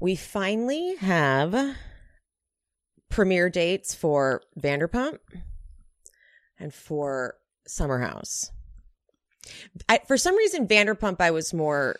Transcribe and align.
We 0.00 0.16
finally 0.16 0.96
have 0.96 1.76
premiere 3.10 3.50
dates 3.50 3.94
for 3.94 4.42
Vanderpump 4.58 5.18
and 6.58 6.72
for 6.72 7.36
Summer 7.66 7.98
House. 7.98 8.50
I, 9.88 10.00
for 10.06 10.16
some 10.16 10.36
reason, 10.36 10.66
Vanderpump, 10.66 11.20
I 11.20 11.30
was 11.30 11.52
more. 11.52 11.96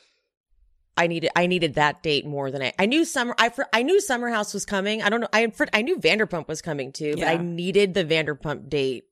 I 0.96 1.06
needed 1.06 1.30
I 1.34 1.46
needed 1.46 1.74
that 1.74 2.02
date 2.02 2.27
more 2.27 2.50
than 2.50 2.60
I 2.62 2.72
I 2.78 2.84
knew 2.84 3.05
summer 3.06 3.34
I 3.38 3.48
for, 3.48 3.66
I 3.72 3.82
knew 3.82 4.00
Summer 4.00 4.28
House 4.28 4.52
was 4.52 4.66
coming. 4.66 5.02
I 5.02 5.08
don't 5.08 5.20
know 5.22 5.28
I 5.32 5.46
for, 5.48 5.66
I 5.72 5.80
knew 5.80 5.96
Vanderpump 5.98 6.46
was 6.46 6.60
coming 6.60 6.92
too, 6.92 7.14
but 7.16 7.27
I 7.27 7.36
needed 7.38 7.94
the 7.94 8.05
Vanderpump 8.05 8.69
date 8.69 9.05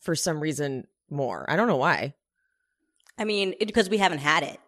for 0.00 0.14
some 0.14 0.40
reason 0.40 0.86
more. 1.10 1.44
I 1.50 1.56
don't 1.56 1.66
know 1.68 1.76
why. 1.76 2.14
I 3.18 3.24
mean, 3.24 3.54
because 3.58 3.90
we 3.90 3.98
haven't 3.98 4.20
had 4.20 4.44
it. 4.44 4.58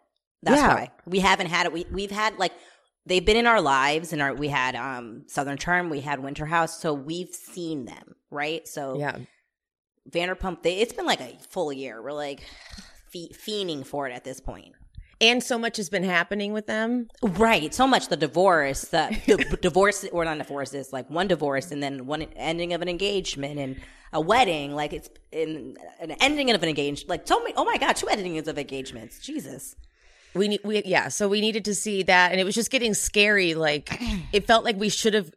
That's 0.43 0.61
Yeah. 0.61 0.75
why 0.75 0.91
we 1.07 1.21
haven't 1.21 1.47
had 1.47 1.65
it. 1.67 1.73
We 1.73 1.87
we've 1.91 2.11
had 2.11 2.37
like 2.39 2.53
they've 3.09 3.25
been 3.25 3.37
in 3.37 3.47
our 3.47 3.61
lives, 3.61 4.13
and 4.13 4.23
our 4.23 4.35
we 4.35 4.49
had 4.49 4.77
um 4.77 5.25
Southern 5.27 5.59
Charm, 5.59 5.91
we 5.91 6.01
had 6.01 6.23
Winter 6.23 6.47
House, 6.47 6.81
so 6.81 6.95
we've 6.95 7.35
seen 7.35 7.85
them, 7.87 8.15
right? 8.31 8.67
So 8.69 8.99
Yeah. 8.99 9.19
Vanderpump, 10.11 10.63
they, 10.63 10.79
it's 10.79 10.93
been 10.93 11.07
like 11.07 11.21
a 11.21 11.37
full 11.51 11.73
year. 11.73 12.01
We're 12.03 12.13
like 12.13 12.41
fe- 13.11 13.31
fiending 13.33 13.87
for 13.87 14.07
it 14.09 14.13
at 14.13 14.25
this 14.25 14.41
point. 14.41 14.75
And 15.21 15.43
so 15.43 15.59
much 15.59 15.79
has 15.79 15.91
been 15.91 16.05
happening 16.05 16.53
with 16.53 16.67
them. 16.67 17.09
Right. 17.23 17.75
So 17.75 17.89
much 17.89 18.07
the 18.09 18.17
divorce, 18.17 18.83
the, 18.83 19.21
the 19.27 19.57
divorce, 19.61 20.05
or 20.13 20.25
not 20.25 20.39
divorces, 20.39 20.93
like 20.93 21.11
one 21.11 21.27
divorce 21.27 21.73
and 21.73 21.83
then 21.83 22.07
one 22.07 22.23
ending 22.37 22.73
of 22.73 22.83
an 22.83 22.89
engagement 22.89 23.59
and 23.59 23.81
a 24.13 24.21
wedding. 24.21 24.75
Like 24.77 24.93
it's 24.93 25.11
in 25.33 25.77
an 25.99 26.13
ending 26.21 26.51
of 26.53 26.63
an 26.63 26.69
engagement. 26.69 27.11
Like 27.11 27.27
so 27.27 27.41
many, 27.41 27.53
oh 27.57 27.65
my 27.65 27.79
God, 27.79 27.97
two 27.97 28.07
endings 28.09 28.47
of 28.47 28.59
engagements. 28.59 29.19
Jesus. 29.19 29.75
We 30.35 30.49
need, 30.49 30.61
we, 30.65 30.83
yeah. 30.85 31.09
So 31.09 31.29
we 31.29 31.41
needed 31.41 31.65
to 31.67 31.75
see 31.75 32.03
that. 32.05 32.33
And 32.33 32.41
it 32.41 32.45
was 32.45 32.55
just 32.55 32.71
getting 32.71 32.95
scary. 32.95 33.55
Like, 33.55 34.01
it 34.33 34.47
felt 34.47 34.65
like 34.65 34.77
we 34.77 34.89
should 34.89 35.15
have, 35.15 35.31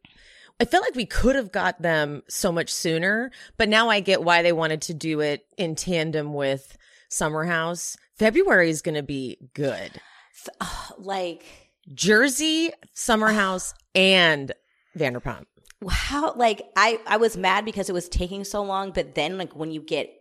I 0.60 0.66
felt 0.66 0.84
like 0.84 0.96
we 0.96 1.06
could 1.06 1.36
have 1.36 1.52
got 1.52 1.82
them 1.82 2.24
so 2.28 2.52
much 2.52 2.70
sooner. 2.70 3.32
But 3.58 3.70
now 3.70 3.90
I 3.90 4.00
get 4.00 4.24
why 4.24 4.42
they 4.42 4.52
wanted 4.52 4.82
to 4.84 4.94
do 4.94 5.20
it 5.22 5.46
in 5.58 5.76
tandem 5.76 6.34
with 6.34 6.78
Summer 7.10 7.46
House. 7.46 7.98
February 8.16 8.70
is 8.70 8.82
going 8.82 8.96
to 8.96 9.04
be 9.04 9.38
good. 9.54 10.00
Like, 10.98 11.44
Jersey, 11.94 12.72
Summer 12.94 13.32
House, 13.32 13.74
and 13.96 14.52
Vanderpump. 14.98 15.46
how, 15.90 16.34
like, 16.36 16.64
I, 16.76 17.00
I 17.08 17.18
was 17.18 17.38
mad 17.38 17.66
because 17.66 17.90
it 17.90 17.94
was 17.94 18.08
taking 18.08 18.44
so 18.44 18.64
long, 18.64 18.92
but 18.92 19.16
then, 19.16 19.38
like, 19.38 19.56
when 19.56 19.72
you 19.72 19.82
get 19.82 20.14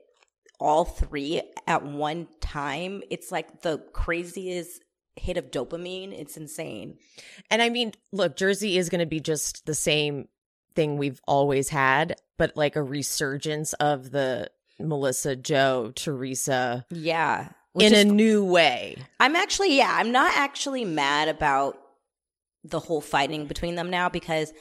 all 0.58 0.84
three 0.84 1.42
at 1.66 1.84
one 1.84 2.28
time, 2.50 3.02
it's 3.10 3.30
like 3.30 3.62
the 3.62 3.78
craziest 3.92 4.82
hit 5.16 5.36
of 5.36 5.50
dopamine. 5.50 6.12
It's 6.12 6.36
insane. 6.36 6.98
And 7.50 7.62
I 7.62 7.68
mean, 7.68 7.92
look, 8.12 8.36
Jersey 8.36 8.78
is 8.78 8.88
going 8.88 9.00
to 9.00 9.06
be 9.06 9.20
just 9.20 9.66
the 9.66 9.74
same 9.74 10.28
thing 10.74 10.96
we've 10.96 11.20
always 11.26 11.68
had, 11.68 12.16
but 12.38 12.56
like 12.56 12.76
a 12.76 12.82
resurgence 12.82 13.72
of 13.74 14.10
the 14.10 14.50
Melissa, 14.78 15.36
Joe, 15.36 15.92
Teresa 15.94 16.86
Yeah. 16.90 17.50
Which 17.72 17.86
in 17.86 17.92
is 17.92 18.04
a 18.04 18.08
new 18.08 18.44
way. 18.44 18.96
I'm 19.20 19.36
actually, 19.36 19.76
yeah, 19.76 19.92
I'm 19.94 20.10
not 20.10 20.32
actually 20.36 20.84
mad 20.84 21.28
about 21.28 21.78
the 22.64 22.80
whole 22.80 23.00
fighting 23.00 23.46
between 23.46 23.76
them 23.76 23.90
now 23.90 24.08
because 24.08 24.52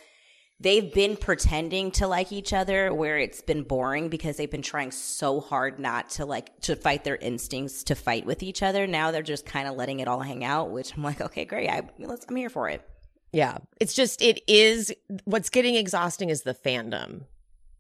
they've 0.60 0.94
been 0.94 1.16
pretending 1.16 1.92
to 1.92 2.08
like 2.08 2.32
each 2.32 2.54
other 2.54 2.94
where 2.94 3.18
it's 3.18 3.42
been 3.42 3.64
boring 3.64 4.10
because 4.10 4.38
they've 4.38 4.52
been 4.52 4.62
trying 4.62 4.92
so 4.92 5.40
hard 5.40 5.80
not 5.80 6.10
to 6.12 6.26
like 6.26 6.60
to 6.62 6.76
fight 6.76 7.04
their 7.04 7.16
instincts 7.16 7.84
to 7.86 7.96
fight 7.96 8.26
with 8.26 8.44
each 8.44 8.62
other. 8.62 8.86
Now 8.86 9.12
they're 9.12 9.22
just 9.22 9.46
kind 9.46 9.68
of 9.68 9.76
letting 9.76 10.00
it 10.00 10.08
all 10.08 10.20
hang 10.20 10.44
out, 10.44 10.72
which 10.72 10.96
I'm 10.96 11.04
like, 11.04 11.22
okay, 11.22 11.46
great. 11.46 11.70
I, 11.70 11.90
I'm 12.28 12.36
here 12.36 12.50
for 12.50 12.70
it. 12.70 12.88
Yeah. 13.32 13.60
It's 13.80 13.94
just, 13.94 14.22
it 14.22 14.42
is 14.48 14.94
what's 15.26 15.50
getting 15.50 15.76
exhausting 15.76 16.30
is 16.30 16.42
the 16.42 16.54
fandom. 16.54 17.22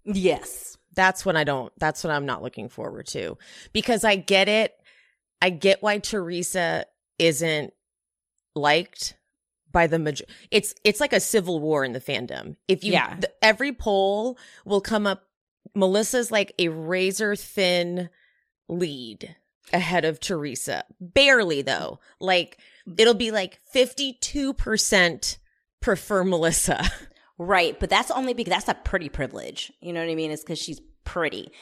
Yes. 0.06 0.78
That's 0.94 1.26
what 1.26 1.36
I 1.36 1.44
don't, 1.44 1.74
that's 1.78 2.04
what 2.04 2.12
I'm 2.12 2.26
not 2.26 2.44
looking 2.44 2.70
forward 2.70 3.08
to 3.08 3.38
because 3.74 4.04
I 4.04 4.16
get 4.16 4.48
it. 4.48 4.74
I 5.42 5.50
get 5.50 5.82
why 5.82 6.00
Teresa 6.00 6.86
isn't 7.18 7.74
liked 8.56 9.16
by 9.72 9.88
the 9.88 10.00
major 10.00 10.26
it's 10.52 10.74
it's 10.84 11.00
like 11.00 11.14
a 11.14 11.20
civil 11.20 11.60
war 11.60 11.84
in 11.86 11.94
the 11.94 12.00
fandom 12.00 12.56
if 12.68 12.84
you 12.84 12.94
Yeah. 12.94 13.16
th- 13.16 13.34
every 13.42 13.72
poll 13.74 14.38
will 14.66 14.82
come 14.82 15.06
up 15.08 15.24
melissa's 15.76 16.32
like 16.32 16.54
a 16.60 16.70
razor 16.70 17.36
thin 17.36 18.10
lead 18.68 19.36
ahead 19.72 20.06
of 20.06 20.20
teresa 20.20 20.84
barely 21.00 21.62
though 21.62 22.00
like 22.20 22.58
it'll 22.98 23.14
be 23.14 23.30
like 23.32 23.60
52% 23.76 25.38
prefer 25.82 26.24
melissa 26.24 26.82
Right, 27.42 27.80
but 27.80 27.90
that's 27.90 28.12
only 28.12 28.34
because 28.34 28.52
that's 28.52 28.68
a 28.68 28.74
pretty 28.74 29.08
privilege. 29.08 29.72
You 29.80 29.94
know 29.94 30.02
what 30.02 30.12
I 30.12 30.16
mean? 30.16 30.30
It's 30.30 30.44
because 30.44 30.60
she's 30.60 30.82
pretty, 31.06 31.54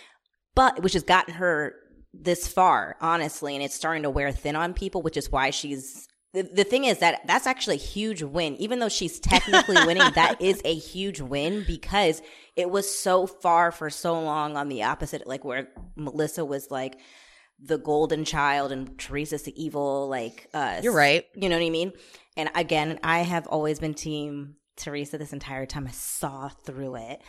but 0.55 0.81
which 0.81 0.93
has 0.93 1.03
gotten 1.03 1.35
her 1.35 1.75
this 2.15 2.47
far, 2.47 2.95
honestly, 2.99 3.53
and 3.53 3.63
it's 3.63 3.75
starting 3.75 4.01
to 4.01 4.09
wear 4.09 4.31
thin 4.31 4.55
on 4.55 4.73
people, 4.73 5.03
which 5.03 5.17
is 5.17 5.31
why 5.31 5.51
she's. 5.51 6.07
The, 6.33 6.43
the 6.43 6.63
thing 6.63 6.83
is 6.83 6.99
that 6.99 7.25
that's 7.25 7.47
actually 7.47 7.77
a 7.77 7.79
huge 7.79 8.21
win. 8.21 8.57
Even 8.57 8.79
though 8.79 8.89
she's 8.89 9.19
technically 9.19 9.77
winning, 9.85 10.11
that 10.15 10.35
is 10.41 10.61
a 10.65 10.75
huge 10.75 11.21
win 11.21 11.63
because 11.65 12.21
it 12.55 12.69
was 12.69 12.93
so 12.93 13.25
far 13.25 13.71
for 13.71 13.89
so 13.89 14.19
long 14.21 14.57
on 14.57 14.67
the 14.67 14.83
opposite, 14.83 15.25
like 15.25 15.45
where 15.45 15.69
Melissa 15.95 16.43
was 16.43 16.69
like 16.69 16.99
the 17.59 17.77
golden 17.77 18.23
child 18.25 18.71
and 18.71 18.99
Teresa's 18.99 19.43
the 19.43 19.63
evil, 19.63 20.07
like 20.09 20.47
uh 20.53 20.79
you're 20.83 20.93
right 20.93 21.25
you 21.33 21.49
know 21.49 21.57
what 21.57 21.65
I 21.65 21.69
mean? 21.69 21.93
And 22.35 22.51
again, 22.53 22.99
I 23.03 23.19
have 23.19 23.47
always 23.47 23.79
been 23.79 23.95
team 23.95 24.56
Teresa 24.77 25.17
this 25.17 25.33
entire 25.33 25.65
time. 25.65 25.87
I 25.87 25.91
saw 25.91 26.49
through 26.49 26.95
it. 26.95 27.21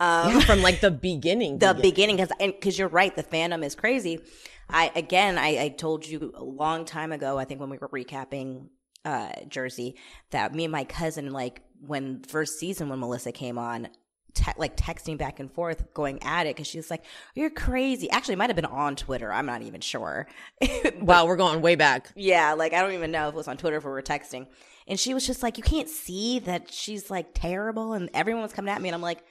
Um, 0.00 0.40
from 0.40 0.62
like 0.62 0.80
the 0.80 0.90
beginning 1.10 1.58
the 1.58 1.74
beginning, 1.74 2.16
because 2.16 2.32
because 2.38 2.78
you're 2.78 2.88
right, 2.88 3.14
the 3.14 3.22
fandom 3.22 3.64
is 3.64 3.74
crazy. 3.74 4.20
I 4.68 4.90
again, 4.94 5.38
I, 5.38 5.64
I 5.64 5.68
told 5.68 6.06
you 6.06 6.32
a 6.34 6.44
long 6.44 6.84
time 6.84 7.12
ago. 7.12 7.38
I 7.38 7.44
think 7.44 7.60
when 7.60 7.70
we 7.70 7.78
were 7.78 7.88
recapping 7.88 8.68
uh, 9.04 9.30
Jersey, 9.48 9.96
that 10.30 10.54
me 10.54 10.64
and 10.64 10.72
my 10.72 10.84
cousin, 10.84 11.30
like 11.30 11.62
when 11.80 12.22
first 12.22 12.58
season 12.58 12.88
when 12.88 13.00
Melissa 13.00 13.32
came 13.32 13.58
on. 13.58 13.88
Te- 14.34 14.52
like 14.58 14.76
texting 14.76 15.16
back 15.16 15.38
and 15.38 15.52
forth, 15.52 15.92
going 15.94 16.22
at 16.22 16.46
it 16.46 16.56
because 16.56 16.66
she 16.66 16.78
was 16.78 16.90
like, 16.90 17.04
"You're 17.34 17.50
crazy." 17.50 18.10
Actually, 18.10 18.34
it 18.34 18.38
might 18.38 18.50
have 18.50 18.56
been 18.56 18.64
on 18.64 18.96
Twitter. 18.96 19.32
I'm 19.32 19.46
not 19.46 19.62
even 19.62 19.80
sure. 19.80 20.26
wow 21.00 21.26
we're 21.26 21.36
going 21.36 21.60
way 21.60 21.76
back 21.76 22.12
Yeah, 22.16 22.54
like 22.54 22.72
I 22.72 22.82
don't 22.82 22.92
even 22.92 23.10
know 23.10 23.28
if 23.28 23.34
it 23.34 23.36
was 23.36 23.48
on 23.48 23.56
Twitter 23.56 23.76
if 23.76 23.84
we 23.84 23.90
were 23.90 24.02
texting. 24.02 24.46
And 24.86 25.00
she 25.00 25.14
was 25.14 25.26
just 25.26 25.42
like, 25.42 25.56
You 25.56 25.64
can't 25.64 25.88
see 25.88 26.38
that 26.40 26.72
she's 26.72 27.10
like 27.10 27.28
terrible. 27.34 27.92
And 27.92 28.10
everyone 28.14 28.42
was 28.42 28.52
coming 28.52 28.72
at 28.72 28.82
me. 28.82 28.88
And 28.88 28.94
I'm 28.94 29.02
like, 29.02 29.22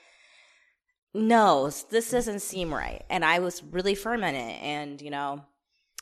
No, 1.14 1.70
this 1.90 2.12
doesn't 2.12 2.42
seem 2.42 2.74
right. 2.74 3.04
And 3.10 3.24
I 3.24 3.40
was 3.40 3.64
really 3.64 3.96
firm 3.96 4.24
in 4.24 4.36
it. 4.36 4.62
And, 4.64 5.02
you 5.02 5.12
know, 5.12 5.44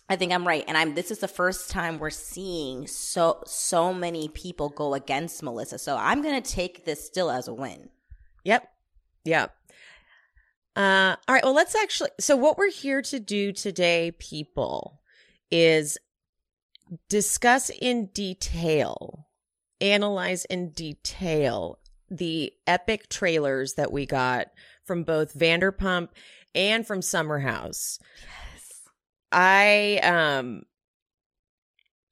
I 0.10 0.16
think 0.16 0.34
I'm 0.34 0.48
right. 0.48 0.64
And 0.68 0.78
I'm 0.78 0.96
this 0.96 1.12
is 1.12 1.20
the 1.20 1.28
first 1.28 1.70
time 1.70 2.00
we're 2.00 2.10
seeing 2.10 2.88
so 2.88 3.42
so 3.46 3.94
many 3.94 4.28
people 4.30 4.70
go 4.70 4.94
against 4.94 5.44
Melissa. 5.44 5.80
So 5.80 5.98
I'm 5.98 6.22
gonna 6.22 6.42
take 6.42 6.86
this 6.86 7.06
still 7.06 7.32
as 7.32 7.48
a 7.48 7.54
win. 7.54 7.90
Yep. 8.44 8.68
Yep. 9.26 9.56
Uh, 10.76 11.16
all 11.28 11.36
right. 11.36 11.44
Well, 11.44 11.54
let's 11.54 11.76
actually. 11.76 12.12
So, 12.20 12.36
what 12.36 12.58
we're 12.58 12.72
here 12.72 13.02
to 13.04 13.20
do 13.20 13.52
today, 13.52 14.12
people, 14.12 15.02
is 15.52 15.98
discuss 17.10 17.70
in 17.70 18.08
detail, 18.08 19.28
analyze 19.82 20.46
in 20.46 20.72
detail 20.72 21.80
the 22.10 22.52
epic 22.68 23.10
trailers 23.10 23.74
that 23.74 23.92
we 23.92 24.06
got 24.06 24.48
from 24.86 25.04
both 25.04 25.38
Vanderpump 25.38 26.10
and 26.54 26.86
from 26.86 27.02
Summer 27.02 27.40
House. 27.40 28.00
Yes. 28.22 28.82
I, 29.32 30.00
um, 30.04 30.64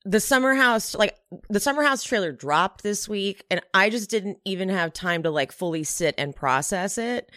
the 0.05 0.19
summer 0.19 0.53
house 0.53 0.95
like 0.95 1.15
the 1.49 1.59
summer 1.59 1.83
house 1.83 2.03
trailer 2.03 2.31
dropped 2.31 2.83
this 2.83 3.07
week 3.09 3.43
and 3.51 3.61
i 3.73 3.89
just 3.89 4.09
didn't 4.09 4.37
even 4.45 4.69
have 4.69 4.93
time 4.93 5.23
to 5.23 5.29
like 5.29 5.51
fully 5.51 5.83
sit 5.83 6.15
and 6.17 6.35
process 6.35 6.97
it 6.97 7.29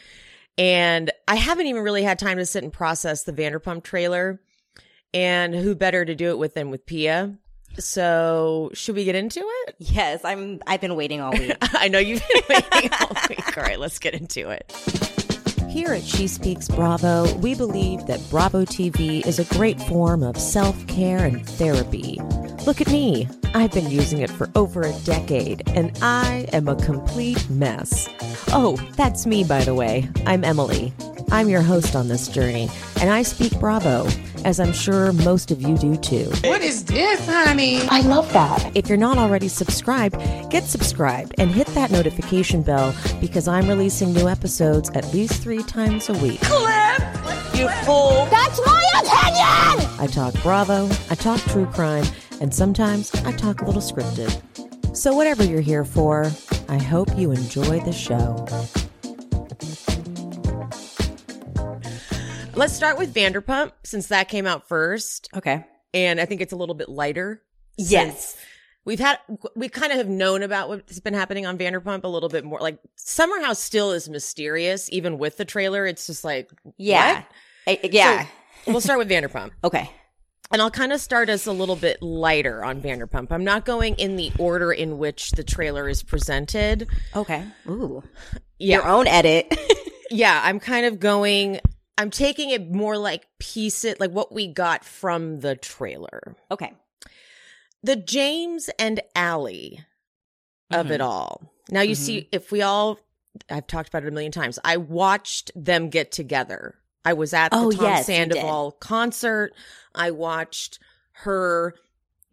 and 0.57 1.11
i 1.27 1.35
haven't 1.35 1.67
even 1.67 1.83
really 1.83 2.03
had 2.05 2.19
time 2.19 2.39
to 2.39 2.47
sit 2.47 2.63
and 2.63 2.73
process 2.73 3.25
the 3.25 3.33
vanderpump 3.33 3.83
trailer 3.83 4.41
and 5.13 5.55
who 5.55 5.75
better 5.75 6.05
to 6.05 6.15
do 6.15 6.31
it 6.31 6.39
with 6.39 6.55
than 6.55 6.71
with 6.71 6.87
pia 6.87 7.37
So, 7.79 8.71
should 8.75 8.97
we 8.97 9.05
get 9.05 9.15
into 9.15 9.41
it? 9.41 9.77
Yes, 9.79 10.27
I'm. 10.27 10.61
I've 10.67 10.83
been 10.83 10.95
waiting 10.95 11.23
all 11.23 11.33
week. 11.33 11.57
I 11.63 11.89
know 11.89 11.99
you've 11.99 12.23
been 12.29 12.43
waiting 12.51 12.91
all 13.01 13.17
week. 13.31 13.57
All 13.57 13.65
right, 13.65 13.81
let's 13.81 13.99
get 13.99 14.13
into 14.13 14.51
it. 14.51 14.71
Here 15.73 15.95
at 15.95 16.03
She 16.03 16.27
Speaks 16.27 16.69
Bravo, 16.69 17.35
we 17.37 17.55
believe 17.55 18.05
that 18.05 18.21
Bravo 18.29 18.67
TV 18.67 19.27
is 19.27 19.39
a 19.39 19.47
great 19.57 19.81
form 19.81 20.23
of 20.23 20.37
self 20.37 20.87
care 20.87 21.25
and 21.25 21.49
therapy. 21.49 22.21
Look 22.67 22.83
at 22.83 22.89
me. 22.89 23.27
I've 23.55 23.73
been 23.73 23.91
using 23.91 24.21
it 24.21 24.31
for 24.31 24.49
over 24.55 24.83
a 24.83 24.93
decade, 25.05 25.69
and 25.71 25.97
I 26.01 26.49
am 26.53 26.69
a 26.69 26.77
complete 26.77 27.49
mess. 27.51 28.09
Oh, 28.49 28.77
that's 28.97 29.27
me, 29.27 29.45
by 29.45 29.63
the 29.63 29.75
way. 29.75 30.09
I'm 30.27 30.43
Emily. 30.43 30.93
I'm 31.31 31.49
your 31.49 31.63
host 31.63 31.95
on 31.95 32.09
this 32.09 32.29
journey, 32.29 32.71
and 33.01 33.11
I 33.11 33.23
speak 33.23 33.59
Bravo, 33.59 34.07
as 34.45 34.59
I'm 34.59 34.73
sure 34.73 35.13
most 35.13 35.51
of 35.51 35.61
you 35.63 35.77
do 35.77 35.97
too. 35.97 36.31
What 36.45 36.63
is 36.63 36.85
this, 36.85 37.27
honey? 37.27 37.81
I 37.89 38.01
love 38.01 38.31
that. 38.33 38.75
If 38.75 38.89
you're 38.89 38.99
not 38.99 39.19
already 39.19 39.49
subscribed, 39.49 40.19
get 40.51 40.65
subscribed 40.65 41.35
and 41.39 41.51
hit 41.51 41.67
that 41.69 41.91
notification 41.91 42.63
bell 42.63 42.95
because 43.21 43.49
I'm 43.49 43.69
releasing 43.69 44.13
new 44.13 44.29
episodes 44.29 44.91
at 44.91 45.13
least 45.13 45.43
three 45.43 45.63
times 45.63 46.09
a 46.09 46.15
week. 46.15 46.41
Clip! 46.41 47.03
You 47.55 47.69
fool. 47.85 48.27
That's 48.31 48.61
my 48.67 48.85
opinion! 48.95 50.01
I 50.01 50.09
talk 50.11 50.35
Bravo, 50.43 50.87
I 51.11 51.15
talk 51.15 51.41
true 51.43 51.67
crime, 51.67 52.05
and 52.41 52.55
sometimes 52.55 53.15
I 53.25 53.33
talk 53.33 53.61
a 53.63 53.65
little 53.65 53.81
scripted. 53.83 54.97
So, 54.97 55.15
whatever 55.15 55.43
you're 55.45 55.61
here 55.61 55.85
for, 55.85 56.31
I 56.69 56.77
hope 56.79 57.17
you 57.17 57.31
enjoy 57.33 57.81
the 57.81 57.93
show. 57.93 58.47
Let's 62.55 62.75
start 62.75 62.99
with 62.99 63.15
Vanderpump 63.15 63.73
since 63.83 64.09
that 64.09 64.29
came 64.29 64.47
out 64.47 64.69
first. 64.69 65.29
okay. 65.35 65.65
And 65.95 66.21
I 66.21 66.25
think 66.27 66.41
it's 66.41 66.53
a 66.53 66.57
little 66.57 66.75
bit 66.75 66.89
lighter. 66.89 67.43
Yes. 67.77 68.37
We've 68.85 68.99
had, 69.01 69.19
we 69.57 69.69
kind 69.69 69.93
of 69.93 69.99
have 69.99 70.09
known 70.09 70.43
about 70.43 70.69
what's 70.69 70.99
been 71.01 71.15
happening 71.15 71.47
on 71.47 71.57
Vanderpump 71.59 72.05
a 72.05 72.09
little 72.09 72.29
bit 72.29 72.45
more. 72.45 72.59
Like, 72.61 72.79
Summer 72.97 73.41
House 73.41 73.59
still 73.59 73.93
is 73.93 74.09
mysterious, 74.09 74.91
even 74.93 75.19
with 75.19 75.37
the 75.37 75.45
trailer. 75.45 75.87
It's 75.87 76.07
just 76.07 76.25
like, 76.25 76.51
Yeah. 76.79 77.25
I- 77.67 77.79
yeah. 77.85 78.27
we'll 78.67 78.81
start 78.81 78.99
with 78.99 79.09
Vanderpump. 79.09 79.51
okay. 79.65 79.91
And 80.53 80.61
I'll 80.61 80.71
kind 80.71 80.93
of 80.93 81.01
start 81.01 81.31
us 81.31 81.47
a 81.47 81.53
little 81.53 81.77
bit 81.77 82.03
lighter 82.03 82.63
on 82.65 82.83
Vanderpump. 82.83 83.29
I'm 83.31 83.45
not 83.45 83.65
going 83.65 83.95
in 83.95 84.17
the 84.17 84.31
order 84.39 84.71
in 84.71 84.99
which 84.99 85.31
the 85.33 85.43
trailer 85.43 85.89
is 85.89 86.03
presented. 86.03 86.89
Okay. 87.17 87.45
Ooh. 87.69 88.03
Yeah. 88.59 88.77
Your 88.77 88.87
own 88.89 89.07
edit. 89.07 89.53
Yeah, 90.15 90.43
I'm 90.45 90.61
kind 90.61 90.85
of 90.85 91.01
going 91.01 91.59
I'm 91.97 92.11
taking 92.11 92.51
it 92.51 92.71
more 92.71 92.99
like 92.99 93.27
piece 93.39 93.83
it 93.83 93.99
like 93.99 94.11
what 94.11 94.31
we 94.31 94.47
got 94.47 94.85
from 94.85 95.41
the 95.41 95.57
trailer. 95.57 96.37
okay. 96.51 96.75
The 97.83 97.97
James 97.97 98.69
and 98.79 99.01
Allie 99.17 99.81
of 100.71 100.85
Mm-hmm. 100.87 100.93
it 100.93 101.01
all. 101.01 101.51
Now 101.71 101.81
you 101.81 101.95
see 101.95 102.29
if 102.31 102.53
we 102.53 102.61
all 102.61 102.99
I've 103.49 103.67
talked 103.67 103.89
about 103.89 104.03
it 104.05 104.09
a 104.09 104.11
million 104.11 104.33
times. 104.33 104.59
I 104.63 104.77
watched 104.77 105.51
them 105.57 105.89
get 105.89 106.13
together. 106.13 106.75
I 107.05 107.13
was 107.15 107.35
at 107.35 107.51
the 107.51 107.59
Oh, 107.59 107.71
Tom 107.71 107.85
yes. 107.85 108.07
Sandoval 108.07 108.73
concert. 108.73 109.53
I 109.95 110.11
watched 110.11 110.79
her 111.13 111.75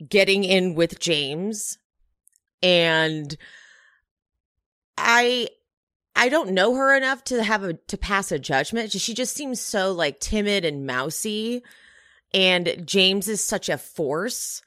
getting 0.07 0.43
in 0.43 0.75
with 0.75 0.99
James 0.99 1.77
and 2.61 3.35
I 4.97 5.49
I 6.15 6.27
don't 6.29 6.51
know 6.51 6.75
her 6.75 6.95
enough 6.95 7.23
to 7.25 7.43
have 7.43 7.63
a 7.63 7.73
to 7.73 7.97
pass 7.97 8.31
a 8.31 8.39
judgment. 8.39 8.91
She 8.91 9.13
just 9.13 9.35
seems 9.35 9.59
so 9.59 9.91
like 9.91 10.19
timid 10.19 10.65
and 10.65 10.85
mousy 10.85 11.63
and 12.33 12.83
James 12.85 13.27
is 13.27 13.43
such 13.43 13.69
a 13.69 13.77
force 13.77 14.61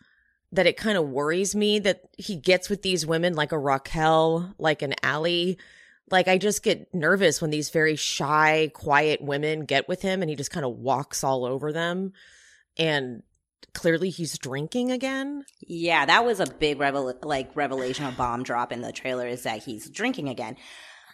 that 0.50 0.66
it 0.66 0.76
kind 0.76 0.98
of 0.98 1.08
worries 1.08 1.54
me 1.54 1.78
that 1.78 2.02
he 2.18 2.36
gets 2.36 2.68
with 2.68 2.82
these 2.82 3.06
women 3.06 3.34
like 3.34 3.52
a 3.52 3.58
Raquel, 3.58 4.54
like 4.58 4.82
an 4.82 4.94
Allie. 5.02 5.58
Like 6.12 6.28
I 6.28 6.38
just 6.38 6.62
get 6.62 6.94
nervous 6.94 7.40
when 7.40 7.50
these 7.50 7.70
very 7.70 7.96
shy, 7.96 8.70
quiet 8.74 9.22
women 9.22 9.64
get 9.64 9.88
with 9.88 10.02
him 10.02 10.20
and 10.20 10.28
he 10.28 10.36
just 10.36 10.50
kind 10.50 10.66
of 10.66 10.76
walks 10.76 11.24
all 11.24 11.44
over 11.44 11.72
them. 11.72 12.12
And 12.78 13.22
clearly 13.74 14.10
he's 14.10 14.38
drinking 14.38 14.92
again. 14.92 15.44
Yeah, 15.60 16.04
that 16.04 16.24
was 16.24 16.38
a 16.38 16.46
big 16.46 16.78
revel- 16.78 17.18
like 17.22 17.56
revelation, 17.56 18.04
a 18.04 18.12
bomb 18.12 18.42
drop 18.42 18.72
in 18.72 18.82
the 18.82 18.92
trailer 18.92 19.26
is 19.26 19.44
that 19.44 19.62
he's 19.64 19.88
drinking 19.88 20.28
again. 20.28 20.56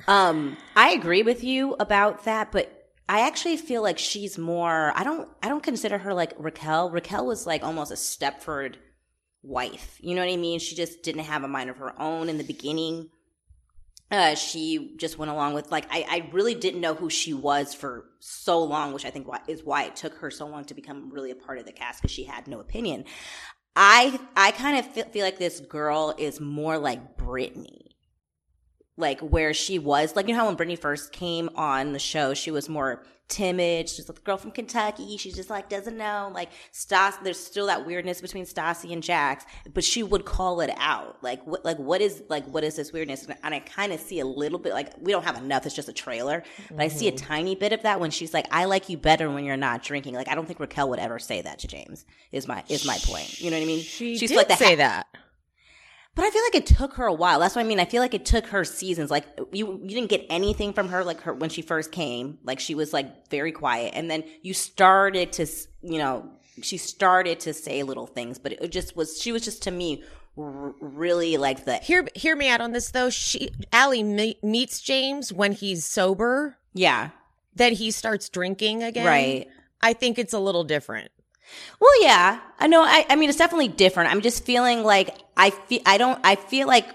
Um, 0.06 0.56
I 0.76 0.90
agree 0.90 1.22
with 1.22 1.42
you 1.42 1.76
about 1.78 2.24
that, 2.24 2.52
but 2.52 2.74
I 3.08 3.26
actually 3.26 3.56
feel 3.56 3.82
like 3.82 3.98
she's 3.98 4.36
more. 4.36 4.92
I 4.94 5.02
don't. 5.02 5.28
I 5.42 5.48
don't 5.48 5.62
consider 5.62 5.98
her 5.98 6.12
like 6.12 6.34
Raquel. 6.36 6.90
Raquel 6.90 7.26
was 7.26 7.46
like 7.46 7.64
almost 7.64 7.90
a 7.90 7.94
Stepford 7.94 8.76
wife. 9.42 9.96
You 10.00 10.14
know 10.14 10.24
what 10.24 10.32
I 10.32 10.36
mean? 10.36 10.58
She 10.58 10.76
just 10.76 11.02
didn't 11.02 11.24
have 11.24 11.42
a 11.42 11.48
mind 11.48 11.70
of 11.70 11.78
her 11.78 11.98
own 12.00 12.28
in 12.28 12.38
the 12.38 12.44
beginning. 12.44 13.08
Uh, 14.10 14.34
she 14.34 14.94
just 14.96 15.18
went 15.18 15.30
along 15.30 15.52
with 15.52 15.70
like 15.70 15.86
I, 15.90 16.06
I 16.08 16.30
really 16.32 16.54
didn't 16.54 16.80
know 16.80 16.94
who 16.94 17.10
she 17.10 17.34
was 17.34 17.74
for 17.74 18.06
so 18.20 18.62
long, 18.62 18.94
which 18.94 19.04
I 19.04 19.10
think 19.10 19.28
why, 19.28 19.40
is 19.46 19.62
why 19.62 19.84
it 19.84 19.96
took 19.96 20.14
her 20.14 20.30
so 20.30 20.46
long 20.46 20.64
to 20.66 20.74
become 20.74 21.10
really 21.10 21.30
a 21.30 21.34
part 21.34 21.58
of 21.58 21.66
the 21.66 21.72
cast 21.72 22.00
because 22.00 22.14
she 22.14 22.24
had 22.24 22.46
no 22.48 22.60
opinion. 22.60 23.04
I 23.76 24.18
I 24.34 24.52
kind 24.52 24.78
of 24.78 24.86
feel, 24.86 25.04
feel 25.06 25.24
like 25.24 25.38
this 25.38 25.60
girl 25.60 26.14
is 26.16 26.40
more 26.40 26.78
like 26.78 27.16
Brittany, 27.18 27.87
like 28.98 29.20
where 29.20 29.54
she 29.54 29.78
was 29.78 30.14
like 30.16 30.28
you 30.28 30.34
know 30.34 30.40
how 30.40 30.46
when 30.46 30.56
Brittany 30.56 30.76
first 30.76 31.12
came 31.12 31.48
on 31.54 31.92
the 31.92 31.98
show, 31.98 32.34
she 32.34 32.50
was 32.50 32.68
more 32.68 33.02
timid. 33.28 33.88
She's 33.88 34.08
like 34.08 34.16
the 34.16 34.22
girl 34.22 34.36
from 34.36 34.50
Kentucky. 34.50 35.16
She 35.18 35.30
just 35.30 35.50
like 35.50 35.68
doesn't 35.68 35.96
know. 35.96 36.30
Like 36.34 36.48
Stas, 36.72 37.16
there's 37.22 37.38
still 37.38 37.66
that 37.66 37.86
weirdness 37.86 38.20
between 38.20 38.44
Stassi 38.44 38.92
and 38.92 39.02
Jax, 39.02 39.44
but 39.72 39.84
she 39.84 40.02
would 40.02 40.24
call 40.24 40.60
it 40.60 40.70
out. 40.78 41.22
Like 41.22 41.46
what 41.46 41.64
like 41.64 41.78
what 41.78 42.00
is 42.00 42.22
like 42.28 42.44
what 42.46 42.64
is 42.64 42.76
this 42.76 42.92
weirdness? 42.92 43.26
And, 43.42 43.54
I 43.54 43.60
kind 43.60 43.92
of 43.92 44.00
see 44.00 44.20
a 44.20 44.26
little 44.26 44.58
bit 44.58 44.72
like 44.72 44.92
we 45.00 45.12
don't 45.12 45.24
have 45.24 45.36
enough. 45.36 45.66
It's 45.66 45.74
just 45.74 45.88
a 45.88 45.92
trailer, 45.92 46.42
but 46.70 46.80
I 46.80 46.88
see 46.88 47.08
a 47.08 47.12
mm-hmm. 47.12 47.26
tiny 47.26 47.54
bit 47.54 47.72
of 47.72 47.82
that 47.82 48.00
when 48.00 48.10
she's 48.10 48.34
like, 48.34 48.46
"I 48.50 48.64
like 48.64 48.88
you 48.88 48.96
better 48.96 49.30
when 49.30 49.44
you're 49.44 49.56
not 49.56 49.82
drinking." 49.82 50.14
Like 50.14 50.28
I 50.28 50.34
don't 50.34 50.46
think 50.46 50.60
Raquel 50.60 50.88
would 50.90 50.98
ever 50.98 51.18
say 51.18 51.42
that 51.42 51.60
to 51.60 51.68
James. 51.68 52.04
Is 52.32 52.48
my 52.48 52.64
is 52.68 52.86
my 52.86 52.98
point. 53.02 53.40
You 53.40 53.50
know 53.50 53.56
what 53.56 53.62
I 53.62 53.66
mean? 53.66 53.80
She 53.80 54.18
she's 54.18 54.30
did 54.30 54.36
like 54.36 54.48
the 54.48 54.56
say 54.56 54.76
ha- 54.76 54.76
that. 54.76 55.06
But 56.18 56.24
I 56.26 56.30
feel 56.30 56.42
like 56.42 56.54
it 56.56 56.66
took 56.66 56.94
her 56.94 57.06
a 57.06 57.12
while. 57.14 57.38
That's 57.38 57.54
what 57.54 57.64
I 57.64 57.68
mean. 57.68 57.78
I 57.78 57.84
feel 57.84 58.02
like 58.02 58.12
it 58.12 58.26
took 58.26 58.46
her 58.48 58.64
seasons. 58.64 59.08
Like 59.08 59.24
you, 59.52 59.80
you 59.84 59.88
didn't 59.90 60.10
get 60.10 60.26
anything 60.28 60.72
from 60.72 60.88
her 60.88 61.04
like 61.04 61.20
her 61.20 61.32
when 61.32 61.48
she 61.48 61.62
first 61.62 61.92
came. 61.92 62.38
Like 62.42 62.58
she 62.58 62.74
was 62.74 62.92
like 62.92 63.30
very 63.30 63.52
quiet, 63.52 63.92
and 63.94 64.10
then 64.10 64.24
you 64.42 64.52
started 64.52 65.32
to, 65.34 65.46
you 65.82 65.98
know, 65.98 66.28
she 66.60 66.76
started 66.76 67.38
to 67.40 67.54
say 67.54 67.84
little 67.84 68.08
things. 68.08 68.36
But 68.40 68.52
it 68.54 68.72
just 68.72 68.96
was. 68.96 69.20
She 69.22 69.30
was 69.30 69.44
just 69.44 69.62
to 69.62 69.70
me 69.70 70.02
r- 70.36 70.74
really 70.80 71.36
like 71.36 71.64
the 71.64 71.76
Hear 71.76 72.08
hear 72.16 72.34
me 72.34 72.48
out 72.48 72.60
on 72.60 72.72
this 72.72 72.90
though. 72.90 73.10
She 73.10 73.50
Allie 73.72 74.02
me- 74.02 74.38
meets 74.42 74.80
James 74.80 75.32
when 75.32 75.52
he's 75.52 75.84
sober. 75.84 76.56
yeah 76.74 77.10
Then 77.54 77.74
he 77.74 77.92
starts 77.92 78.28
drinking 78.28 78.82
again. 78.82 79.06
right. 79.06 79.48
I 79.80 79.92
think 79.92 80.18
it's 80.18 80.32
a 80.32 80.40
little 80.40 80.64
different. 80.64 81.12
Well, 81.80 82.02
yeah, 82.02 82.40
I 82.58 82.66
know. 82.66 82.82
I, 82.82 83.06
I 83.08 83.16
mean, 83.16 83.28
it's 83.28 83.38
definitely 83.38 83.68
different. 83.68 84.10
I'm 84.10 84.20
just 84.20 84.44
feeling 84.44 84.82
like 84.82 85.16
I 85.36 85.50
feel. 85.50 85.80
I 85.86 85.98
don't. 85.98 86.18
I 86.24 86.36
feel 86.36 86.66
like 86.66 86.88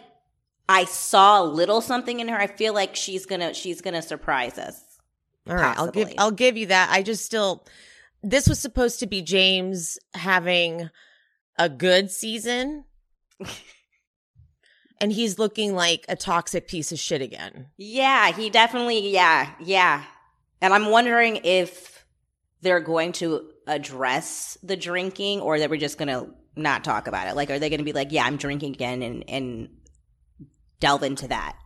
I 0.67 0.86
saw 0.86 1.41
a 1.41 1.45
little 1.45 1.81
something 1.81 2.19
in 2.19 2.27
her. 2.27 2.38
I 2.38 2.48
feel 2.48 2.74
like 2.74 2.95
she's 2.95 3.25
gonna. 3.25 3.53
She's 3.53 3.81
gonna 3.81 4.01
surprise 4.01 4.57
us. 4.57 4.81
All 5.48 5.55
right, 5.55 5.77
I'll 5.77 5.91
give 5.91 6.12
I'll 6.17 6.31
give 6.31 6.57
you 6.57 6.67
that. 6.67 6.89
I 6.91 7.03
just 7.03 7.25
still 7.25 7.65
this 8.24 8.48
was 8.48 8.60
supposed 8.60 9.00
to 9.01 9.07
be 9.07 9.22
James 9.22 10.00
having 10.13 10.89
a 11.60 11.69
good 11.69 12.10
season. 12.10 12.86
and 15.01 15.12
he's 15.12 15.38
looking 15.38 15.75
like 15.75 16.05
a 16.07 16.15
toxic 16.15 16.67
piece 16.67 16.91
of 16.91 17.00
shit 17.00 17.22
again. 17.22 17.67
Yeah, 17.77 18.31
he 18.31 18.50
definitely. 18.50 19.10
Yeah, 19.10 19.51
yeah. 19.60 20.03
And 20.62 20.74
I'm 20.74 20.89
wondering 20.89 21.41
if 21.43 22.05
they're 22.62 22.79
going 22.79 23.12
to 23.13 23.50
address 23.67 24.58
the 24.63 24.75
drinking, 24.75 25.41
or 25.41 25.60
that 25.60 25.70
we're 25.70 25.79
just 25.79 25.98
gonna 25.98 26.27
not 26.55 26.84
talk 26.84 27.08
about 27.08 27.27
it. 27.27 27.36
Like, 27.36 27.50
are 27.50 27.60
they 27.60 27.70
going 27.70 27.79
to 27.79 27.86
be 27.86 27.93
like, 27.93 28.12
"Yeah, 28.12 28.25
I'm 28.25 28.38
drinking 28.38 28.74
again," 28.74 29.01
and 29.01 29.24
and 29.27 29.70
delve 30.79 31.03
into 31.03 31.27
that? 31.29 31.58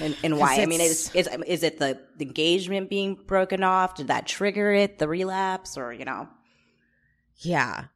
And, 0.00 0.16
and 0.22 0.38
why? 0.38 0.60
I 0.60 0.66
mean, 0.66 0.80
is, 0.80 1.10
is 1.14 1.28
is 1.46 1.62
it 1.62 1.78
the, 1.78 2.00
the 2.16 2.24
engagement 2.24 2.90
being 2.90 3.14
broken 3.14 3.62
off? 3.62 3.94
Did 3.94 4.08
that 4.08 4.26
trigger 4.26 4.72
it? 4.72 4.98
The 4.98 5.08
relapse, 5.08 5.76
or 5.76 5.92
you 5.92 6.04
know? 6.04 6.28
Yeah. 7.38 7.86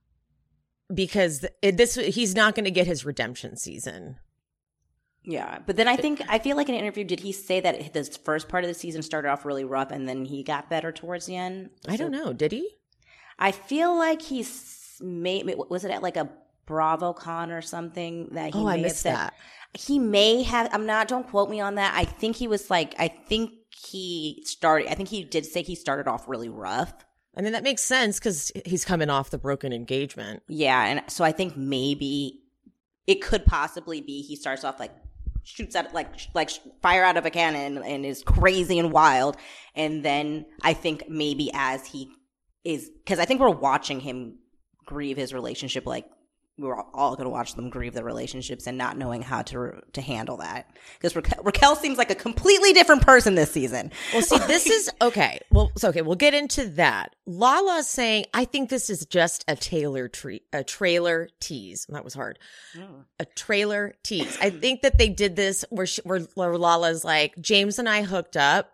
Because 0.93 1.45
it, 1.63 1.77
this 1.77 1.95
he's 1.95 2.35
not 2.35 2.55
going 2.55 2.65
to 2.65 2.71
get 2.71 2.87
his 2.87 3.05
redemption 3.05 3.57
season. 3.57 4.17
Yeah, 5.31 5.59
but 5.65 5.77
then 5.77 5.87
I 5.87 5.97
think 5.97 6.23
I 6.29 6.39
feel 6.39 6.57
like 6.57 6.69
in 6.69 6.75
an 6.75 6.81
interview, 6.81 7.05
did 7.05 7.21
he 7.21 7.33
say 7.33 7.61
that 7.61 7.93
this 7.93 8.17
first 8.17 8.49
part 8.49 8.65
of 8.65 8.69
the 8.69 8.75
season 8.75 9.03
started 9.03 9.31
off 9.31 9.45
really 9.45 9.65
rough 9.65 9.91
and 9.91 10.09
then 10.09 10.25
he 10.25 10.43
got 10.43 10.69
better 10.69 10.91
towards 10.93 11.27
the 11.27 11.37
end? 11.37 11.71
I 11.89 11.97
don't 11.97 12.11
know. 12.11 12.33
Did 12.33 12.53
he? 12.53 12.69
I 13.39 13.53
feel 13.53 13.97
like 13.97 14.21
he's 14.23 14.97
made. 15.01 15.53
Was 15.69 15.85
it 15.85 15.91
at 15.91 16.03
like 16.03 16.17
a 16.17 16.29
BravoCon 16.67 17.57
or 17.57 17.63
something 17.63 18.29
that 18.33 18.55
he? 18.55 18.59
Oh, 18.61 18.65
may 18.65 18.71
I 18.71 18.77
have 18.77 18.83
missed 18.83 19.01
said- 19.01 19.15
that. 19.17 19.35
He 19.79 20.01
may 20.01 20.43
have. 20.43 20.69
I'm 20.73 20.85
not. 20.85 21.07
Don't 21.07 21.29
quote 21.29 21.49
me 21.49 21.61
on 21.61 21.77
that. 21.77 21.95
I 21.97 22.05
think 22.05 22.35
he 22.35 22.49
was 22.49 22.71
like. 22.71 22.95
I 22.99 23.07
think 23.07 23.53
he 23.71 24.43
started. 24.45 24.91
I 24.91 24.95
think 24.95 25.09
he 25.09 25.23
did 25.23 25.47
say 25.47 25.63
he 25.63 25.77
started 25.77 26.09
off 26.09 26.29
really 26.29 26.49
rough. 26.49 26.93
I 27.37 27.43
mean, 27.43 27.53
that 27.53 27.63
makes 27.63 27.83
sense 27.83 28.19
because 28.19 28.51
he's 28.67 28.85
coming 28.85 29.09
off 29.09 29.31
the 29.31 29.39
broken 29.39 29.73
engagement. 29.73 30.43
Yeah, 30.49 30.85
and 30.87 31.03
so 31.07 31.23
I 31.25 31.31
think 31.31 31.57
maybe 31.57 32.41
it 33.07 33.23
could 33.23 33.47
possibly 33.47 34.01
be 34.01 34.23
he 34.23 34.35
starts 34.35 34.65
off 34.65 34.81
like 34.81 34.91
shoots 35.43 35.77
out 35.77 35.93
like 35.95 36.09
like 36.35 36.51
fire 36.83 37.05
out 37.05 37.17
of 37.17 37.27
a 37.27 37.31
cannon 37.31 37.83
and 37.83 38.05
is 38.05 38.23
crazy 38.23 38.79
and 38.79 38.93
wild, 38.93 39.37
and 39.75 40.05
then 40.05 40.47
I 40.63 40.75
think 40.75 41.05
maybe 41.09 41.51
as 41.55 41.87
he 41.87 42.11
is 42.65 42.91
because 42.91 43.19
I 43.19 43.25
think 43.25 43.41
we're 43.41 43.51
watching 43.51 44.01
him 44.01 44.39
grieve 44.85 45.17
his 45.17 45.33
relationship 45.33 45.87
like 45.87 46.07
we 46.61 46.69
were 46.69 46.81
all 46.95 47.17
going 47.17 47.25
to 47.25 47.31
watch 47.31 47.55
them 47.55 47.71
grieve 47.71 47.95
their 47.95 48.05
relationships 48.05 48.67
and 48.67 48.77
not 48.77 48.99
knowing 48.99 49.23
how 49.23 49.41
to 49.41 49.81
to 49.93 50.03
handle 50.03 50.37
that 50.37 50.71
because 50.99 51.17
Raquel, 51.17 51.43
Raquel 51.43 51.75
seems 51.75 51.97
like 51.97 52.11
a 52.11 52.15
completely 52.15 52.73
different 52.73 53.03
person 53.03 53.35
this 53.35 53.51
season. 53.51 53.91
Well, 54.13 54.23
see, 54.23 54.39
this 54.39 54.67
is 54.67 54.91
okay. 55.01 55.41
Well, 55.51 55.73
so 55.77 55.89
okay, 55.89 56.03
we'll 56.03 56.17
get 56.17 56.35
into 56.35 56.67
that. 56.71 57.17
Lala's 57.27 57.89
saying, 57.89 58.27
I 58.35 58.45
think 58.45 58.69
this 58.69 58.91
is 58.91 59.07
just 59.07 59.45
a 59.49 59.57
Taylor 59.57 60.07
tree, 60.09 60.43
a 60.53 60.63
trailer 60.63 61.31
tease. 61.41 61.87
That 61.89 62.05
was 62.05 62.15
hard. 62.15 62.39
Mm. 62.77 63.05
A 63.19 63.25
trailer 63.25 63.95
tease. 64.03 64.37
I 64.41 64.51
think 64.61 64.83
that 64.83 64.99
they 64.99 65.09
did 65.09 65.37
this 65.37 65.65
where, 65.71 65.87
she, 65.87 66.03
where 66.03 66.21
where 66.35 66.59
Lala's 66.59 67.05
like, 67.05 67.35
James 67.41 67.79
and 67.79 67.89
I 67.89 68.03
hooked 68.03 68.37
up. 68.37 68.73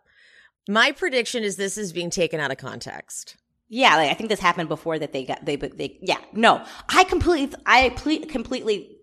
My 0.69 0.90
prediction 0.90 1.45
is 1.45 1.57
this 1.57 1.78
is 1.78 1.93
being 1.93 2.11
taken 2.11 2.40
out 2.40 2.50
of 2.50 2.59
context. 2.59 3.37
Yeah, 3.68 3.96
like 3.96 4.11
I 4.11 4.14
think 4.14 4.28
this 4.28 4.40
happened 4.40 4.68
before 4.68 4.99
that 4.99 5.12
they 5.12 5.25
got 5.25 5.44
they 5.44 5.56
they 5.56 5.99
yeah 6.02 6.18
no 6.32 6.64
I 6.88 7.04
completely 7.04 7.56
I 7.66 7.90
ple- 7.90 8.26
completely 8.26 8.96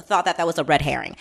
thought 0.00 0.24
that 0.26 0.36
that 0.36 0.46
was 0.46 0.58
a 0.58 0.64
red 0.64 0.82
herring. 0.82 1.16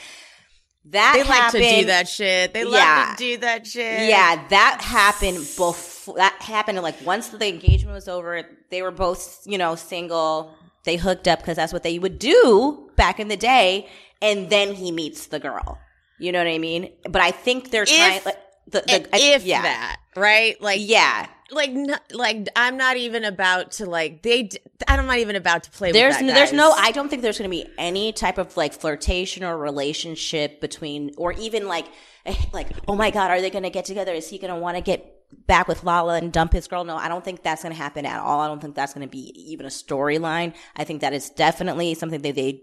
That 0.89 1.13
They 1.15 1.23
like 1.23 1.31
happened, 1.41 1.63
to 1.63 1.79
do 1.81 1.85
that 1.87 2.07
shit. 2.07 2.53
They 2.53 2.63
Yeah. 2.63 2.69
love 3.09 3.17
to 3.17 3.23
do 3.23 3.37
that 3.37 3.67
shit. 3.67 4.07
Yeah, 4.09 4.47
that 4.49 4.79
happened 4.81 5.37
before. 5.39 6.15
That 6.15 6.33
happened 6.41 6.81
like 6.81 7.03
once 7.05 7.27
the 7.29 7.47
engagement 7.47 7.93
was 7.93 8.07
over. 8.07 8.43
They 8.69 8.81
were 8.81 8.91
both 8.91 9.41
you 9.45 9.57
know 9.57 9.75
single. 9.75 10.53
They 10.85 10.95
hooked 10.95 11.27
up 11.27 11.39
because 11.39 11.57
that's 11.57 11.73
what 11.73 11.83
they 11.83 11.99
would 11.99 12.17
do 12.19 12.89
back 12.95 13.19
in 13.19 13.27
the 13.27 13.35
day. 13.35 13.89
And 14.21 14.49
then 14.49 14.73
he 14.75 14.91
meets 14.91 15.27
the 15.27 15.39
girl. 15.39 15.77
You 16.19 16.31
know 16.31 16.39
what 16.39 16.47
I 16.47 16.57
mean? 16.57 16.93
But 17.03 17.21
I 17.21 17.31
think 17.31 17.69
they're 17.71 17.85
trying. 17.85 18.21
Like, 18.25 18.37
the, 18.67 18.81
the, 18.87 19.15
I- 19.15 19.19
if 19.35 19.43
yeah. 19.43 19.61
that, 19.63 19.97
right? 20.15 20.59
Like, 20.61 20.79
yeah, 20.81 21.27
like, 21.51 21.69
n- 21.69 21.95
like, 22.11 22.47
I'm 22.55 22.77
not 22.77 22.97
even 22.97 23.23
about 23.23 23.71
to 23.73 23.85
like. 23.85 24.21
They, 24.21 24.43
d- 24.43 24.57
I'm 24.87 25.05
not 25.05 25.17
even 25.19 25.35
about 25.35 25.63
to 25.63 25.71
play. 25.71 25.91
there's 25.91 26.17
with 26.17 26.27
that, 26.27 26.35
there's 26.35 26.53
no 26.53 26.71
i 26.77 26.91
don't 26.91 27.09
think 27.09 27.21
there's 27.21 27.37
going 27.37 27.49
to 27.49 27.55
be 27.55 27.67
any 27.77 28.11
type 28.11 28.37
of 28.37 28.55
like 28.57 28.73
flirtation 28.73 29.43
or 29.43 29.57
relationship 29.57 30.61
between 30.61 31.11
or 31.17 31.33
even 31.33 31.67
like 31.67 31.87
eh, 32.25 32.35
like 32.53 32.67
oh 32.87 32.95
my 32.95 33.09
god 33.09 33.31
are 33.31 33.41
they 33.41 33.49
going 33.49 33.63
to 33.63 33.69
get 33.69 33.85
together 33.85 34.13
is 34.13 34.29
he 34.29 34.37
going 34.37 34.53
to 34.53 34.59
want 34.59 34.77
to 34.77 34.81
get 34.81 35.13
back 35.47 35.67
with 35.67 35.83
lala 35.83 36.17
and 36.17 36.31
dump 36.31 36.53
his 36.53 36.67
girl 36.67 36.83
no 36.83 36.95
i 36.95 37.07
don't 37.07 37.25
think 37.25 37.41
that's 37.43 37.63
going 37.63 37.73
to 37.73 37.77
happen 37.81 38.05
at 38.05 38.19
all 38.19 38.39
i 38.41 38.47
don't 38.47 38.61
think 38.61 38.75
that's 38.75 38.93
going 38.93 39.05
to 39.05 39.11
be 39.11 39.33
even 39.51 39.65
a 39.65 39.69
storyline 39.69 40.53
i 40.75 40.83
think 40.83 41.01
that 41.01 41.13
is 41.13 41.29
definitely 41.31 41.93
something 41.95 42.21
that 42.21 42.35
they 42.35 42.61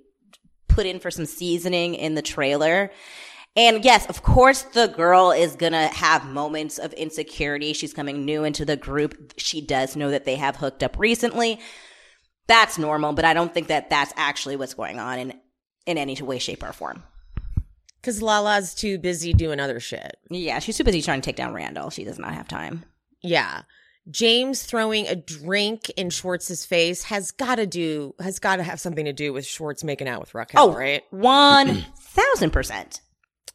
put 0.69 0.87
in 0.87 0.99
for 1.01 1.11
some 1.11 1.27
seasoning 1.27 1.95
in 1.95 2.15
the 2.15 2.23
trailer 2.23 2.91
and 3.57 3.85
yes, 3.85 4.07
of 4.07 4.23
course, 4.23 4.63
the 4.63 4.87
girl 4.89 5.31
is 5.31 5.57
gonna 5.57 5.89
have 5.89 6.27
moments 6.27 6.79
of 6.79 6.93
insecurity. 6.95 7.73
She's 7.73 7.93
coming 7.95 8.25
new 8.25 8.45
into 8.45 8.65
the 8.65 8.77
group. 8.77 9.35
She 9.37 9.61
does 9.61 9.97
know 9.97 10.11
that 10.11 10.25
they 10.25 10.37
have 10.37 10.57
hooked 10.57 10.83
up 10.83 10.99
recently 10.99 11.61
that's 12.47 12.77
normal, 12.79 13.15
but 13.15 13.25
I 13.25 13.33
don't 13.33 13.55
think 13.55 13.69
that 13.69 13.89
that's 13.89 14.13
actually 14.17 14.57
what's 14.57 14.75
going 14.75 14.99
on 15.01 15.19
in 15.19 15.41
in 15.87 15.97
any 15.99 16.21
way, 16.21 16.39
shape, 16.39 16.63
or 16.63 16.73
form. 16.75 17.03
because 18.01 18.21
Lala's 18.21 18.75
too 18.75 18.99
busy 18.99 19.33
doing 19.33 19.61
other 19.61 19.81
shit. 19.81 20.17
Yeah, 20.31 20.59
she's 20.59 20.77
too 20.77 20.85
busy 20.85 21.01
trying 21.01 21.23
to 21.23 21.25
take 21.25 21.37
down 21.37 21.55
Randall. 21.55 21.89
She 21.91 22.05
does 22.05 22.19
not 22.19 22.35
have 22.35 22.47
time. 22.49 22.85
Yeah. 23.23 23.63
James 24.11 24.63
throwing 24.65 25.07
a 25.07 25.15
drink 25.17 25.89
in 25.97 26.11
Schwartz's 26.11 26.67
face 26.67 27.05
has 27.05 27.31
got 27.31 27.55
to 27.55 27.67
do 27.67 28.15
has 28.21 28.39
got 28.39 28.57
to 28.57 28.63
have 28.63 28.79
something 28.79 29.07
to 29.07 29.15
do 29.15 29.33
with 29.33 29.47
Schwartz 29.47 29.83
making 29.83 30.09
out 30.09 30.21
with 30.21 30.35
Raquel, 30.35 30.63
Oh, 30.65 30.75
right? 30.77 31.03
One 31.11 31.87
thousand 31.99 32.51
percent, 32.51 33.01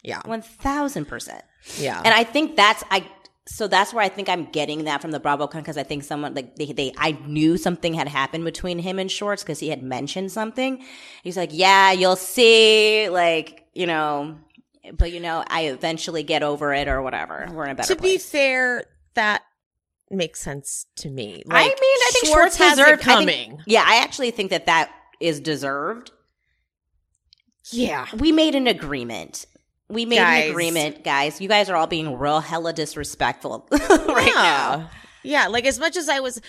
Yeah, 0.04 0.22
one 0.26 0.42
thousand 0.42 1.06
percent. 1.06 1.44
yeah. 1.78 2.02
And 2.04 2.14
I 2.14 2.24
think 2.24 2.56
that's 2.56 2.84
I. 2.92 3.06
So 3.52 3.68
that's 3.68 3.94
where 3.96 4.04
I 4.04 4.10
think 4.10 4.30
I'm 4.30 4.46
getting 4.52 4.84
that 4.84 5.02
from 5.02 5.10
the 5.10 5.20
BravoCon 5.20 5.54
because 5.56 5.76
I 5.78 5.82
think 5.84 6.04
someone 6.04 6.36
like 6.36 6.56
they, 6.56 6.72
they 6.72 6.94
I 6.98 7.14
knew 7.26 7.58
something 7.58 7.96
had 7.96 8.08
happened 8.08 8.46
between 8.46 8.78
him 8.78 9.00
and 9.00 9.10
Schwartz 9.12 9.42
because 9.44 9.60
he 9.60 9.70
had 9.70 9.82
mentioned 9.82 10.32
something. 10.32 10.86
He's 11.24 11.36
like, 11.36 11.50
yeah, 11.52 11.92
you'll 11.92 12.16
see, 12.16 13.10
like 13.10 13.66
you 13.74 13.88
know, 13.88 14.38
but 14.94 15.12
you 15.12 15.20
know, 15.20 15.44
I 15.48 15.64
eventually 15.64 16.22
get 16.24 16.44
over 16.44 16.74
it 16.74 16.88
or 16.88 17.02
whatever. 17.02 17.48
We're 17.52 17.66
in 17.66 17.72
a 17.72 17.76
better 17.76 17.96
to 17.96 18.00
be 18.02 18.20
fair, 18.20 18.84
that 19.16 19.42
makes 20.12 20.40
sense 20.42 20.86
to 20.98 21.10
me. 21.10 21.42
I 21.50 21.64
mean, 21.64 21.72
I 21.74 22.10
think 22.14 22.28
Schwartz, 22.28 22.56
has 22.58 22.78
it 22.78 22.82
deserved 22.84 23.02
I 23.02 23.18
think- 23.26 23.30
coming. 23.50 23.62
yeah, 23.66 23.84
I 23.86 23.98
actually 24.04 24.30
think 24.32 24.52
that 24.52 24.68
that 24.68 24.92
is 25.20 25.40
deserved. 25.40 26.12
yeah, 27.72 28.06
We 28.18 28.32
made 28.32 28.56
an 28.56 28.68
agreement. 28.68 29.46
We 29.90 30.06
made 30.06 30.18
Guys. 30.18 30.46
an 30.46 30.52
agreement, 30.52 31.04
guys. 31.04 31.42
You 31.42 31.50
guys 31.50 31.70
are 31.70 31.76
all 31.76 31.88
being 31.88 32.18
real 32.18 32.42
hella 32.42 32.74
disrespectful 32.74 33.68
right 33.72 34.32
now. 34.36 34.90
Yeah, 35.24 35.48
like 35.48 35.66
as 35.66 35.80
much 35.80 35.98
as 35.98 36.08
I 36.08 36.20
was, 36.20 36.40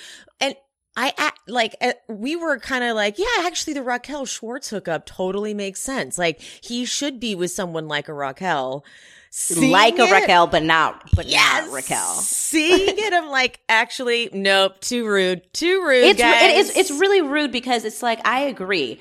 and 0.41 0.55
I 0.97 1.13
act 1.17 1.49
like 1.49 1.75
uh, 1.81 1.93
we 2.09 2.37
were 2.37 2.59
kind 2.59 2.85
of 2.85 2.95
like, 2.97 3.19
yeah, 3.19 3.25
actually, 3.41 3.73
the 3.75 3.83
Raquel 3.83 4.27
Schwartz 4.27 4.69
hookup 4.69 5.07
totally 5.07 5.55
makes 5.55 5.81
sense. 5.81 6.19
Like 6.19 6.41
he 6.41 6.85
should 6.85 7.19
be 7.19 7.35
with 7.35 7.51
someone 7.51 7.89
like 7.89 8.09
a 8.09 8.13
Raquel, 8.13 8.85
Seeing 9.31 9.71
like 9.73 9.99
a 9.99 10.03
it- 10.03 10.13
Raquel, 10.13 10.47
but 10.47 10.63
not, 10.63 11.09
but 11.17 11.27
Yes, 11.27 11.65
not 11.67 11.73
Raquel. 11.75 12.15
Seeing 12.17 12.99
it, 12.99 13.13
I'm 13.15 13.31
like, 13.31 13.61
actually, 13.69 14.29
nope, 14.33 14.81
too 14.81 15.07
rude, 15.07 15.43
too 15.55 15.83
rude. 15.87 16.05
It's 16.05 16.21
guys. 16.21 16.43
it 16.43 16.57
is 16.59 16.77
it's 16.77 16.91
really 16.91 17.23
rude 17.23 17.53
because 17.53 17.85
it's 17.85 18.03
like 18.03 18.21
I 18.27 18.41
agree. 18.43 19.01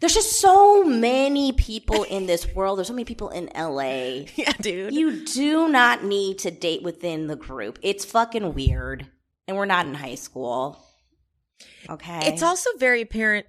There's 0.00 0.14
just 0.14 0.40
so 0.40 0.84
many 0.84 1.52
people 1.52 2.02
in 2.04 2.26
this 2.26 2.54
world. 2.54 2.78
There's 2.78 2.88
so 2.88 2.94
many 2.94 3.04
people 3.04 3.30
in 3.30 3.50
LA. 3.56 4.26
yeah, 4.36 4.52
dude. 4.60 4.94
You 4.94 5.24
do 5.24 5.68
not 5.68 6.04
need 6.04 6.38
to 6.40 6.50
date 6.50 6.82
within 6.82 7.26
the 7.26 7.36
group. 7.36 7.78
It's 7.82 8.04
fucking 8.04 8.54
weird. 8.54 9.06
And 9.48 9.56
we're 9.56 9.64
not 9.64 9.86
in 9.86 9.94
high 9.94 10.16
school. 10.16 10.82
Okay. 11.88 12.32
It's 12.32 12.42
also 12.42 12.70
very 12.78 13.02
apparent 13.02 13.46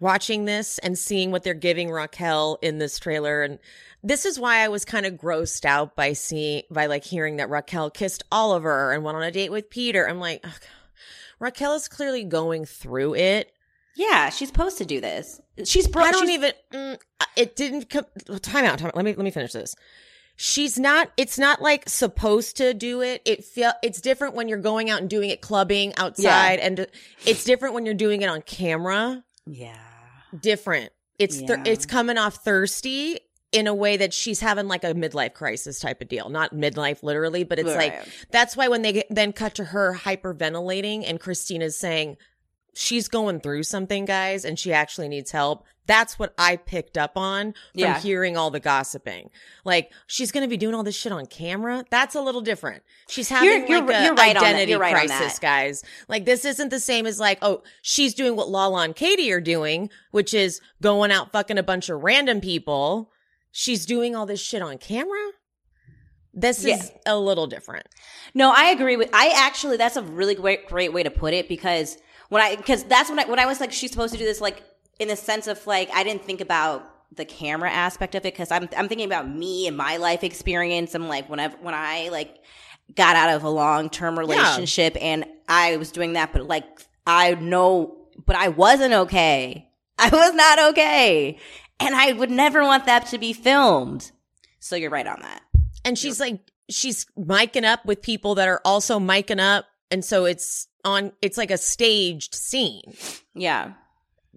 watching 0.00 0.44
this 0.44 0.78
and 0.78 0.98
seeing 0.98 1.30
what 1.30 1.44
they're 1.44 1.54
giving 1.54 1.90
Raquel 1.90 2.58
in 2.60 2.78
this 2.78 2.98
trailer. 2.98 3.42
And 3.42 3.58
this 4.02 4.26
is 4.26 4.38
why 4.38 4.58
I 4.58 4.68
was 4.68 4.84
kind 4.84 5.06
of 5.06 5.14
grossed 5.14 5.64
out 5.64 5.94
by 5.94 6.12
seeing, 6.12 6.62
by 6.70 6.86
like 6.86 7.04
hearing 7.04 7.36
that 7.36 7.50
Raquel 7.50 7.90
kissed 7.90 8.24
Oliver 8.32 8.92
and 8.92 9.04
went 9.04 9.16
on 9.16 9.22
a 9.22 9.30
date 9.30 9.52
with 9.52 9.70
Peter. 9.70 10.08
I'm 10.08 10.20
like, 10.20 10.40
ugh. 10.44 10.62
Raquel 11.38 11.74
is 11.74 11.88
clearly 11.88 12.24
going 12.24 12.64
through 12.64 13.14
it. 13.14 13.52
Yeah, 13.96 14.28
she's 14.28 14.48
supposed 14.48 14.78
to 14.78 14.84
do 14.84 15.00
this. 15.00 15.40
She's 15.64 15.88
bro- 15.88 16.02
I 16.04 16.12
don't 16.12 16.26
she's- 16.28 16.38
even, 16.38 16.52
mm, 16.72 16.98
it 17.34 17.56
didn't 17.56 17.88
come, 17.88 18.04
time 18.42 18.64
out, 18.66 18.78
time 18.78 18.88
out. 18.88 18.96
Let 18.96 19.04
me, 19.04 19.14
let 19.14 19.24
me 19.24 19.30
finish 19.30 19.52
this. 19.52 19.74
She's 20.38 20.78
not, 20.78 21.10
it's 21.16 21.38
not 21.38 21.62
like 21.62 21.88
supposed 21.88 22.58
to 22.58 22.74
do 22.74 23.00
it. 23.00 23.22
It 23.24 23.42
feel, 23.42 23.72
it's 23.82 24.02
different 24.02 24.34
when 24.34 24.48
you're 24.48 24.58
going 24.58 24.90
out 24.90 25.00
and 25.00 25.08
doing 25.08 25.30
it 25.30 25.40
clubbing 25.40 25.94
outside 25.96 26.58
and 26.58 26.86
it's 27.24 27.42
different 27.44 27.74
when 27.74 27.86
you're 27.86 27.94
doing 27.94 28.20
it 28.20 28.28
on 28.28 28.42
camera. 28.42 29.24
Yeah. 29.46 29.78
different. 30.38 30.90
It's 31.18 31.40
Yeah. 31.40 31.62
it's 31.64 31.86
coming 31.86 32.18
off 32.18 32.44
thirsty 32.44 33.18
in 33.52 33.66
a 33.66 33.74
way 33.74 33.96
that 33.96 34.12
she's 34.12 34.40
having 34.40 34.68
like 34.68 34.84
a 34.84 34.92
midlife 34.92 35.32
crisis 35.32 35.78
type 35.80 36.02
of 36.02 36.08
deal. 36.08 36.28
Not 36.28 36.52
midlife 36.52 37.02
literally, 37.02 37.44
but 37.44 37.58
it's 37.58 37.74
like 37.74 37.94
that's 38.30 38.54
why 38.54 38.68
when 38.68 38.82
they 38.82 38.92
get, 38.92 39.06
then 39.08 39.32
cut 39.32 39.54
to 39.54 39.64
her 39.64 39.94
hyperventilating 39.94 41.04
and 41.08 41.18
Christina's 41.18 41.78
saying 41.78 42.18
she's 42.76 43.08
going 43.08 43.40
through 43.40 43.62
something, 43.62 44.04
guys, 44.04 44.44
and 44.44 44.58
she 44.58 44.72
actually 44.72 45.08
needs 45.08 45.30
help. 45.30 45.64
That's 45.86 46.18
what 46.18 46.34
I 46.36 46.56
picked 46.56 46.98
up 46.98 47.12
on 47.16 47.52
from 47.52 47.58
Yeah. 47.74 48.00
hearing 48.00 48.36
all 48.36 48.50
the 48.50 48.58
gossiping. 48.58 49.30
Like 49.64 49.92
she's 50.08 50.32
going 50.32 50.42
to 50.42 50.48
be 50.48 50.56
doing 50.56 50.74
all 50.74 50.82
this 50.82 50.96
shit 50.96 51.12
on 51.12 51.26
camera. 51.26 51.84
That's 51.90 52.16
a 52.16 52.20
little 52.20 52.40
different. 52.40 52.82
She's 53.08 53.28
having 53.28 53.48
You're- 53.48 53.68
you're- 53.68 53.80
like 53.86 54.00
a 54.00 54.04
you're 54.04 54.14
right 54.14 54.36
on 54.36 54.42
that. 54.42 54.48
identity 54.48 54.72
You're 54.72 54.80
right 54.80 54.96
on 54.96 55.06
crisis, 55.06 55.34
that. 55.38 55.40
guys. 55.40 55.84
Like 56.08 56.24
this 56.24 56.44
isn't 56.44 56.70
the 56.70 56.80
same 56.80 57.06
as 57.06 57.20
like, 57.20 57.38
oh, 57.40 57.62
she's 57.82 58.14
doing 58.14 58.34
what 58.34 58.48
Lala 58.48 58.82
and 58.82 58.96
Katie 58.96 59.30
are 59.32 59.40
doing, 59.40 59.88
which 60.10 60.34
is 60.34 60.60
going 60.82 61.12
out 61.12 61.30
fucking 61.30 61.56
a 61.56 61.62
bunch 61.62 61.88
of 61.88 62.02
random 62.02 62.40
people. 62.40 63.12
She's 63.52 63.86
doing 63.86 64.16
all 64.16 64.26
this 64.26 64.40
shit 64.40 64.62
on 64.62 64.78
camera. 64.78 65.30
This 66.34 66.64
Yeah. 66.64 66.76
is 66.76 66.92
a 67.06 67.16
little 67.18 67.46
different. 67.46 67.86
No, 68.34 68.52
I 68.54 68.66
agree 68.66 68.96
with. 68.96 69.08
I 69.12 69.32
actually, 69.36 69.76
that's 69.78 69.96
a 69.96 70.02
really 70.02 70.34
great, 70.34 70.66
great 70.66 70.92
way 70.92 71.02
to 71.02 71.10
put 71.10 71.32
it 71.32 71.48
because 71.48 71.96
when 72.28 72.42
I, 72.42 72.56
because 72.56 72.84
that's 72.84 73.08
when 73.08 73.18
I, 73.18 73.24
when 73.26 73.38
I 73.38 73.46
was 73.46 73.60
like, 73.60 73.72
she's 73.72 73.90
supposed 73.90 74.12
to 74.12 74.18
do 74.18 74.24
this, 74.24 74.40
like 74.40 74.62
in 74.98 75.08
the 75.08 75.16
sense 75.16 75.46
of 75.46 75.64
like, 75.66 75.90
I 75.94 76.04
didn't 76.04 76.24
think 76.24 76.40
about 76.40 76.88
the 77.14 77.24
camera 77.24 77.70
aspect 77.70 78.14
of 78.14 78.20
it 78.26 78.34
because 78.34 78.50
I'm, 78.50 78.68
I'm 78.76 78.88
thinking 78.88 79.06
about 79.06 79.28
me 79.28 79.66
and 79.66 79.76
my 79.76 79.96
life 79.96 80.24
experience. 80.24 80.94
I'm 80.94 81.08
like, 81.08 81.28
whenever, 81.28 81.56
when 81.58 81.74
I 81.74 82.08
like 82.10 82.42
got 82.94 83.16
out 83.16 83.30
of 83.30 83.44
a 83.44 83.50
long 83.50 83.90
term 83.90 84.18
relationship 84.18 84.96
and 85.00 85.24
I 85.48 85.76
was 85.76 85.92
doing 85.92 86.14
that, 86.14 86.32
but 86.32 86.46
like, 86.46 86.64
I 87.06 87.34
know, 87.34 87.96
but 88.24 88.36
I 88.36 88.48
wasn't 88.48 88.92
okay. 88.92 89.68
I 89.98 90.08
was 90.08 90.34
not 90.34 90.70
okay. 90.70 91.38
And 91.78 91.94
I 91.94 92.12
would 92.12 92.30
never 92.30 92.62
want 92.62 92.86
that 92.86 93.06
to 93.06 93.18
be 93.18 93.32
filmed. 93.32 94.10
So 94.58 94.76
you're 94.76 94.90
right 94.90 95.06
on 95.06 95.20
that. 95.22 95.42
And 95.84 95.96
she's 95.96 96.18
like, 96.18 96.40
she's 96.68 97.06
miking 97.16 97.64
up 97.64 97.84
with 97.84 98.02
people 98.02 98.34
that 98.36 98.48
are 98.48 98.60
also 98.64 98.98
miking 98.98 99.40
up. 99.40 99.66
And 99.90 100.04
so 100.04 100.24
it's 100.24 100.66
on 100.86 101.12
it's 101.20 101.36
like 101.36 101.50
a 101.50 101.58
staged 101.58 102.34
scene. 102.34 102.94
Yeah. 103.34 103.74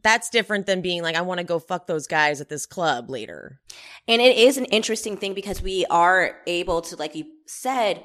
That's 0.01 0.29
different 0.29 0.65
than 0.65 0.81
being 0.81 1.03
like 1.03 1.15
I 1.15 1.21
want 1.21 1.39
to 1.39 1.45
go 1.45 1.59
fuck 1.59 1.87
those 1.87 2.07
guys 2.07 2.41
at 2.41 2.49
this 2.49 2.65
club 2.65 3.09
later. 3.09 3.59
And 4.07 4.21
it 4.21 4.37
is 4.37 4.57
an 4.57 4.65
interesting 4.65 5.15
thing 5.15 5.33
because 5.33 5.61
we 5.61 5.85
are 5.89 6.37
able 6.47 6.81
to, 6.83 6.95
like 6.95 7.15
you 7.15 7.25
said, 7.45 8.03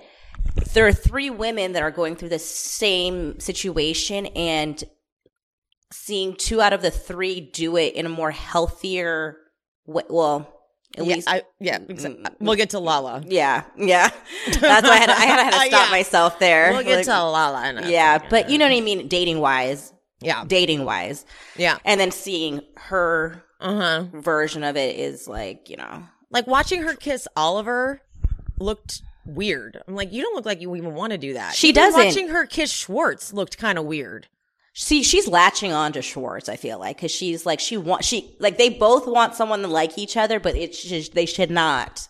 there 0.75 0.87
are 0.87 0.93
three 0.93 1.31
women 1.31 1.73
that 1.73 1.83
are 1.83 1.91
going 1.91 2.17
through 2.17 2.29
the 2.29 2.39
same 2.39 3.41
situation 3.41 4.27
and 4.27 4.83
seeing 5.93 6.35
two 6.37 6.61
out 6.61 6.73
of 6.73 6.83
the 6.83 6.91
three 6.91 7.41
do 7.41 7.77
it 7.77 7.95
in 7.95 8.07
a 8.07 8.11
more 8.11 8.33
healthier 8.33 9.37
way. 9.87 10.03
Well, 10.11 10.54
at 10.97 11.05
yeah, 11.05 11.15
least 11.15 11.29
I, 11.29 11.43
yeah, 11.61 11.79
mm, 11.79 11.91
exactly. 11.91 12.23
Mm, 12.23 12.35
we'll 12.41 12.55
mm. 12.55 12.59
get 12.59 12.71
to 12.71 12.79
Lala. 12.79 13.23
Yeah, 13.27 13.65
yeah. 13.77 14.11
That's 14.61 14.87
why 14.87 14.95
I 14.95 14.99
had, 14.99 15.11
I 15.11 15.15
had, 15.15 15.39
I 15.41 15.43
had 15.45 15.51
to 15.51 15.57
uh, 15.57 15.65
stop 15.67 15.87
Yeah. 15.87 15.91
myself 15.91 16.39
there. 16.39 16.73
We'll 16.73 16.83
get 16.85 16.97
Like, 16.99 17.05
to 17.07 17.11
Lala. 17.25 17.83
yeah, 17.87 18.15
second. 18.15 18.31
but 18.31 18.51
you 18.51 18.59
know 18.59 18.67
what 18.67 18.77
I 18.77 18.81
mean, 18.81 19.09
dating 19.09 19.41
wise, 19.41 19.93
yeah, 20.21 20.45
dating 20.47 20.85
wise, 20.85 21.27
yeah, 21.57 21.79
and 21.85 22.01
then 22.01 22.11
seeing 22.11 22.61
her 22.77 23.43
uh 23.61 23.75
huh. 23.77 24.05
version 24.21 24.63
of 24.65 24.77
it 24.77 24.97
is 24.97 25.27
like 25.29 25.69
you 25.71 25.77
know, 25.77 26.03
Like 26.31 26.47
watching 26.47 26.83
her 26.83 26.95
kiss 26.95 27.27
Oliver 27.37 28.01
looked 28.59 29.03
weird. 29.27 29.83
I'm 29.89 29.95
like, 29.95 30.13
you 30.13 30.23
don't 30.23 30.35
look 30.35 30.47
like 30.47 30.61
you 30.61 30.75
even 30.77 30.95
want 30.95 31.13
to 31.13 31.19
do 31.19 31.33
that. 31.35 31.55
She 31.55 31.69
Even 31.71 31.83
doesn't. 31.83 32.05
Watching 32.07 32.29
her 32.29 32.47
kiss 32.47 32.71
Schwartz 32.71 33.33
looked 33.33 33.59
kind 33.59 33.79
of 33.79 33.85
weird. 33.87 34.29
See, 34.75 35.03
she's 35.03 35.27
latching 35.29 35.73
on 35.73 35.93
to 35.93 36.03
Schwartz. 36.03 36.49
I 36.49 36.57
feel 36.57 36.79
like 36.79 36.97
because 36.97 37.11
she's 37.11 37.47
like 37.47 37.61
she 37.61 37.77
want 37.77 38.05
she 38.05 38.37
like 38.41 38.59
they 38.59 38.69
both 38.69 39.07
want 39.07 39.35
someone 39.35 39.63
to 39.63 39.69
like 39.69 39.97
each 39.97 40.17
other, 40.17 40.39
but 40.41 40.57
it 40.57 40.75
should, 40.75 41.13
they 41.15 41.27
should 41.27 41.51
not 41.51 42.07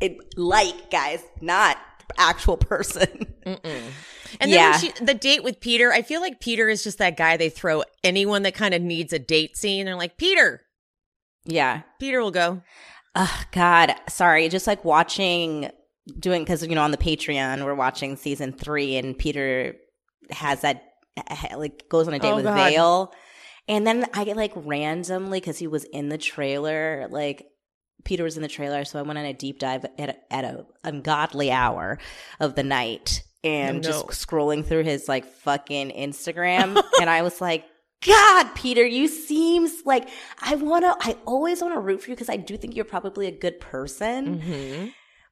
it 0.00 0.16
like 0.36 0.90
guys, 0.90 1.22
not 1.40 1.76
actual 2.18 2.56
person. 2.56 3.26
And 4.40 4.50
then 4.52 4.72
Yeah. 4.72 4.76
she, 4.78 4.90
the 5.02 5.14
date 5.14 5.44
with 5.44 5.60
Peter, 5.60 5.92
I 5.92 6.02
feel 6.02 6.20
like 6.20 6.40
Peter 6.40 6.68
is 6.68 6.82
just 6.82 6.98
that 6.98 7.16
guy 7.16 7.36
they 7.36 7.48
throw 7.48 7.84
anyone 8.02 8.42
that 8.42 8.54
kind 8.54 8.74
of 8.74 8.82
needs 8.82 9.12
a 9.12 9.18
date 9.18 9.56
scene. 9.56 9.86
They're 9.86 9.94
like, 9.96 10.16
Peter, 10.18 10.62
yeah. 11.44 11.82
Peter 12.00 12.20
will 12.20 12.32
go. 12.32 12.62
Oh 13.14 13.42
God, 13.52 13.94
sorry. 14.08 14.48
Just 14.48 14.66
like 14.66 14.84
watching, 14.84 15.70
doing 16.18 16.42
because 16.42 16.66
you 16.66 16.74
know 16.74 16.82
on 16.82 16.90
the 16.90 16.96
Patreon 16.98 17.64
we're 17.64 17.74
watching 17.74 18.16
season 18.16 18.52
three, 18.52 18.96
and 18.96 19.16
Peter 19.16 19.74
has 20.30 20.60
that 20.62 20.82
like 21.56 21.88
goes 21.88 22.08
on 22.08 22.14
a 22.14 22.18
date 22.18 22.30
Oh, 22.32 22.36
with 22.36 22.44
God. 22.44 22.54
Vail, 22.70 23.12
and 23.68 23.86
then 23.86 24.06
I 24.14 24.24
get 24.24 24.36
like 24.36 24.52
randomly 24.54 25.40
because 25.40 25.58
he 25.58 25.66
was 25.66 25.84
in 25.84 26.08
the 26.08 26.18
trailer, 26.18 27.06
like. 27.10 27.46
Peter 28.04 28.22
was 28.22 28.36
in 28.36 28.42
the 28.42 28.48
trailer, 28.48 28.84
so 28.84 29.00
I 29.00 29.02
went 29.02 29.18
on 29.18 29.24
a 29.24 29.32
deep 29.32 29.58
dive 29.58 29.84
at 29.98 30.10
a, 30.10 30.32
at 30.32 30.44
a 30.44 30.64
ungodly 30.84 31.50
hour 31.50 31.98
of 32.38 32.54
the 32.54 32.62
night 32.62 33.24
and 33.42 33.78
no. 33.78 33.82
just 33.82 34.06
scrolling 34.08 34.64
through 34.64 34.84
his 34.84 35.08
like 35.08 35.24
fucking 35.24 35.90
Instagram, 35.90 36.80
and 37.00 37.10
I 37.10 37.22
was 37.22 37.40
like, 37.40 37.64
God, 38.04 38.54
Peter, 38.54 38.86
you 38.86 39.08
seems 39.08 39.72
like 39.84 40.08
I 40.40 40.54
wanna. 40.54 40.94
I 41.00 41.16
always 41.26 41.60
want 41.60 41.74
to 41.74 41.80
root 41.80 42.00
for 42.02 42.10
you 42.10 42.14
because 42.14 42.28
I 42.28 42.36
do 42.36 42.56
think 42.56 42.76
you're 42.76 42.84
probably 42.84 43.26
a 43.26 43.32
good 43.36 43.58
person, 43.58 44.40
Mm-hmm. 44.40 44.86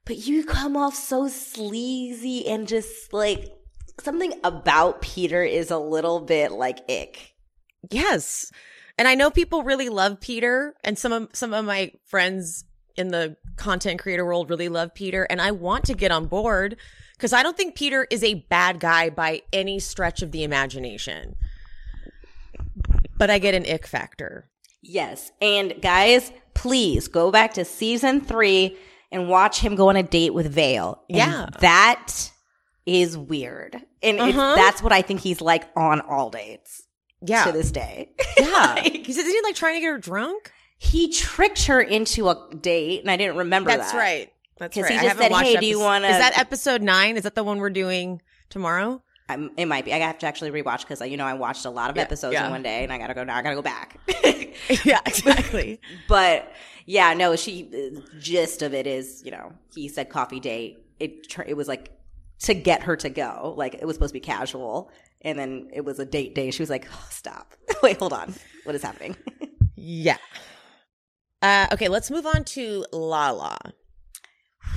but 0.05 0.27
you 0.27 0.45
come 0.45 0.77
off 0.77 0.97
so 0.97 1.29
sleazy 1.29 2.47
and 2.49 2.67
just 2.67 3.13
like 3.13 3.53
something 4.01 4.33
about 4.43 5.03
Peter 5.03 5.43
is 5.43 5.71
a 5.71 5.79
little 5.79 6.21
bit 6.21 6.53
like 6.53 6.79
ick. 6.91 7.35
Yes. 7.91 8.51
And 8.99 9.09
I 9.09 9.15
know 9.15 9.31
people 9.31 9.63
really 9.63 9.89
love 9.89 10.21
Peter 10.21 10.75
and 10.85 10.99
some 10.99 11.13
of 11.13 11.29
some 11.33 11.53
of 11.53 11.65
my 11.65 11.93
friends 12.07 12.65
in 12.97 13.09
the 13.09 13.37
content 13.57 14.01
creator 14.01 14.25
world 14.25 14.51
really 14.51 14.69
love 14.69 14.95
Peter 14.95 15.25
and 15.25 15.41
I 15.41 15.51
want 15.51 15.85
to 15.87 15.95
get 15.95 16.13
on 16.13 16.27
board 16.27 16.77
cuz 17.19 17.33
I 17.33 17.43
don't 17.43 17.57
think 17.57 17.75
Peter 17.75 18.07
is 18.11 18.23
a 18.23 18.35
bad 18.49 18.79
guy 18.79 19.11
by 19.11 19.43
any 19.53 19.81
stretch 19.81 20.23
of 20.23 20.31
the 20.33 20.45
imagination. 20.45 21.35
But 23.17 23.31
I 23.31 23.39
get 23.39 23.55
an 23.55 23.67
ick 23.69 23.87
factor. 23.87 24.49
Yes, 24.83 25.33
and 25.41 25.75
guys, 25.81 26.31
please 26.53 27.09
go 27.09 27.31
back 27.31 27.55
to 27.55 27.65
season 27.65 28.21
three 28.21 28.77
and 29.11 29.29
watch 29.29 29.61
him 29.61 29.77
go 29.77 29.89
on 29.89 29.97
a 29.97 30.03
date 30.03 30.35
with 30.35 30.47
Vail. 30.53 31.03
Yeah. 31.09 31.47
that 31.61 32.31
is 32.87 33.17
weird, 33.17 33.81
and 34.03 34.21
Uh-huh. 34.21 34.55
that's 34.57 34.83
what 34.83 34.93
I 34.93 35.03
think 35.03 35.21
he's 35.21 35.41
like 35.41 35.65
on 35.77 36.01
all 36.03 36.31
dates 36.31 36.83
Yeah. 37.23 37.45
to 37.45 37.53
this 37.53 37.71
day. 37.71 38.11
yeah. 38.39 38.75
Like- 38.77 39.09
isn't 39.09 39.27
he 39.27 39.41
like 39.43 39.55
trying 39.55 39.75
to 39.77 39.81
get 39.81 39.87
her 39.91 39.99
drunk? 39.99 40.53
he 40.77 41.11
tricked 41.11 41.65
her 41.67 41.81
into 41.81 42.29
a 42.29 42.49
date, 42.61 43.01
and 43.01 43.11
I 43.11 43.17
didn't 43.17 43.37
remember 43.37 43.71
That's 43.71 43.93
that. 43.93 43.99
right. 43.99 44.33
That's 44.59 44.77
right. 44.77 44.91
he 44.91 44.99
just 44.99 45.17
said, 45.19 45.33
"Hey, 45.33 45.57
do 45.57 45.65
you 45.67 45.81
wanna-" 45.81 46.09
Is 46.09 46.19
that 46.19 46.37
episode 46.39 46.83
9? 46.83 47.17
Is 47.17 47.23
that 47.23 47.35
the 47.35 47.43
one 47.45 47.59
we're 47.59 47.71
doing 47.71 48.21
tomorrow? 48.51 49.03
I'm, 49.29 49.51
it 49.57 49.65
might 49.65 49.87
be. 49.87 49.95
I 49.95 49.99
have 49.99 50.19
to 50.19 50.27
actually 50.27 50.51
rewatch 50.51 50.81
because 50.81 51.01
you 51.09 51.17
know 51.17 51.25
I 51.25 51.33
watched 51.35 51.65
a 51.65 51.71
lot 51.71 51.89
of 51.89 51.97
Yeah, 51.97 52.03
episodes 52.03 52.35
yeah. 52.35 52.45
in 52.47 52.51
one 52.51 52.63
day, 52.63 52.83
and 52.85 52.93
I 52.93 52.99
gotta 52.99 53.15
go 53.15 53.25
now. 53.25 53.37
I 53.37 53.43
gotta 53.43 53.55
go 53.57 53.63
back. 53.63 53.99
yeah, 54.85 55.01
exactly. 55.07 55.81
but 56.07 56.53
yeah, 56.85 57.15
no. 57.15 57.35
She 57.35 57.63
the 57.63 58.05
gist 58.21 58.61
of 58.61 58.75
it 58.75 58.87
is, 58.87 59.23
you 59.25 59.31
know, 59.31 59.53
he 59.75 59.89
said 59.89 60.11
coffee 60.11 60.41
date. 60.41 60.85
It 61.01 61.35
it 61.47 61.55
was 61.55 61.67
like 61.69 61.91
to 62.41 62.55
get 62.55 62.83
her 62.83 62.97
to 62.97 63.09
go. 63.09 63.55
Like 63.57 63.75
it 63.75 63.85
was 63.85 63.97
supposed 63.97 64.11
to 64.11 64.21
be 64.21 64.25
casual, 64.25 64.91
and 65.23 65.39
then 65.39 65.69
it 65.73 65.85
was 65.85 65.99
a 65.99 66.05
date 66.05 66.35
day. 66.35 66.51
She 66.51 66.63
was 66.63 66.71
like, 66.71 66.87
oh, 66.93 67.07
"Stop! 67.11 67.55
Wait, 67.83 67.99
hold 67.99 68.13
on. 68.13 68.35
What 68.65 68.75
is 68.75 68.83
happening?" 68.83 69.17
Yeah. 69.77 70.17
Uh, 71.43 71.67
okay, 71.73 71.89
let's 71.89 72.11
move 72.11 72.27
on 72.27 72.45
to 72.45 72.87
Lala. 72.93 73.59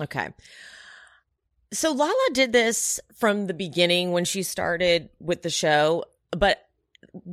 Okay. 0.00 0.30
So 1.72 1.92
Lala 1.92 2.28
did 2.32 2.54
this 2.54 2.98
from 3.14 3.46
the 3.46 3.52
beginning 3.52 4.12
when 4.12 4.24
she 4.24 4.42
started 4.42 5.10
with 5.20 5.42
the 5.42 5.50
show, 5.50 6.04
but 6.30 6.66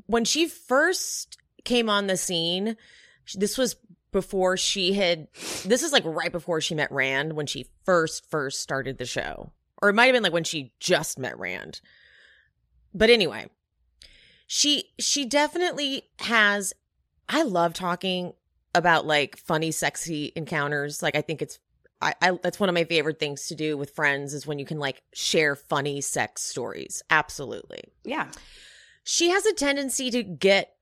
when 0.05 0.25
she 0.25 0.49
first 0.49 1.37
came 1.63 1.89
on 1.89 2.07
the 2.07 2.17
scene, 2.17 2.75
this 3.35 3.57
was 3.57 3.77
before 4.11 4.57
she 4.57 4.93
had 4.93 5.27
this 5.65 5.83
is 5.83 5.91
like 5.91 6.03
right 6.05 6.31
before 6.31 6.61
she 6.61 6.75
met 6.75 6.91
Rand 6.91 7.33
when 7.33 7.45
she 7.45 7.67
first 7.85 8.29
first 8.29 8.61
started 8.61 8.97
the 8.97 9.05
show. 9.05 9.51
Or 9.81 9.89
it 9.89 9.93
might 9.93 10.05
have 10.05 10.13
been 10.13 10.23
like 10.23 10.33
when 10.33 10.43
she 10.43 10.73
just 10.79 11.19
met 11.19 11.37
Rand. 11.37 11.81
But 12.93 13.09
anyway, 13.09 13.47
she 14.47 14.85
she 14.99 15.25
definitely 15.25 16.03
has 16.19 16.73
I 17.29 17.43
love 17.43 17.73
talking 17.73 18.33
about 18.73 19.05
like 19.05 19.37
funny 19.37 19.71
sexy 19.71 20.31
encounters. 20.35 21.03
Like 21.03 21.15
I 21.15 21.21
think 21.21 21.41
it's 21.41 21.59
I, 22.01 22.13
I 22.21 22.31
that's 22.41 22.59
one 22.59 22.69
of 22.69 22.75
my 22.75 22.85
favorite 22.85 23.19
things 23.19 23.47
to 23.47 23.55
do 23.55 23.77
with 23.77 23.91
friends 23.91 24.33
is 24.33 24.47
when 24.47 24.59
you 24.59 24.65
can 24.65 24.79
like 24.79 25.01
share 25.13 25.55
funny 25.55 26.01
sex 26.01 26.43
stories. 26.43 27.03
Absolutely. 27.09 27.81
yeah, 28.03 28.31
She 29.03 29.29
has 29.29 29.45
a 29.45 29.53
tendency 29.53 30.11
to 30.11 30.23
get 30.23 30.76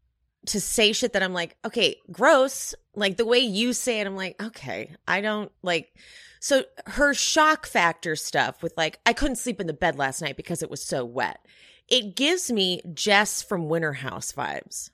to 0.48 0.62
say 0.62 0.94
shit 0.94 1.14
that 1.14 1.24
I'm 1.24 1.34
like, 1.34 1.56
okay, 1.66 1.98
gross. 2.12 2.74
Like 2.96 3.18
the 3.18 3.26
way 3.26 3.40
you 3.40 3.74
say 3.74 4.00
it, 4.00 4.08
I'm 4.08 4.16
like, 4.16 4.42
okay, 4.42 4.96
I 5.08 5.22
don't 5.22 5.52
like. 5.62 5.94
So 6.40 6.64
her 6.86 7.14
shock 7.14 7.66
factor 7.66 8.16
stuff 8.16 8.62
with 8.62 8.74
like, 8.78 9.00
I 9.06 9.14
couldn't 9.14 9.38
sleep 9.38 9.60
in 9.60 9.68
the 9.68 9.74
bed 9.74 9.98
last 9.98 10.22
night 10.22 10.38
because 10.38 10.62
it 10.62 10.70
was 10.70 10.84
so 10.84 11.04
wet. 11.04 11.40
It 11.88 12.16
gives 12.16 12.52
me 12.52 12.82
Jess 12.94 13.42
from 13.42 13.70
Winter 13.70 13.94
House 13.94 14.32
vibes. 14.32 14.90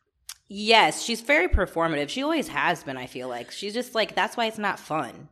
yes, 0.50 1.02
she's 1.02 1.22
very 1.22 1.48
performative. 1.48 2.10
She 2.10 2.24
always 2.24 2.50
has 2.50 2.84
been. 2.84 2.98
I 2.98 3.06
feel 3.06 3.30
like 3.30 3.52
she's 3.52 3.74
just 3.74 3.96
like 3.96 4.16
that's 4.16 4.36
why 4.36 4.48
it's 4.48 4.58
not 4.58 4.80
fun. 4.80 5.30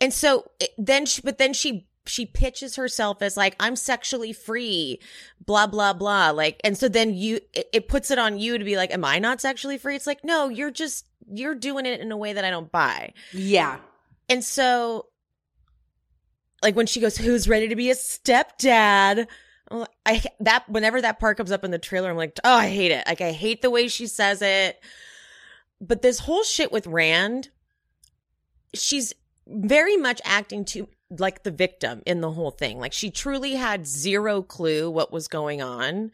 And 0.00 0.12
so 0.12 0.44
then 0.76 1.06
she, 1.06 1.22
but 1.22 1.38
then 1.38 1.52
she, 1.52 1.87
she 2.08 2.26
pitches 2.26 2.76
herself 2.76 3.22
as 3.22 3.36
like, 3.36 3.56
I'm 3.60 3.76
sexually 3.76 4.32
free, 4.32 5.00
blah, 5.44 5.66
blah, 5.66 5.92
blah. 5.92 6.30
Like, 6.30 6.60
and 6.64 6.76
so 6.76 6.88
then 6.88 7.14
you, 7.14 7.40
it, 7.52 7.68
it 7.72 7.88
puts 7.88 8.10
it 8.10 8.18
on 8.18 8.38
you 8.38 8.58
to 8.58 8.64
be 8.64 8.76
like, 8.76 8.92
am 8.92 9.04
I 9.04 9.18
not 9.18 9.40
sexually 9.40 9.78
free? 9.78 9.96
It's 9.96 10.06
like, 10.06 10.24
no, 10.24 10.48
you're 10.48 10.70
just, 10.70 11.06
you're 11.30 11.54
doing 11.54 11.86
it 11.86 12.00
in 12.00 12.10
a 12.10 12.16
way 12.16 12.32
that 12.32 12.44
I 12.44 12.50
don't 12.50 12.72
buy. 12.72 13.12
Yeah, 13.32 13.78
And 14.28 14.44
so, 14.44 15.06
like 16.62 16.76
when 16.76 16.86
she 16.86 17.00
goes, 17.00 17.16
"Who's 17.16 17.48
ready 17.48 17.68
to 17.68 17.76
be 17.76 17.90
a 17.90 17.94
stepdad?" 17.94 19.26
I 20.06 20.22
that 20.40 20.68
whenever 20.68 21.00
that 21.00 21.20
part 21.20 21.36
comes 21.36 21.52
up 21.52 21.64
in 21.64 21.70
the 21.70 21.78
trailer, 21.78 22.10
I'm 22.10 22.16
like, 22.16 22.38
"Oh, 22.44 22.54
I 22.54 22.68
hate 22.68 22.90
it! 22.90 23.06
Like 23.06 23.20
I 23.20 23.32
hate 23.32 23.62
the 23.62 23.70
way 23.70 23.88
she 23.88 24.06
says 24.06 24.42
it." 24.42 24.80
But 25.80 26.02
this 26.02 26.18
whole 26.20 26.42
shit 26.42 26.72
with 26.72 26.86
Rand, 26.86 27.50
she's 28.74 29.12
very 29.46 29.96
much 29.96 30.20
acting 30.24 30.64
to 30.66 30.88
like 31.10 31.42
the 31.42 31.50
victim 31.50 32.02
in 32.06 32.20
the 32.20 32.30
whole 32.32 32.50
thing. 32.50 32.78
Like 32.78 32.92
she 32.92 33.10
truly 33.10 33.54
had 33.54 33.86
zero 33.86 34.42
clue 34.42 34.90
what 34.90 35.12
was 35.12 35.28
going 35.28 35.62
on, 35.62 36.10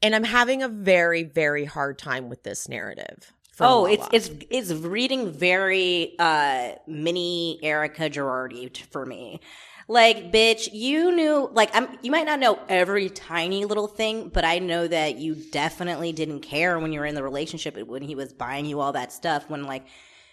and 0.00 0.14
I'm 0.14 0.24
having 0.24 0.62
a 0.62 0.68
very, 0.68 1.22
very 1.22 1.64
hard 1.64 1.98
time 1.98 2.28
with 2.28 2.42
this 2.42 2.68
narrative. 2.68 3.32
Oh, 3.60 3.84
it's 3.86 4.00
Lala. 4.00 4.10
it's 4.12 4.30
it's 4.50 4.72
reading 4.72 5.30
very 5.30 6.14
uh 6.18 6.72
mini 6.86 7.60
Erika 7.62 8.08
Girardi 8.08 8.72
t- 8.72 8.84
for 8.90 9.04
me. 9.04 9.40
Like, 9.88 10.32
bitch, 10.32 10.70
you 10.72 11.14
knew 11.14 11.50
like 11.52 11.70
I'm 11.74 11.98
you 12.02 12.10
might 12.10 12.24
not 12.24 12.40
know 12.40 12.58
every 12.68 13.10
tiny 13.10 13.64
little 13.66 13.88
thing, 13.88 14.30
but 14.30 14.44
I 14.44 14.58
know 14.58 14.88
that 14.88 15.16
you 15.16 15.34
definitely 15.34 16.12
didn't 16.12 16.40
care 16.40 16.78
when 16.78 16.92
you 16.92 17.00
were 17.00 17.06
in 17.06 17.14
the 17.14 17.22
relationship 17.22 17.76
when 17.76 18.02
he 18.02 18.14
was 18.14 18.32
buying 18.32 18.64
you 18.64 18.80
all 18.80 18.92
that 18.92 19.12
stuff 19.12 19.48
when 19.50 19.64
like 19.64 19.84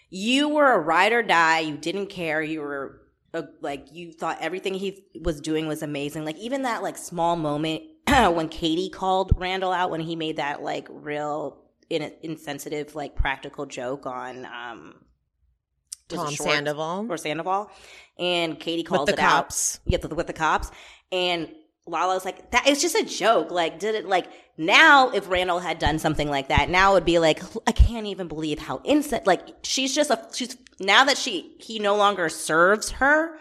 you 0.10 0.50
were 0.50 0.72
a 0.72 0.80
ride 0.80 1.12
or 1.12 1.22
die, 1.22 1.60
you 1.60 1.78
didn't 1.78 2.08
care, 2.08 2.42
you 2.42 2.62
were 2.62 3.02
uh, 3.34 3.44
like 3.62 3.94
you 3.94 4.12
thought 4.12 4.38
everything 4.42 4.74
he 4.74 5.04
was 5.22 5.42
doing 5.42 5.68
was 5.68 5.84
amazing. 5.84 6.26
Like 6.26 6.38
even 6.38 6.64
that 6.64 6.82
like 6.82 6.98
small 6.98 7.36
moment 7.36 7.84
when 8.08 8.50
Katie 8.50 8.90
called 8.90 9.34
Randall 9.38 9.72
out 9.72 9.92
when 9.92 10.02
he 10.02 10.16
made 10.16 10.38
that 10.38 10.62
like 10.62 10.88
real 10.90 11.62
in- 11.90 12.14
insensitive 12.22 12.96
like 12.96 13.16
practical 13.16 13.66
joke 13.66 14.06
on 14.06 14.46
um 14.46 14.96
Tom 16.08 16.34
Sandoval. 16.34 17.06
or 17.10 17.18
Sandoval, 17.18 17.72
and 18.18 18.60
Katie 18.60 18.84
called 18.84 19.08
with 19.08 19.16
the 19.16 19.22
it 19.22 19.26
out. 19.26 19.44
cops. 19.44 19.80
Yeah, 19.86 20.00
with, 20.02 20.14
with 20.14 20.28
the 20.28 20.34
cops. 20.34 20.72
And 21.12 21.50
Lala 21.90 22.14
was 22.14 22.26
like, 22.26 22.52
that 22.52 22.68
it's 22.68 22.82
just 22.82 22.96
a 22.96 23.04
joke. 23.04 23.52
Like, 23.52 23.80
did 23.80 23.96
it 23.96 24.06
like 24.08 24.28
now 24.58 25.10
if 25.10 25.30
Randall 25.30 25.60
had 25.60 25.80
done 25.80 26.00
something 26.00 26.30
like 26.30 26.48
that, 26.50 26.70
now 26.70 26.92
it 26.92 26.94
would 26.96 27.06
be 27.06 27.20
like, 27.20 27.42
I 27.68 27.72
can't 27.72 28.06
even 28.08 28.28
believe 28.28 28.60
how 28.60 28.82
instant 28.84 29.26
like 29.28 29.48
she's 29.64 29.94
just 29.96 30.10
a 30.12 30.20
she's 30.34 30.56
now 30.80 31.04
that 31.06 31.18
she 31.18 31.56
he 31.60 31.80
no 31.80 31.96
longer 31.96 32.30
serves 32.30 32.92
her, 32.92 33.38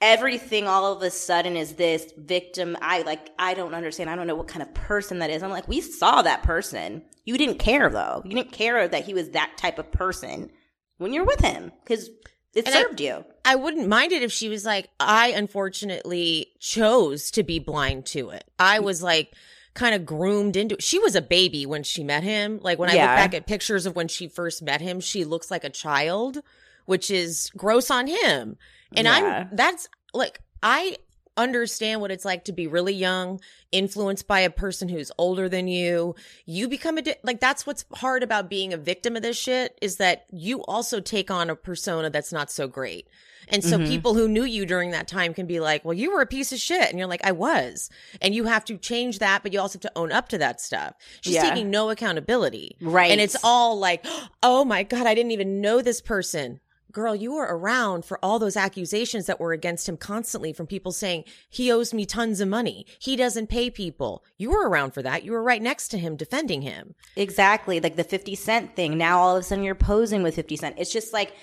everything 0.00 0.66
all 0.66 0.92
of 0.92 1.02
a 1.02 1.10
sudden 1.10 1.56
is 1.56 1.74
this 1.74 2.12
victim. 2.16 2.76
I 2.80 3.02
like 3.02 3.30
I 3.38 3.54
don't 3.54 3.74
understand. 3.74 4.10
I 4.10 4.16
don't 4.16 4.26
know 4.26 4.34
what 4.36 4.48
kind 4.48 4.62
of 4.62 4.72
person 4.74 5.18
that 5.20 5.30
is. 5.30 5.42
I'm 5.42 5.50
like, 5.50 5.68
we 5.68 5.80
saw 5.80 6.22
that 6.22 6.42
person. 6.42 7.02
You 7.24 7.36
didn't 7.36 7.58
care 7.58 7.90
though. 7.90 8.22
You 8.24 8.34
didn't 8.34 8.52
care 8.52 8.88
that 8.88 9.04
he 9.04 9.14
was 9.14 9.30
that 9.30 9.52
type 9.56 9.78
of 9.78 9.90
person 9.92 10.50
when 10.98 11.12
you're 11.12 11.24
with 11.26 11.40
him 11.40 11.72
because 11.84 12.08
it 12.54 12.66
And 12.66 12.74
I- 12.74 12.82
served 12.82 13.00
you. 13.00 13.24
I 13.48 13.54
wouldn't 13.54 13.88
mind 13.88 14.12
it 14.12 14.22
if 14.22 14.30
she 14.30 14.50
was 14.50 14.66
like, 14.66 14.90
I 15.00 15.28
unfortunately 15.28 16.52
chose 16.60 17.30
to 17.30 17.42
be 17.42 17.58
blind 17.58 18.04
to 18.06 18.28
it. 18.28 18.44
I 18.58 18.78
mm. 18.78 18.82
was 18.82 19.02
like 19.02 19.34
kind 19.72 19.94
of 19.94 20.04
groomed 20.04 20.54
into 20.54 20.74
it. 20.74 20.82
She 20.82 20.98
was 20.98 21.14
a 21.14 21.22
baby 21.22 21.64
when 21.64 21.82
she 21.82 22.04
met 22.04 22.22
him. 22.22 22.60
Like 22.62 22.78
when 22.78 22.90
I 22.90 22.92
look 22.92 23.00
back 23.00 23.32
at 23.32 23.46
pictures 23.46 23.86
of 23.86 23.96
when 23.96 24.06
she 24.06 24.28
first 24.28 24.60
met 24.60 24.82
him, 24.82 25.00
she 25.00 25.24
looks 25.24 25.50
like 25.50 25.64
a 25.64 25.70
child, 25.70 26.40
which 26.84 27.10
is 27.10 27.50
gross 27.56 27.90
on 27.90 28.06
him. 28.06 28.58
And 28.94 29.06
Yeah. 29.06 29.46
I'm 29.48 29.56
that's 29.56 29.88
like 30.12 30.40
I 30.62 30.98
understand 31.38 32.00
what 32.02 32.10
it's 32.10 32.24
like 32.24 32.44
to 32.44 32.52
be 32.52 32.66
really 32.66 32.92
young, 32.92 33.40
influenced 33.72 34.26
by 34.26 34.40
a 34.40 34.50
person 34.50 34.88
who's 34.88 35.10
older 35.16 35.48
than 35.48 35.68
you. 35.68 36.14
You 36.44 36.68
become 36.68 36.98
a 36.98 37.02
di- 37.02 37.16
like 37.22 37.40
that's 37.40 37.66
what's 37.66 37.84
hard 37.94 38.22
about 38.22 38.50
being 38.50 38.72
a 38.72 38.76
victim 38.76 39.16
of 39.16 39.22
this 39.22 39.38
shit 39.38 39.78
is 39.80 39.96
that 39.96 40.26
you 40.30 40.62
also 40.64 41.00
take 41.00 41.30
on 41.30 41.48
a 41.48 41.56
persona 41.56 42.10
that's 42.10 42.32
not 42.32 42.50
so 42.50 42.66
great. 42.68 43.08
And 43.50 43.64
so 43.64 43.78
Mhm. 43.78 43.86
people 43.88 44.12
who 44.14 44.28
knew 44.28 44.44
you 44.44 44.66
during 44.66 44.90
that 44.90 45.08
time 45.08 45.32
can 45.32 45.46
be 45.46 45.58
like, 45.58 45.82
"Well, 45.82 45.94
you 45.94 46.12
were 46.12 46.20
a 46.20 46.26
piece 46.26 46.52
of 46.52 46.58
shit." 46.58 46.90
And 46.90 46.98
you're 46.98 47.08
like, 47.08 47.24
"I 47.24 47.32
was." 47.32 47.88
And 48.20 48.34
you 48.34 48.44
have 48.44 48.62
to 48.66 48.76
change 48.76 49.20
that, 49.20 49.42
but 49.42 49.54
you 49.54 49.60
also 49.60 49.76
have 49.76 49.82
to 49.82 49.92
own 49.96 50.12
up 50.12 50.28
to 50.30 50.38
that 50.38 50.60
stuff. 50.60 50.92
She's 51.22 51.34
Yeah. 51.36 51.48
taking 51.48 51.70
no 51.70 51.88
accountability. 51.88 52.76
Right. 52.82 53.10
And 53.10 53.20
it's 53.22 53.36
all 53.42 53.78
like, 53.78 54.04
"Oh 54.42 54.66
my 54.66 54.82
god, 54.82 55.06
I 55.06 55.14
didn't 55.14 55.30
even 55.32 55.62
know 55.62 55.80
this 55.80 56.02
person." 56.02 56.60
Girl, 56.90 57.14
you 57.14 57.34
were 57.34 57.46
around 57.48 58.04
for 58.06 58.18
all 58.24 58.38
those 58.38 58.56
accusations 58.56 59.26
that 59.26 59.38
were 59.38 59.52
against 59.52 59.88
him 59.88 59.98
constantly 59.98 60.54
from 60.54 60.66
people 60.66 60.90
saying 60.90 61.24
he 61.50 61.70
owes 61.70 61.92
me 61.92 62.06
tons 62.06 62.40
of 62.40 62.48
money. 62.48 62.86
He 62.98 63.14
doesn't 63.14 63.48
pay 63.48 63.68
people. 63.70 64.24
You 64.38 64.50
were 64.50 64.68
around 64.68 64.92
for 64.92 65.02
that. 65.02 65.22
You 65.22 65.32
were 65.32 65.42
right 65.42 65.60
next 65.60 65.88
to 65.88 65.98
him 65.98 66.16
defending 66.16 66.62
him. 66.62 66.94
Exactly. 67.14 67.78
Like 67.78 67.96
the 67.96 68.04
50 68.04 68.34
Cent 68.34 68.74
thing. 68.74 68.96
Now 68.96 69.18
all 69.18 69.36
of 69.36 69.40
a 69.40 69.44
sudden 69.44 69.64
you're 69.64 69.74
posing 69.74 70.22
with 70.22 70.34
50 70.34 70.56
Cent. 70.56 70.76
It's 70.78 70.92
just 70.92 71.12
like, 71.12 71.34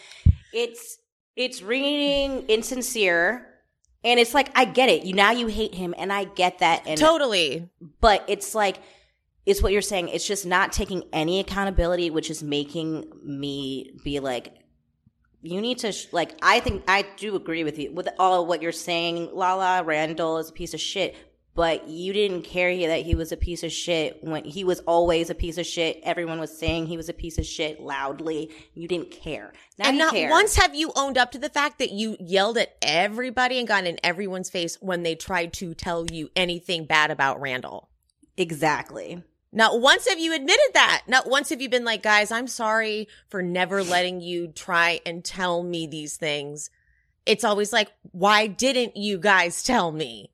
it's, 0.51 0.97
it's 1.36 1.62
reading 1.62 2.45
insincere. 2.47 3.47
And 4.03 4.19
it's 4.19 4.34
like, 4.34 4.51
I 4.55 4.65
get 4.65 4.89
it. 4.89 5.03
You 5.03 5.13
now 5.13 5.31
you 5.31 5.47
hate 5.47 5.75
him 5.75 5.93
and 5.97 6.12
I 6.12 6.25
get 6.25 6.60
that. 6.60 6.84
And, 6.88 6.99
Totally. 6.99 7.69
but 8.01 8.23
it's 8.27 8.55
like, 8.55 8.77
it's 9.45 9.62
what 9.62 9.71
you're 9.71 9.81
saying. 9.81 10.10
It's 10.10 10.27
just 10.27 10.45
not 10.45 10.71
taking 10.71 11.03
any 11.13 11.39
accountability, 11.39 12.10
which 12.10 12.29
is 12.31 12.41
making 12.41 13.12
me 13.23 13.91
be 14.03 14.19
like, 14.19 14.53
you 15.45 15.62
need 15.62 15.79
to, 15.79 15.91
sh- 15.91 16.08
like, 16.12 16.38
I 16.41 16.60
think 16.60 16.84
I 16.88 17.05
do 17.17 17.36
agree 17.36 17.63
with 17.63 17.77
you 17.77 17.91
with 17.91 18.10
all 18.19 18.41
of 18.41 18.47
what 18.47 18.62
you're 18.62 18.71
saying. 18.71 19.29
Lala 19.34 19.84
Randall 19.84 20.38
is 20.38 20.49
a 20.49 20.53
piece 20.53 20.73
of 20.73 20.79
shit, 20.79 21.15
but 21.53 21.88
you 21.88 22.12
didn't 22.12 22.41
care 22.41 22.75
that 22.88 23.03
he 23.03 23.15
was 23.15 23.31
a 23.31 23.38
piece 23.38 23.63
of 23.63 23.71
shit 23.71 24.21
when 24.21 24.43
he 24.43 24.63
was 24.63 24.81
always 24.81 25.29
a 25.29 25.36
piece 25.36 25.58
of 25.58 25.65
shit. 25.65 26.01
Everyone 26.03 26.39
was 26.39 26.58
saying 26.58 26.88
he 26.88 26.97
was 26.97 27.10
a 27.10 27.13
piece 27.13 27.38
of 27.38 27.45
shit 27.45 27.79
loudly. 27.79 28.51
You 28.73 28.88
didn't 28.88 29.12
care. 29.12 29.53
Now 29.77 29.89
and 29.89 29.97
not 29.97 30.13
care. 30.13 30.29
once 30.29 30.55
have 30.55 30.75
you 30.75 30.91
owned 30.95 31.17
up 31.17 31.31
to 31.31 31.39
the 31.39 31.49
fact 31.49 31.79
that 31.79 31.91
you 31.91 32.17
yelled 32.19 32.58
at 32.58 32.75
everybody 32.81 33.58
and 33.58 33.67
got 33.67 33.86
in 33.86 33.99
everyone's 34.03 34.49
face 34.49 34.77
when 34.81 35.03
they 35.03 35.15
tried 35.15 35.53
to 35.53 35.73
tell 35.73 36.05
you 36.12 36.29
anything 36.36 36.86
bad 36.86 37.12
about 37.12 37.39
Randall. 37.39 37.89
exactly. 38.36 39.23
Not 39.56 39.80
once 39.82 40.08
have 40.08 40.20
you 40.20 40.34
admitted 40.36 40.72
that. 40.74 41.04
Not 41.08 41.28
once 41.30 41.50
have 41.50 41.62
you 41.62 41.70
been 41.70 41.86
like, 41.86 42.04
guys, 42.04 42.30
I'm 42.30 42.48
sorry 42.48 43.08
for 43.30 43.41
never 43.41 43.82
letting 43.84 44.20
you 44.22 44.50
try 44.50 45.00
and 45.06 45.24
tell 45.24 45.63
me 45.63 45.88
these 45.88 46.18
things. 46.18 46.70
It's 47.26 47.44
always 47.46 47.72
like, 47.74 47.91
why 48.12 48.48
didn't 48.48 48.98
you 48.98 49.18
guys 49.18 49.63
tell 49.63 49.91
me? 49.91 50.30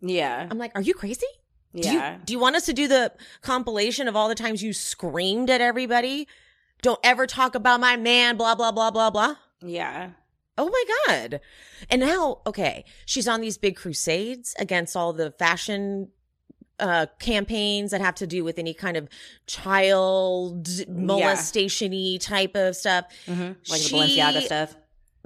Yeah. 0.00 0.46
I'm 0.50 0.58
like, 0.58 0.72
are 0.74 0.82
you 0.82 0.92
crazy? 0.94 1.26
Do 1.74 1.88
Yeah. 1.88 2.18
you, 2.18 2.20
do 2.26 2.32
you 2.34 2.38
want 2.38 2.54
us 2.56 2.66
to 2.66 2.72
do 2.72 2.86
the 2.86 3.12
compilation 3.40 4.08
of 4.08 4.14
all 4.16 4.28
the 4.28 4.34
times 4.34 4.62
you 4.62 4.72
screamed 4.72 5.48
at 5.50 5.60
everybody? 5.60 6.28
Don't 6.82 7.00
ever 7.02 7.26
talk 7.26 7.54
about 7.54 7.80
my 7.80 7.96
man, 7.96 8.36
blah, 8.36 8.54
blah, 8.54 8.72
blah, 8.72 8.90
blah, 8.90 9.10
blah. 9.10 9.36
yeah. 9.62 10.10
Oh 10.58 10.70
my 10.70 10.84
God. 11.06 11.40
And 11.90 12.00
now, 12.00 12.40
okay, 12.46 12.86
she's 13.04 13.28
on 13.28 13.42
these 13.42 13.58
big 13.58 13.76
crusades 13.76 14.54
against 14.58 14.96
all 14.96 15.12
the 15.12 15.30
fashion 15.32 16.08
uh 16.78 17.06
campaigns 17.18 17.90
that 17.90 18.00
have 18.00 18.14
to 18.16 18.26
do 18.26 18.44
with 18.44 18.58
any 18.58 18.74
kind 18.74 18.96
of 18.96 19.08
child 19.46 20.68
molestation-y 20.88 22.18
type 22.20 22.54
of 22.54 22.76
stuff. 22.76 23.04
hmm 23.26 23.52
Like 23.68 23.80
She- 23.80 23.90
the 23.90 23.96
Balenciaga 23.96 24.42
stuff. 24.42 24.76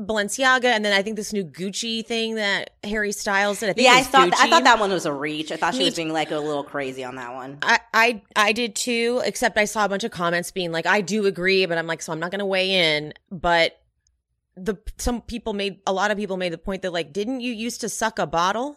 Balenciaga 0.01 0.65
and 0.65 0.83
then 0.83 0.95
I 0.95 1.03
think 1.03 1.17
this 1.17 1.31
new 1.33 1.45
Gucci 1.45 2.05
thing 2.07 2.37
that 2.37 2.71
Harry 2.85 3.13
Styles 3.13 3.61
did. 3.61 3.69
I 3.69 3.73
think 3.75 3.85
Yeah, 3.87 3.97
I 3.97 4.03
thought 4.03 4.33
I 4.33 4.49
thought 4.49 4.65
that 4.65 4.79
one 4.81 4.91
was 4.91 5.05
a 5.05 5.13
reach. 5.13 5.53
I 5.53 5.57
thought 5.57 5.75
she 5.75 5.81
Me 5.81 5.85
was 5.87 5.95
being 5.95 6.11
like 6.11 6.31
a 6.31 6.39
little 6.39 6.65
crazy 6.65 7.05
on 7.05 7.17
that 7.17 7.35
one. 7.35 7.59
I, 7.61 7.81
I 7.93 8.23
I 8.35 8.53
did 8.53 8.75
too, 8.77 9.21
except 9.27 9.59
I 9.59 9.67
saw 9.67 9.85
a 9.85 9.91
bunch 9.91 10.03
of 10.05 10.11
comments 10.11 10.53
being 10.53 10.73
like, 10.73 10.87
I 10.87 11.03
do 11.03 11.27
agree, 11.27 11.67
but 11.67 11.77
I'm 11.77 11.87
like, 11.87 12.01
so 12.01 12.13
I'm 12.15 12.21
not 12.21 12.31
gonna 12.31 12.47
weigh 12.47 12.97
in. 12.97 13.13
But 13.31 13.79
the 14.57 14.77
some 14.97 15.21
people 15.21 15.53
made 15.53 15.81
a 15.87 15.93
lot 15.93 16.11
of 16.11 16.17
people 16.17 16.39
made 16.39 16.55
the 16.55 16.59
point 16.59 16.81
that 16.81 16.95
like, 16.95 17.13
didn't 17.13 17.41
you 17.41 17.53
used 17.53 17.83
to 17.83 17.91
suck 17.91 18.19
a 18.19 18.27
bottle? 18.27 18.77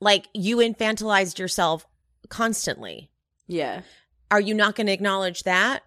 Like 0.00 0.28
you 0.32 0.58
infantilized 0.58 1.38
yourself 1.38 1.86
constantly. 2.28 3.10
Yeah. 3.46 3.82
Are 4.30 4.40
you 4.40 4.54
not 4.54 4.74
gonna 4.74 4.92
acknowledge 4.92 5.42
that? 5.44 5.82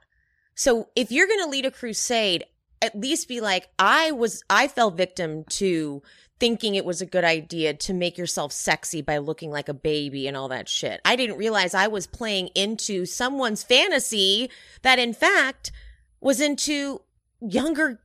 So 0.56 0.90
if 0.96 1.12
you're 1.12 1.28
gonna 1.28 1.50
lead 1.50 1.66
a 1.66 1.72
crusade, 1.72 2.46
at 2.82 3.00
least 3.00 3.28
be 3.28 3.40
like, 3.42 3.70
I 3.78 4.12
was 4.12 4.44
I 4.50 4.68
fell 4.68 4.92
victim 4.92 5.44
to 5.46 6.02
thinking 6.40 6.74
it 6.74 6.86
was 6.86 7.02
a 7.02 7.06
good 7.06 7.24
idea 7.24 7.72
to 7.72 7.94
make 7.94 8.18
yourself 8.18 8.52
sexy 8.52 9.00
by 9.04 9.20
looking 9.20 9.52
like 9.52 9.70
a 9.70 9.76
baby 9.76 10.28
and 10.28 10.36
all 10.36 10.48
that 10.48 10.68
shit. 10.68 11.00
I 11.06 11.16
didn't 11.16 11.38
realize 11.38 11.76
I 11.76 11.88
was 11.88 12.08
playing 12.08 12.48
into 12.56 13.06
someone's 13.06 13.62
fantasy 13.62 14.50
that 14.82 14.98
in 14.98 15.14
fact 15.14 15.72
was 16.20 16.42
into 16.42 17.02
younger 17.40 18.02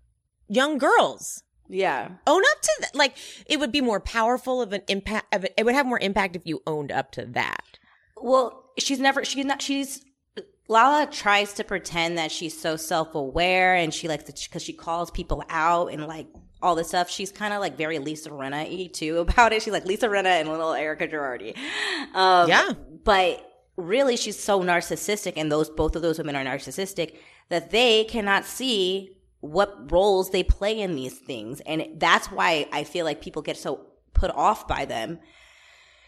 young 0.48 0.76
girls. 0.76 1.42
Yeah. 1.68 2.08
Own 2.26 2.42
up 2.52 2.62
to 2.62 2.72
that. 2.80 2.94
Like 2.94 3.16
it 3.46 3.58
would 3.58 3.72
be 3.72 3.80
more 3.80 4.00
powerful 4.00 4.62
of 4.62 4.72
an 4.72 4.82
impact 4.88 5.34
of 5.34 5.44
it 5.44 5.64
would 5.64 5.74
have 5.74 5.86
more 5.86 5.98
impact 6.00 6.36
if 6.36 6.42
you 6.44 6.62
owned 6.66 6.92
up 6.92 7.12
to 7.12 7.26
that. 7.26 7.78
Well, 8.16 8.70
she's 8.78 9.00
never 9.00 9.24
she's 9.24 9.44
not 9.44 9.62
she's 9.62 10.04
Lala 10.68 11.06
tries 11.06 11.52
to 11.54 11.64
pretend 11.64 12.18
that 12.18 12.32
she's 12.32 12.58
so 12.58 12.76
self-aware 12.76 13.74
and 13.76 13.94
she 13.94 14.08
likes 14.08 14.24
to 14.24 14.48
cuz 14.50 14.62
she 14.62 14.72
calls 14.72 15.10
people 15.10 15.42
out 15.48 15.92
and 15.92 16.06
like 16.06 16.26
all 16.62 16.74
this 16.74 16.88
stuff. 16.88 17.08
She's 17.10 17.30
kind 17.30 17.52
of 17.52 17.60
like 17.60 17.76
very 17.76 17.98
Lisa 17.98 18.30
Rinna 18.30 18.92
too 18.92 19.18
about 19.18 19.52
it. 19.52 19.62
She's 19.62 19.72
like 19.72 19.84
Lisa 19.84 20.08
Rinna 20.08 20.40
and 20.40 20.48
little 20.48 20.72
Erika 20.72 21.06
Girardi. 21.06 21.56
Um, 22.14 22.48
Yeah. 22.48 22.72
But 23.04 23.48
really, 23.76 24.16
she's 24.16 24.38
so 24.42 24.60
narcissistic, 24.62 25.34
and 25.36 25.52
those 25.52 25.70
both 25.70 25.94
of 25.94 26.02
those 26.02 26.18
women 26.18 26.34
are 26.34 26.44
narcissistic 26.44 27.16
that 27.50 27.70
they 27.70 28.04
cannot 28.04 28.44
see 28.44 29.15
what 29.52 29.90
roles 29.90 30.30
they 30.30 30.42
play 30.42 30.80
in 30.80 30.94
these 30.94 31.18
things, 31.18 31.60
and 31.60 31.86
that's 31.96 32.30
why 32.30 32.68
I 32.72 32.84
feel 32.84 33.04
like 33.04 33.20
people 33.20 33.42
get 33.42 33.56
so 33.56 33.86
put 34.12 34.30
off 34.30 34.66
by 34.66 34.84
them 34.84 35.18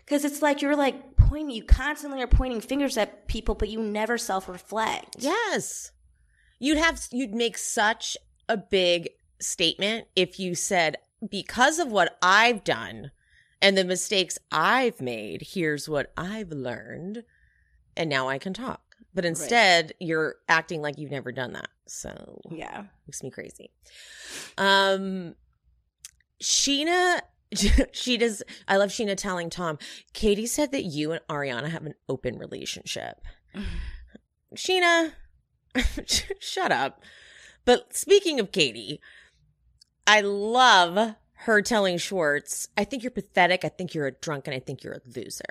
because 0.09 0.24
it's 0.24 0.40
like 0.40 0.62
you're 0.62 0.77
like 0.77 1.16
pointing, 1.16 1.55
you 1.55 1.62
constantly 1.62 2.22
are 2.22 2.27
pointing 2.27 2.62
fingers 2.62 2.96
at 2.96 3.29
people, 3.29 3.55
but 3.55 3.68
you 3.68 3.83
never 3.83 4.16
self 4.16 4.48
reflect. 4.48 5.16
Yes. 5.18 5.92
You'd 6.59 6.79
have 6.79 7.07
you'd 7.12 7.35
make 7.35 7.59
such 7.59 8.16
a 8.48 8.57
big 8.57 9.11
statement 9.38 10.07
if 10.16 10.40
you 10.40 10.55
said 10.55 10.96
because 11.31 11.79
of 11.79 11.92
what 11.92 12.16
I've 12.22 12.64
done 12.64 13.11
and 13.61 13.77
the 13.77 13.85
mistakes 13.85 14.38
I've 14.51 15.01
made, 15.01 15.42
here's 15.42 15.88
what 15.88 16.12
I've 16.16 16.51
learned 16.51 17.24
and 17.94 18.09
now 18.09 18.29
I 18.29 18.38
can 18.38 18.55
talk. 18.55 18.81
But 19.14 19.24
instead, 19.24 19.92
you're 19.98 20.37
acting 20.48 20.81
like 20.81 20.96
you've 20.96 21.11
never 21.11 21.33
done 21.33 21.53
that. 21.53 21.68
So, 21.90 22.40
Yeah. 22.51 22.85
makes 23.07 23.22
me 23.22 23.31
crazy. 23.31 23.70
Um 24.57 25.35
Scheana 26.42 27.20
she 27.92 28.16
does 28.16 28.42
I 28.66 28.77
love 28.77 28.90
Scheana 28.90 29.16
telling 29.16 29.51
Tom, 29.51 29.79
Katie 30.12 30.46
said 30.46 30.72
that 30.72 30.85
you 30.85 31.12
and 31.12 31.20
Ariana 31.29 31.68
have 31.70 31.87
an 31.87 31.94
open 32.09 32.38
relationship. 32.38 33.20
Scheana, 34.55 35.12
shut 36.40 36.72
up. 36.72 37.03
But 37.64 37.94
speaking 37.94 38.40
of 38.40 38.53
Katie, 38.53 39.01
I 40.07 40.22
love 40.22 41.14
her 41.42 41.61
telling 41.62 41.98
Schwartz, 41.98 42.68
I 42.77 42.85
think 42.85 43.03
you're 43.03 43.11
pathetic, 43.11 43.64
I 43.64 43.68
think 43.68 43.94
you're 43.94 44.07
a 44.07 44.12
drunk, 44.12 44.46
and 44.46 44.55
I 44.57 44.59
think 44.59 44.83
you're 44.83 44.94
a 44.94 45.01
loser. 45.14 45.42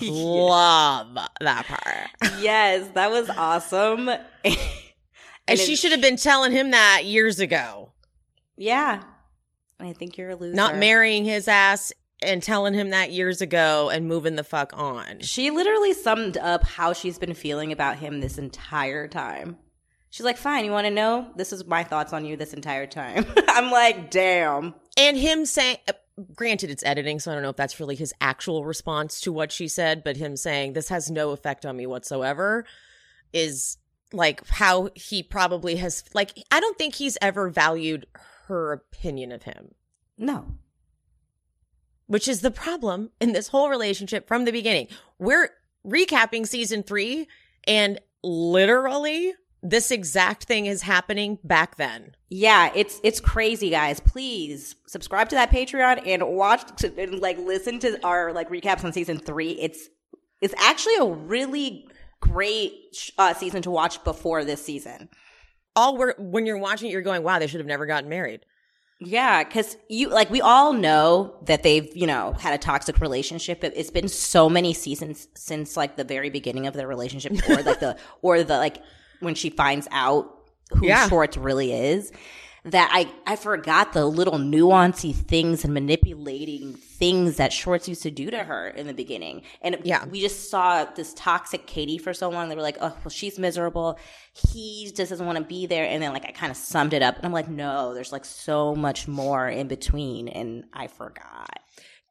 Love 0.00 1.18
that 1.40 1.66
part. 1.66 2.40
yes, 2.40 2.88
that 2.94 3.10
was 3.10 3.28
awesome. 3.28 4.08
And 5.48 5.58
And 5.58 5.66
she 5.66 5.76
should 5.76 5.92
have 5.92 6.00
been 6.00 6.16
telling 6.16 6.52
him 6.52 6.70
that 6.70 7.04
years 7.04 7.40
ago. 7.40 7.92
Yeah. 8.56 9.02
I 9.78 9.92
think 9.92 10.16
you're 10.16 10.30
a 10.30 10.36
loser. 10.36 10.54
Not 10.54 10.76
marrying 10.76 11.24
his 11.24 11.48
ass 11.48 11.92
and 12.22 12.42
telling 12.42 12.74
him 12.74 12.90
that 12.90 13.12
years 13.12 13.40
ago 13.40 13.90
and 13.90 14.08
moving 14.08 14.36
the 14.36 14.44
fuck 14.44 14.72
on. 14.74 15.20
She 15.20 15.50
literally 15.50 15.92
summed 15.92 16.38
up 16.38 16.64
how 16.64 16.92
she's 16.92 17.18
been 17.18 17.34
feeling 17.34 17.72
about 17.72 17.98
him 17.98 18.20
this 18.20 18.38
entire 18.38 19.06
time. 19.06 19.58
She's 20.10 20.24
like, 20.24 20.38
fine, 20.38 20.64
you 20.64 20.70
want 20.70 20.86
to 20.86 20.90
know? 20.90 21.30
This 21.36 21.52
is 21.52 21.66
my 21.66 21.84
thoughts 21.84 22.14
on 22.14 22.24
you 22.24 22.36
this 22.36 22.54
entire 22.54 22.86
time. 22.86 23.26
I'm 23.48 23.70
like, 23.70 24.10
damn. 24.10 24.74
And 24.96 25.16
him 25.18 25.44
saying, 25.44 25.76
uh, 25.88 25.92
granted, 26.34 26.70
it's 26.70 26.84
editing, 26.84 27.18
so 27.20 27.30
I 27.30 27.34
don't 27.34 27.42
know 27.42 27.50
if 27.50 27.56
that's 27.56 27.78
really 27.78 27.96
his 27.96 28.14
actual 28.20 28.64
response 28.64 29.20
to 29.22 29.32
what 29.32 29.52
she 29.52 29.68
said, 29.68 30.02
but 30.02 30.16
him 30.16 30.36
saying, 30.36 30.72
this 30.72 30.88
has 30.88 31.10
no 31.10 31.32
effect 31.32 31.66
on 31.66 31.76
me 31.76 31.86
whatsoever 31.86 32.64
is 33.34 33.76
like 34.12 34.46
how 34.48 34.90
he 34.94 35.22
probably 35.22 35.76
has, 35.76 36.04
like, 36.14 36.32
I 36.50 36.60
don't 36.60 36.78
think 36.78 36.94
he's 36.94 37.18
ever 37.20 37.48
valued 37.48 38.06
her 38.46 38.72
opinion 38.72 39.32
of 39.32 39.42
him, 39.42 39.74
No. 40.16 40.54
which 42.06 42.28
is 42.28 42.40
the 42.40 42.50
problem 42.50 43.10
in 43.20 43.32
this 43.32 43.48
whole 43.48 43.68
relationship 43.68 44.28
from 44.28 44.44
the 44.44 44.52
beginning. 44.52 44.88
We're 45.18 45.50
recapping 45.86 46.46
season 46.46 46.82
three, 46.82 47.26
and 47.66 48.00
literally, 48.22 49.34
this 49.62 49.90
exact 49.90 50.44
thing 50.44 50.66
is 50.66 50.82
happening 50.82 51.38
back 51.42 51.76
then. 51.76 52.14
Yeah, 52.28 52.70
it's 52.74 53.00
it's 53.02 53.18
crazy, 53.20 53.70
guys. 53.70 53.98
Please 53.98 54.76
subscribe 54.86 55.28
to 55.30 55.34
that 55.34 55.50
Patreon 55.50 56.06
and 56.06 56.26
watch 56.28 56.64
to, 56.80 56.92
and 57.00 57.18
like 57.20 57.38
listen 57.38 57.80
to 57.80 57.98
our 58.04 58.32
like 58.32 58.48
recaps 58.50 58.84
on 58.84 58.92
season 58.92 59.18
three. 59.18 59.52
It's 59.52 59.88
it's 60.40 60.54
actually 60.58 60.96
a 60.96 61.04
really 61.06 61.88
great 62.20 62.72
uh, 63.18 63.34
season 63.34 63.62
to 63.62 63.70
watch 63.70 64.02
before 64.04 64.44
this 64.44 64.64
season. 64.64 65.08
All 65.74 65.96
we're, 65.96 66.14
when 66.18 66.46
you're 66.46 66.58
watching 66.58 66.88
it, 66.88 66.92
you're 66.92 67.02
going, 67.02 67.22
wow, 67.22 67.38
they 67.38 67.46
should 67.46 67.60
have 67.60 67.66
never 67.66 67.86
gotten 67.86 68.08
married. 68.08 68.44
Yeah, 68.98 69.44
because 69.44 69.76
you 69.90 70.08
like 70.08 70.30
we 70.30 70.40
all 70.40 70.72
know 70.72 71.36
that 71.42 71.62
they've 71.62 71.94
you 71.94 72.06
know 72.06 72.32
had 72.32 72.54
a 72.54 72.58
toxic 72.58 72.98
relationship. 72.98 73.62
It, 73.62 73.74
it's 73.76 73.90
been 73.90 74.08
so 74.08 74.48
many 74.48 74.72
seasons 74.72 75.28
since 75.34 75.76
like 75.76 75.96
the 75.96 76.04
very 76.04 76.30
beginning 76.30 76.66
of 76.66 76.72
their 76.72 76.88
relationship, 76.88 77.32
or 77.46 77.56
like 77.62 77.80
the 77.80 77.98
or 78.22 78.42
the 78.42 78.56
like 78.56 78.82
when 79.20 79.34
she 79.34 79.50
finds 79.50 79.86
out 79.90 80.30
who 80.70 80.86
Yeah. 80.86 81.08
Schwartz 81.08 81.36
really 81.36 81.74
is. 81.74 82.10
That 82.66 82.90
I 82.92 83.08
I 83.32 83.36
forgot 83.36 83.92
the 83.92 84.06
little 84.06 84.38
nuancy 84.40 85.14
things 85.14 85.64
and 85.64 85.72
manipulating 85.72 86.74
things 86.74 87.36
that 87.36 87.52
Schwartz 87.52 87.88
used 87.88 88.02
to 88.02 88.10
do 88.10 88.28
to 88.30 88.38
her 88.42 88.68
in 88.68 88.88
the 88.88 88.92
beginning, 88.92 89.42
and 89.62 89.78
Yeah. 89.84 90.04
we 90.06 90.20
just 90.20 90.50
saw 90.50 90.84
this 90.84 91.14
toxic 91.14 91.68
Katie 91.68 91.96
for 91.98 92.12
so 92.12 92.28
long. 92.28 92.48
They 92.48 92.56
were 92.56 92.62
like, 92.62 92.78
oh 92.80 92.96
well, 93.04 93.08
she's 93.10 93.38
miserable. 93.38 93.98
He 94.32 94.86
just 94.86 94.96
doesn't 95.10 95.24
want 95.24 95.38
to 95.38 95.44
be 95.44 95.66
there, 95.66 95.84
and 95.86 96.02
then 96.02 96.12
like 96.12 96.24
I 96.24 96.32
kind 96.32 96.50
of 96.50 96.56
summed 96.56 96.92
it 96.92 97.02
up, 97.02 97.16
and 97.16 97.24
I'm 97.24 97.32
like, 97.32 97.48
no, 97.48 97.94
there's 97.94 98.10
like 98.10 98.24
so 98.24 98.74
much 98.74 99.06
more 99.06 99.48
in 99.48 99.68
between, 99.68 100.26
and 100.26 100.64
I 100.72 100.88
forgot. 100.88 101.60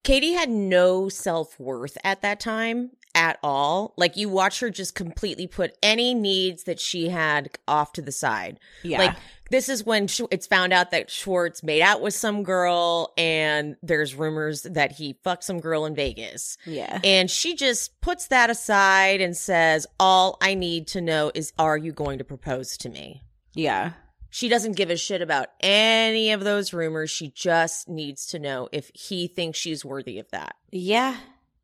Katie 0.06 0.34
had 0.34 0.50
no 0.50 1.10
self 1.10 1.60
worth 1.60 1.98
at 2.06 2.22
that 2.22 2.40
time 2.40 2.92
at 3.16 3.40
all. 3.42 3.94
Like 3.98 4.18
you 4.18 4.30
watch 4.30 4.60
her 4.60 4.70
just 4.70 4.94
completely 4.94 5.48
put 5.48 5.78
any 5.82 6.14
needs 6.14 6.66
that 6.66 6.80
she 6.80 7.10
had 7.10 7.50
off 7.68 7.94
to 7.94 8.02
the 8.02 8.12
side. 8.12 8.60
Yeah. 8.84 9.00
Like 9.00 9.18
this 9.50 9.70
is 9.70 9.86
when 9.86 10.08
Sch- 10.08 10.22
it's 10.32 10.48
found 10.48 10.74
out 10.74 10.92
that 10.92 11.10
Schwartz 11.10 11.64
made 11.64 11.82
out 11.82 12.02
with 12.02 12.14
some 12.14 12.44
girl 12.44 13.14
and 13.18 13.76
there's 13.82 14.16
rumors 14.16 14.64
that 14.64 14.92
he 14.92 15.18
fucked 15.24 15.44
some 15.44 15.60
girl 15.60 15.86
in 15.86 15.96
Vegas. 15.96 16.58
Yeah. 16.66 17.00
And 17.04 17.30
she 17.30 17.56
just 17.56 18.00
puts 18.02 18.28
that 18.28 18.50
aside 18.50 19.22
and 19.22 19.36
says, 19.36 19.88
All 20.00 20.38
I 20.42 20.56
need 20.56 20.88
to 20.90 21.02
know 21.02 21.32
is, 21.34 21.54
are 21.58 21.78
you 21.78 21.92
going 21.92 22.18
to 22.18 22.24
propose 22.24 22.78
to 22.78 22.90
me? 22.90 23.24
Yeah. 23.54 23.94
She 24.30 24.50
doesn't 24.50 24.76
give 24.76 24.90
a 24.90 24.98
shit 24.98 25.22
about 25.22 25.48
any 25.62 26.32
of 26.32 26.44
those 26.44 26.74
rumors. 26.74 27.10
She 27.10 27.30
just 27.30 27.88
needs 27.88 28.26
to 28.28 28.40
know 28.40 28.68
if 28.74 28.92
he 28.94 29.28
thinks 29.28 29.58
she's 29.58 29.86
worthy 29.86 30.20
of 30.20 30.30
that. 30.32 30.56
Yeah. 30.72 31.16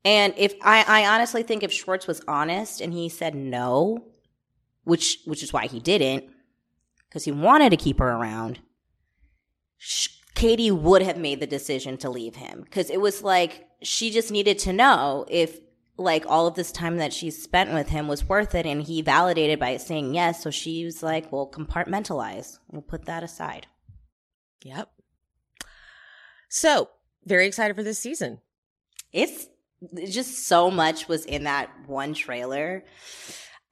And 0.04 0.34
if 0.38 0.56
I, 0.62 0.84
I 0.88 1.06
honestly 1.06 1.44
think 1.44 1.64
if 1.64 1.72
Schwartz 1.72 2.08
was 2.08 2.22
honest 2.28 2.82
and 2.82 2.94
he 2.94 3.08
said 3.10 3.36
no, 3.36 4.06
which 4.84 5.20
which 5.26 5.44
is 5.44 5.54
why 5.54 5.68
he 5.68 5.80
didn't, 5.80 6.26
because 7.08 7.26
he 7.26 7.32
wanted 7.32 7.70
to 7.70 7.78
keep 7.78 8.00
her 8.00 8.10
around, 8.10 8.60
Sh- 9.78 10.10
Katie 10.34 10.72
would 10.72 11.04
have 11.04 11.18
made 11.18 11.40
the 11.40 11.48
decision 11.48 11.98
to 11.98 12.10
leave 12.10 12.36
him. 12.36 12.62
Because 12.64 12.90
it 12.90 13.00
was 13.00 13.22
like 13.22 13.68
she 13.84 14.10
just 14.10 14.32
needed 14.32 14.58
to 14.60 14.74
know 14.74 15.26
if 15.30 15.60
like 15.98 16.26
all 16.28 16.48
of 16.48 16.56
this 16.56 16.72
time 16.72 16.98
that 16.98 17.14
she 17.14 17.30
spent 17.30 17.72
with 17.72 17.90
him 17.90 18.08
was 18.08 18.28
worth 18.28 18.56
it, 18.56 18.66
and 18.66 18.82
he 18.82 19.04
validated 19.04 19.60
by 19.60 19.78
saying 19.78 20.16
yes. 20.16 20.42
So 20.42 20.50
she 20.50 20.84
was 20.84 21.04
like, 21.04 21.32
"Well, 21.32 21.48
compartmentalize. 21.48 22.58
We'll 22.72 22.82
put 22.82 23.06
that 23.06 23.22
aside." 23.24 23.68
Yep. 24.64 24.90
So, 26.50 26.90
very 27.24 27.46
excited 27.48 27.76
for 27.76 27.84
this 27.84 28.00
season. 28.00 28.40
it's 29.14 29.48
just 30.08 30.48
so 30.48 30.70
much 30.70 31.08
was 31.08 31.26
in 31.26 31.46
that 31.46 31.70
one 31.88 32.14
trailer. 32.14 32.84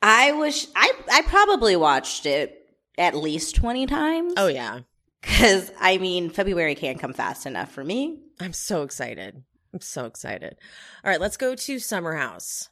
I 0.01 0.31
wish 0.33 0.67
I 0.75 0.91
I 1.11 1.21
probably 1.23 1.75
watched 1.75 2.25
it 2.25 2.55
at 2.97 3.15
least 3.15 3.55
20 3.55 3.85
times. 3.85 4.33
Oh, 4.37 4.47
yeah. 4.47 4.79
cuz 5.21 5.71
I 5.79 5.97
mean 5.97 6.29
February 6.29 6.75
can't 6.75 6.99
come 6.99 7.13
fast 7.13 7.45
enough 7.45 7.71
for 7.71 7.83
me. 7.83 8.19
I'm 8.39 8.53
so 8.53 8.83
excited. 8.83 9.43
I'm 9.73 9.81
so 9.81 10.05
excited. 10.05 10.57
All 11.03 11.11
right, 11.11 11.21
let's 11.21 11.37
go 11.37 11.53
to 11.55 11.79
Summer 11.79 12.15
House. 12.15 12.69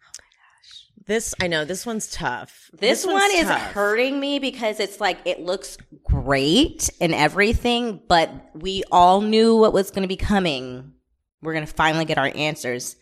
Oh 0.00 0.12
this, 1.06 1.34
I 1.40 1.46
know, 1.46 1.64
this 1.64 1.84
one's 1.84 2.10
tough. 2.10 2.70
This, 2.72 3.04
one's 3.04 3.20
one 3.20 3.30
is 3.32 3.46
tough. 3.46 3.60
hurting 3.72 4.18
me 4.18 4.38
because 4.38 4.80
it's 4.80 5.00
like 5.00 5.18
it 5.24 5.40
looks 5.40 5.76
great 6.04 6.90
and 7.00 7.14
everything, 7.14 8.00
but 8.08 8.30
we 8.54 8.82
all 8.90 9.20
knew 9.20 9.56
what 9.56 9.72
was 9.72 9.90
going 9.90 10.02
to 10.02 10.08
be 10.08 10.16
coming. 10.16 10.92
We're 11.42 11.52
going 11.54 11.66
to 11.66 11.72
finally 11.72 12.04
get 12.04 12.18
our 12.18 12.30
answers. 12.34 12.96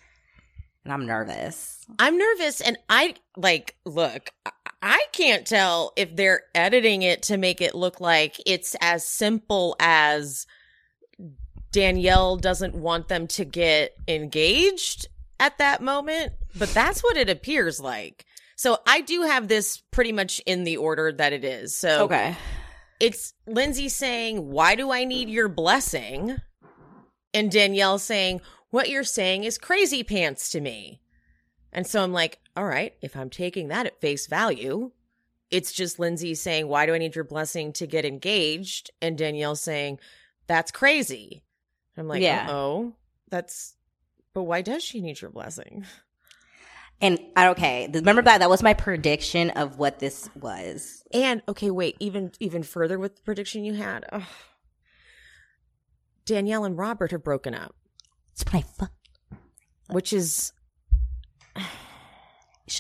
And 0.85 0.93
I'm 0.93 1.07
nervous. 1.07 1.85
I'm 1.99 2.19
nervous 2.19 2.61
and 2.61 2.77
I 2.91 3.15
like 3.37 3.75
look, 3.87 4.31
I- 4.45 4.51
I 4.83 5.05
can't 5.13 5.47
tell 5.47 5.93
if 5.97 6.15
they're 6.15 6.43
editing 6.55 7.01
it 7.01 7.23
to 7.25 7.39
make 7.39 7.63
it 7.63 7.75
look 7.75 8.01
like 8.01 8.37
it's 8.45 8.77
as 8.83 9.07
simple 9.09 9.77
as 9.81 10.47
Danielle 11.73 12.37
doesn't 12.37 12.75
want 12.75 13.09
them 13.09 13.27
to 13.29 13.45
get 13.45 13.95
engaged 14.07 15.07
at 15.41 15.57
that 15.59 15.81
moment, 15.83 16.33
but 16.57 16.69
that's 16.71 17.03
what 17.03 17.17
it 17.17 17.29
appears 17.31 17.81
like. 17.81 18.25
So 18.57 18.79
I 18.87 19.01
do 19.01 19.23
have 19.23 19.49
this 19.49 19.79
pretty 19.91 20.13
much 20.13 20.41
in 20.47 20.65
the 20.65 20.77
order 20.77 21.13
that 21.13 21.33
it 21.33 21.45
is. 21.45 21.75
So 21.77 22.05
Okay. 22.05 22.37
it's 23.01 23.33
Lindsay 23.47 23.89
saying, 23.89 24.51
Why 24.51 24.75
do 24.75 24.93
I 24.93 25.05
need 25.05 25.29
your 25.29 25.49
blessing? 25.49 26.37
And 27.35 27.51
Danielle 27.51 27.99
saying, 27.99 28.41
What 28.71 28.89
you're 28.89 29.05
saying 29.05 29.45
is 29.45 29.59
crazy 29.59 30.03
pants 30.05 30.51
to 30.51 30.61
me. 30.61 31.01
And 31.73 31.87
so 31.87 32.03
I'm 32.03 32.13
like, 32.13 32.39
All 32.57 32.65
right, 32.65 32.95
if 33.03 33.17
I'm 33.17 33.29
taking 33.29 33.69
that 33.69 33.87
at 33.87 34.01
face 34.01 34.29
value, 34.29 34.93
it's 35.51 35.73
just 35.73 35.99
Lindsay 35.99 36.35
saying, 36.35 36.69
Why 36.69 36.87
do 36.87 36.95
I 36.95 36.99
need 36.99 37.17
your 37.17 37.25
blessing 37.25 37.73
to 37.75 37.87
get 37.87 38.05
engaged? 38.05 38.91
And 39.03 39.19
Danielle 39.19 39.57
saying, 39.57 39.99
That's 40.47 40.71
crazy. 40.71 41.43
I'm 41.99 42.09
like, 42.09 42.23
Yeah. 42.23 42.47
Oh, 42.49 42.95
that's, 43.29 43.75
but 44.33 44.45
why 44.45 44.63
does 44.63 44.85
she 44.85 45.01
need 45.01 45.21
your 45.21 45.31
blessing? 45.31 45.85
And 47.01 47.19
I 47.37 47.49
okay, 47.49 47.91
remember 47.93 48.23
that 48.23 48.39
that 48.39 48.49
was 48.49 48.63
my 48.63 48.73
prediction 48.73 49.51
of 49.51 49.79
what 49.79 49.99
this 49.99 50.31
was. 50.37 51.03
And 51.13 51.43
okay, 51.49 51.71
wait, 51.71 51.97
even 51.99 52.33
even 52.39 52.63
further 52.63 52.99
with 52.99 53.17
the 53.17 53.23
prediction 53.23 53.65
you 53.65 53.75
had. 53.75 54.07
Ugh. 54.13 54.23
Danielle 56.27 56.65
and 56.65 56.77
Robert 56.79 57.11
have 57.11 57.23
broken 57.25 57.55
up, 57.55 57.75
It's 58.33 58.45
what 58.45 58.55
I 58.55 58.63
fuck. 58.63 58.93
which 59.89 60.13
is 60.13 60.53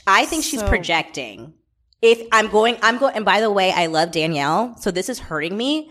I 0.06 0.24
think 0.26 0.44
she's 0.44 0.62
projecting. 0.62 1.54
If 2.00 2.26
I'm 2.32 2.48
going, 2.48 2.76
I'm 2.82 2.98
going. 2.98 3.14
And 3.16 3.24
by 3.24 3.40
the 3.40 3.50
way, 3.50 3.70
I 3.72 3.86
love 3.86 4.10
Danielle, 4.10 4.76
so 4.78 4.90
this 4.90 5.08
is 5.08 5.18
hurting 5.18 5.56
me. 5.56 5.90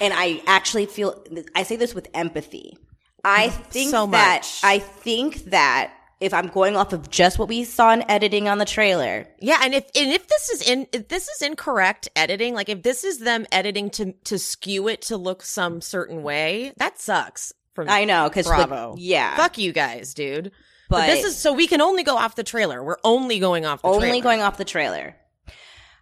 And 0.00 0.12
I 0.14 0.42
actually 0.46 0.86
feel. 0.86 1.22
I 1.54 1.62
say 1.62 1.76
this 1.76 1.94
with 1.94 2.08
empathy. 2.14 2.76
I 3.24 3.48
think 3.70 3.90
So 3.90 4.06
that 4.08 4.42
much. 4.42 4.60
I 4.62 4.78
think 4.78 5.44
that 5.46 5.92
if 6.20 6.32
I'm 6.32 6.48
going 6.48 6.76
off 6.76 6.92
of 6.92 7.10
just 7.10 7.38
what 7.38 7.48
we 7.48 7.64
saw 7.64 7.92
in 7.92 8.08
editing 8.10 8.48
on 8.48 8.58
the 8.58 8.64
trailer, 8.64 9.26
yeah. 9.38 9.60
And 9.62 9.74
if 9.74 9.84
and 9.94 10.10
if 10.10 10.26
this 10.26 10.50
is 10.50 10.62
in 10.62 10.86
if 10.92 11.08
this 11.08 11.28
is 11.28 11.42
incorrect 11.42 12.08
editing, 12.16 12.54
like 12.54 12.68
if 12.68 12.82
this 12.82 13.04
is 13.04 13.18
them 13.18 13.46
editing 13.52 13.90
to 13.90 14.12
to 14.24 14.38
skew 14.38 14.88
it 14.88 15.02
to 15.02 15.16
look 15.16 15.42
some 15.42 15.80
certain 15.80 16.22
way, 16.22 16.72
that 16.78 16.98
sucks. 16.98 17.52
From 17.74 17.90
I 17.90 18.04
know 18.04 18.28
because 18.28 18.46
Bravo. 18.46 18.94
yeah, 18.98 19.36
fuck 19.36 19.58
you 19.58 19.72
guys, 19.72 20.14
dude. 20.14 20.50
But, 20.88 20.98
but, 20.98 21.06
this 21.06 21.24
is 21.24 21.36
so 21.36 21.52
we 21.52 21.66
can 21.66 21.82
only 21.82 22.04
go 22.04 22.16
off 22.16 22.36
the 22.36 22.44
trailer. 22.44 22.82
We're 22.82 22.96
only 23.04 23.38
going 23.38 23.66
off 23.66 23.82
the 23.82 23.88
only 23.88 24.08
trailer. 24.08 24.22
going 24.22 24.40
off 24.40 24.56
the 24.56 24.64
trailer. 24.64 25.16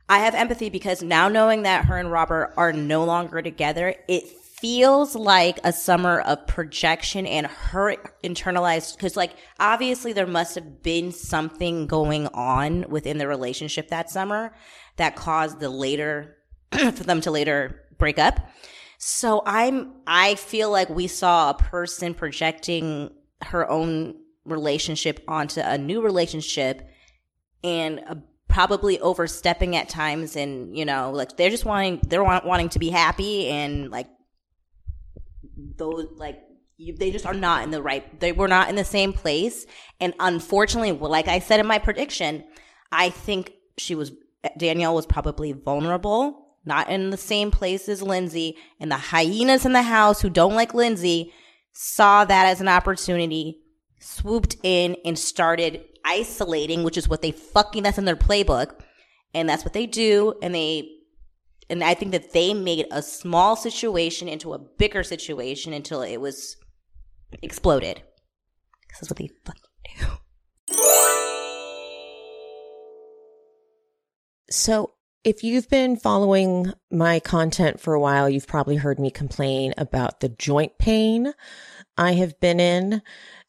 I 0.08 0.18
have 0.20 0.34
empathy 0.34 0.68
because 0.68 1.02
now 1.02 1.28
knowing 1.28 1.62
that 1.62 1.86
her 1.86 1.98
and 1.98 2.12
Robert 2.12 2.52
are 2.56 2.72
no 2.72 3.04
longer 3.04 3.40
together, 3.40 3.94
it 4.06 4.24
feels 4.64 5.14
like 5.14 5.60
a 5.62 5.70
summer 5.70 6.20
of 6.20 6.46
projection 6.46 7.26
and 7.26 7.46
her 7.46 7.94
internalized 8.24 8.96
because 8.96 9.14
like 9.14 9.36
obviously 9.60 10.14
there 10.14 10.26
must 10.26 10.54
have 10.54 10.82
been 10.82 11.12
something 11.12 11.86
going 11.86 12.26
on 12.28 12.82
within 12.88 13.18
the 13.18 13.28
relationship 13.28 13.88
that 13.88 14.08
summer 14.08 14.54
that 14.96 15.16
caused 15.16 15.60
the 15.60 15.68
later 15.68 16.38
for 16.72 17.04
them 17.04 17.20
to 17.20 17.30
later 17.30 17.82
break 17.98 18.18
up. 18.18 18.40
So 18.96 19.42
i'm 19.44 19.96
i 20.06 20.34
feel 20.36 20.70
like 20.70 20.88
we 20.88 21.08
saw 21.08 21.50
a 21.50 21.54
person 21.54 22.14
projecting 22.14 23.10
her 23.42 23.70
own 23.70 24.14
relationship 24.46 25.22
onto 25.28 25.60
a 25.60 25.76
new 25.76 26.00
relationship 26.00 26.88
and 27.62 28.02
uh, 28.06 28.14
probably 28.48 28.98
overstepping 29.00 29.76
at 29.76 29.90
times 29.90 30.36
and 30.36 30.74
you 30.74 30.86
know 30.86 31.10
like 31.10 31.36
they're 31.36 31.50
just 31.50 31.66
wanting 31.66 32.00
they're 32.08 32.24
want, 32.24 32.46
wanting 32.46 32.70
to 32.70 32.78
be 32.78 32.88
happy 32.88 33.48
and 33.48 33.90
like 33.90 34.06
those 35.56 36.08
like 36.16 36.40
they 36.78 37.10
just 37.10 37.26
are 37.26 37.34
not 37.34 37.62
in 37.62 37.70
the 37.70 37.82
right 37.82 38.20
they 38.20 38.32
were 38.32 38.48
not 38.48 38.68
in 38.68 38.74
the 38.76 38.84
same 38.84 39.12
place. 39.12 39.66
And 40.00 40.14
unfortunately 40.18 40.92
like 40.92 41.28
i 41.28 41.38
said 41.38 41.60
in 41.60 41.66
my 41.66 41.78
prediction 41.78 42.44
i 42.92 43.10
think 43.10 43.52
she 43.78 43.94
was 43.94 44.12
danielle 44.56 44.94
was 44.94 45.06
probably 45.06 45.52
vulnerable 45.52 46.44
not 46.64 46.88
in 46.90 47.10
the 47.10 47.16
same 47.16 47.50
place 47.50 47.88
as 47.88 48.02
lindsay. 48.02 48.56
And 48.80 48.90
the 48.90 48.96
hyenas 48.96 49.66
in 49.66 49.72
the 49.72 49.82
house 49.82 50.20
who 50.20 50.30
don't 50.30 50.54
like 50.54 50.74
lindsay 50.74 51.32
saw 51.72 52.24
that 52.24 52.46
as 52.46 52.60
an 52.60 52.68
opportunity 52.68 53.60
swooped 54.00 54.56
in 54.62 54.96
and 55.04 55.18
started 55.18 55.82
isolating 56.04 56.84
which 56.84 56.98
is 56.98 57.08
what 57.08 57.22
they 57.22 57.32
fucking 57.32 57.82
that's 57.82 57.98
in 57.98 58.04
their 58.04 58.16
playbook. 58.16 58.80
And 59.32 59.48
that's 59.48 59.64
what 59.64 59.72
they 59.72 59.86
do. 59.86 60.34
And 60.42 60.54
they 60.54 60.88
and 61.70 61.82
I 61.82 61.94
think 61.94 62.12
that 62.12 62.32
they 62.32 62.54
made 62.54 62.86
a 62.90 63.02
small 63.02 63.56
situation 63.56 64.28
into 64.28 64.52
a 64.52 64.58
bigger 64.58 65.02
situation 65.02 65.72
until 65.72 66.02
it 66.02 66.18
was 66.18 66.56
exploded. 67.42 68.02
That's 68.92 69.10
what 69.10 69.18
they 69.18 69.30
fucking 69.44 69.62
do. 69.98 70.06
So, 74.50 74.92
if 75.24 75.42
you've 75.42 75.70
been 75.70 75.96
following 75.96 76.72
my 76.90 77.18
content 77.18 77.80
for 77.80 77.94
a 77.94 78.00
while, 78.00 78.28
you've 78.28 78.46
probably 78.46 78.76
heard 78.76 79.00
me 79.00 79.10
complain 79.10 79.72
about 79.78 80.20
the 80.20 80.28
joint 80.28 80.76
pain 80.78 81.32
I 81.96 82.12
have 82.12 82.38
been 82.40 82.60
in. 82.60 83.00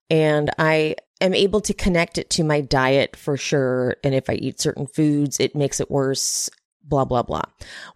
And 0.10 0.52
I 0.58 0.96
am 1.20 1.34
able 1.34 1.62
to 1.62 1.74
connect 1.74 2.18
it 2.18 2.30
to 2.32 2.44
my 2.44 2.62
diet 2.62 3.16
for 3.16 3.36
sure. 3.36 3.98
And 4.04 4.16
if 4.16 4.30
I 4.30 4.34
eat 4.36 4.62
certain 4.62 4.88
foods, 4.88 5.40
it 5.40 5.56
makes 5.56 5.80
it 5.80 5.92
worse 5.92 6.50
blah, 6.88 7.06
blah, 7.06 7.24
blah. 7.24 7.44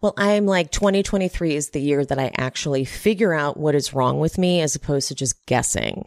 Well, 0.02 0.14
I'm 0.18 0.46
like 0.46 0.72
2023 0.72 1.56
is 1.56 1.70
the 1.70 1.82
year 1.82 2.04
that 2.06 2.20
I 2.20 2.32
actually 2.38 2.86
figure 2.86 3.34
out 3.34 3.58
what 3.58 3.76
is 3.76 3.94
wrong 3.94 4.20
with 4.20 4.38
me 4.38 4.62
as 4.62 4.76
opposed 4.76 5.08
to 5.10 5.16
just 5.16 5.46
guessing. 5.46 6.06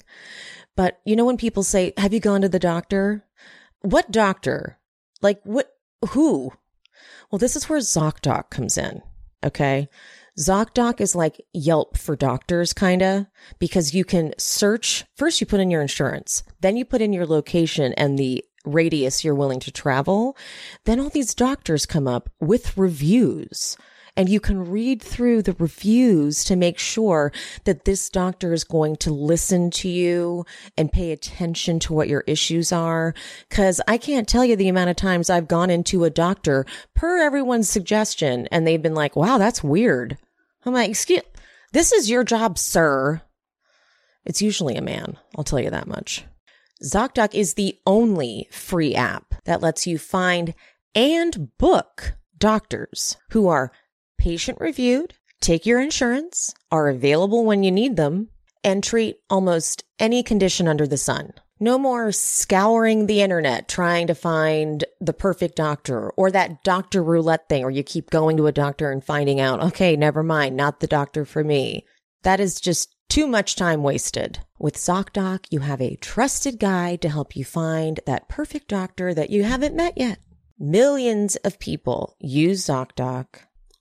But 0.77 1.01
you 1.05 1.17
know, 1.17 1.25
when 1.25 1.37
people 1.37 1.63
say, 1.63 1.93
have 1.97 2.13
you 2.13 2.21
gone 2.21 2.43
to 2.43 2.49
the 2.49 2.59
doctor? 2.59 3.25
What 3.81 4.11
doctor? 4.11 4.79
Like 5.21 5.41
what, 5.45 5.73
who? 6.11 6.53
Well, 7.31 7.39
this 7.39 7.57
is 7.57 7.69
where 7.69 7.79
ZocDoc 7.79 8.51
comes 8.51 8.77
in. 8.77 9.03
Okay. 9.45 9.89
ZocDoc 10.39 11.01
is 11.01 11.15
like 11.15 11.41
Yelp 11.53 11.99
for 11.99 12.17
doctors, 12.17 12.73
kinda, 12.73 13.29
because 13.59 13.95
you 13.95 14.05
can 14.05 14.33
search. 14.39 15.05
First, 15.17 15.41
you 15.41 15.47
put 15.47 15.61
in 15.61 15.71
your 15.71 15.83
insurance, 15.83 16.43
then 16.61 16.77
you 16.77 16.85
put 16.85 17.03
in 17.03 17.13
your 17.13 17.27
location 17.27 17.93
and 17.95 18.19
the 18.19 18.45
radius 18.65 19.25
you're 19.25 19.35
willing 19.35 19.61
to 19.61 19.71
travel, 19.71 20.37
then 20.85 21.01
all 21.01 21.09
these 21.09 21.35
doctors 21.35 21.87
come 21.87 22.07
up 22.07 22.31
with 22.41 22.77
reviews. 22.77 23.77
And 24.15 24.29
you 24.29 24.41
can 24.41 24.71
read 24.71 25.01
through 25.01 25.41
the 25.43 25.55
reviews 25.55 26.45
to 26.45 26.55
make 26.55 26.79
sure 26.79 27.33
that 27.65 27.87
this 27.87 28.11
doctor 28.11 28.53
is 28.53 28.63
going 28.63 28.97
to 28.97 29.11
listen 29.11 29.71
to 29.71 29.89
you 29.89 30.45
and 30.77 30.93
pay 30.93 31.13
attention 31.13 31.79
to 31.81 31.95
what 31.95 32.09
your 32.09 32.23
issues 32.27 32.73
are. 32.73 33.15
Cause 33.49 33.81
I 33.89 33.97
can't 33.97 34.29
tell 34.29 34.45
you 34.45 34.55
the 34.55 34.69
amount 34.69 34.91
of 34.91 34.97
times 34.97 35.31
I've 35.31 35.49
gone 35.49 35.71
into 35.71 36.05
a 36.05 36.11
doctor 36.11 36.67
per 36.95 37.23
everyone's 37.23 37.71
suggestion 37.71 38.49
and 38.53 38.67
they've 38.67 38.83
been 38.83 38.95
like, 38.95 39.17
wow, 39.17 39.39
that's 39.39 39.65
weird. 39.65 40.19
I'm 40.67 40.75
like, 40.75 40.91
excuse, 40.91 41.23
this 41.73 41.93
is 41.93 42.11
your 42.11 42.23
job, 42.23 42.59
sir. 42.59 43.23
It's 44.27 44.43
usually 44.43 44.77
a 44.77 44.83
man. 44.83 45.19
I'll 45.37 45.45
tell 45.45 45.59
you 45.59 45.71
that 45.71 45.89
much. 45.89 46.27
ZocDoc 46.83 47.33
is 47.35 47.55
the 47.55 47.79
only 47.87 48.49
free 48.51 48.95
app 48.95 49.37
that 49.45 49.61
lets 49.61 49.87
you 49.87 49.99
find 49.99 50.53
and 50.97 51.57
book 51.57 52.15
doctors 52.39 53.17
who 53.31 53.47
are 53.47 53.71
patient 54.19 54.59
reviewed, 54.61 55.15
take 55.41 55.65
your 55.65 55.81
insurance, 55.81 56.53
are 56.73 56.89
available 56.89 57.45
when 57.45 57.63
you 57.63 57.71
need 57.71 57.97
them, 57.97 58.29
and 58.65 58.83
treat 58.83 59.19
almost 59.31 59.85
any 60.01 60.25
condition 60.25 60.67
under 60.67 60.87
the 60.87 60.97
sun. 60.97 61.33
No 61.61 61.79
more 61.79 62.11
scouring 62.11 63.07
the 63.07 63.23
internet 63.23 63.69
trying 63.69 64.09
to 64.09 64.15
find 64.15 64.85
the 65.01 65.13
perfect 65.13 65.55
doctor 65.55 66.11
or 66.11 66.33
that 66.33 66.65
doctor 66.65 67.01
roulette 67.01 67.49
thing 67.49 67.63
where 67.63 67.71
you 67.71 67.85
keep 67.85 68.11
going 68.11 68.37
to 68.39 68.49
a 68.49 68.53
doctor 68.53 68.91
and 68.91 69.05
finding 69.05 69.39
out, 69.39 69.63
okay, 69.63 69.95
never 69.95 70.25
mind, 70.25 70.57
not 70.57 70.81
the 70.81 70.89
doctor 70.89 71.25
for 71.25 71.45
me. 71.45 71.87
That 72.25 72.41
is 72.41 72.61
just 72.61 72.97
too 73.13 73.27
much 73.27 73.57
time 73.57 73.83
wasted. 73.83 74.39
With 74.59 74.75
ZocDoc, 74.75 75.45
you 75.51 75.61
have 75.61 75.83
a 75.83 75.97
trusted 75.97 76.59
guide 76.59 77.03
to 77.03 77.11
help 77.11 77.37
you 77.37 77.45
find 77.45 78.01
that 78.07 78.27
perfect 78.27 78.69
doctor 78.69 79.13
that 79.13 79.29
you 79.29 79.45
haven't 79.45 79.77
met 79.77 79.99
yet. 79.99 80.19
Millions 80.59 81.37
of 81.45 81.59
people 81.59 82.17
use 82.19 82.65
ZocDoc, 82.65 83.27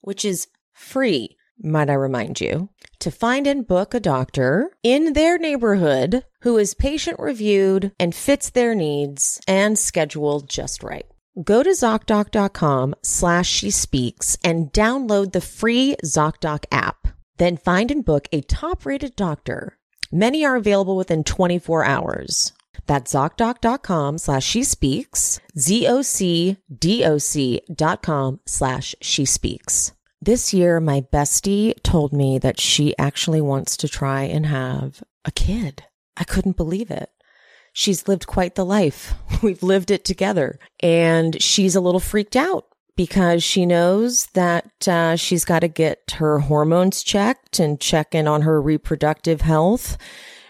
which 0.02 0.26
is 0.26 0.50
free, 0.74 1.38
might 1.64 1.90
I 1.90 1.94
remind 1.94 2.42
you, 2.42 2.72
to 3.00 3.10
find 3.10 3.48
and 3.48 3.66
book 3.66 3.94
a 3.94 4.02
doctor 4.02 4.72
in 4.84 5.14
their 5.14 5.38
neighborhood 5.38 6.26
who 6.42 6.58
is 6.58 6.74
patient 6.74 7.18
reviewed 7.18 7.94
and 7.98 8.14
fits 8.14 8.50
their 8.50 8.76
needs 8.76 9.40
and 9.48 9.80
scheduled 9.80 10.50
just 10.50 10.84
right. 10.84 11.06
Go 11.42 11.64
to 11.64 11.70
ZocDoc.com 11.70 12.96
slash 13.02 13.48
she 13.48 13.72
speaks 13.72 14.38
and 14.44 14.74
download 14.74 15.32
the 15.32 15.40
free 15.40 15.96
ZocDoc 16.04 16.66
app. 16.70 17.08
Then 17.42 17.58
find 17.58 17.90
and 17.90 18.06
book 18.06 18.28
a 18.32 18.42
top 18.42 18.86
rated 18.86 19.16
doctor. 19.16 19.80
Many 20.12 20.46
are 20.46 20.56
available 20.56 20.96
within 20.96 21.24
24 21.24 21.84
hours. 21.84 22.54
That's 22.86 23.16
ZocDoc.com 23.16 24.20
slash 24.20 24.46
she 24.46 24.64
speaks, 24.64 25.40
Z-O-C-D-O-C 25.58 26.62
dot 27.74 28.04
com 28.04 28.42
slash 28.46 28.94
she 29.02 29.26
speaks. 29.26 29.92
This 30.22 30.54
year, 30.54 30.80
my 30.80 31.02
bestie 31.02 31.74
told 31.82 32.14
me 32.14 32.38
that 32.38 32.60
she 32.60 32.96
actually 33.00 33.42
wants 33.42 33.76
to 33.78 33.90
try 33.90 34.22
and 34.22 34.46
have 34.46 35.02
a 35.26 35.32
kid. 35.32 35.86
I 36.16 36.26
couldn't 36.26 36.58
believe 36.58 36.92
it. 36.92 37.10
She's 37.74 38.08
lived 38.08 38.28
quite 38.28 38.54
the 38.54 38.64
life. 38.64 39.16
We've 39.42 39.64
lived 39.64 39.90
it 39.90 40.06
together 40.06 40.60
and 40.80 41.42
she's 41.42 41.76
a 41.76 41.82
little 41.82 42.00
freaked 42.00 42.36
out 42.36 42.68
because 42.96 43.44
she 43.44 43.66
knows 43.66 44.28
that 44.34 44.88
uh, 44.88 45.16
she's 45.16 45.46
got 45.46 45.60
to 45.60 45.68
get 45.68 46.16
her 46.18 46.40
hormones 46.40 47.04
checked 47.04 47.60
and 47.60 47.80
check 47.80 48.14
in 48.14 48.28
on 48.28 48.42
her 48.42 48.62
reproductive 48.62 49.42
health. 49.42 49.98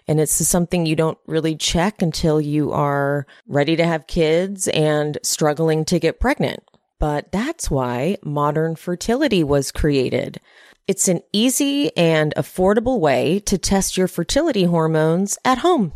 And 0.08 0.19
it's 0.19 0.34
something 0.34 0.86
you 0.86 0.95
don't 0.95 1.19
really 1.27 1.56
check 1.56 2.01
until 2.01 2.41
you 2.41 2.71
are 2.71 3.25
ready 3.47 3.75
to 3.75 3.86
have 3.86 4.08
kids 4.08 4.67
and 4.69 5.17
struggling 5.23 5.86
to 5.86 5.99
get 5.99 6.19
pregnant. 6.19 6.63
But 6.99 7.32
that's 7.32 7.71
why 7.71 8.17
modern 8.23 8.75
fertility 8.75 9.43
was 9.43 9.71
created. 9.71 10.39
It's 10.88 11.08
an 11.08 11.21
easy 11.32 11.95
and 11.95 12.34
affordable 12.36 12.99
way 12.99 13.39
to 13.41 13.58
test 13.58 13.97
your 13.97 14.08
fertility 14.08 14.65
hormones 14.65 15.38
at 15.45 15.60
home. 15.60 15.93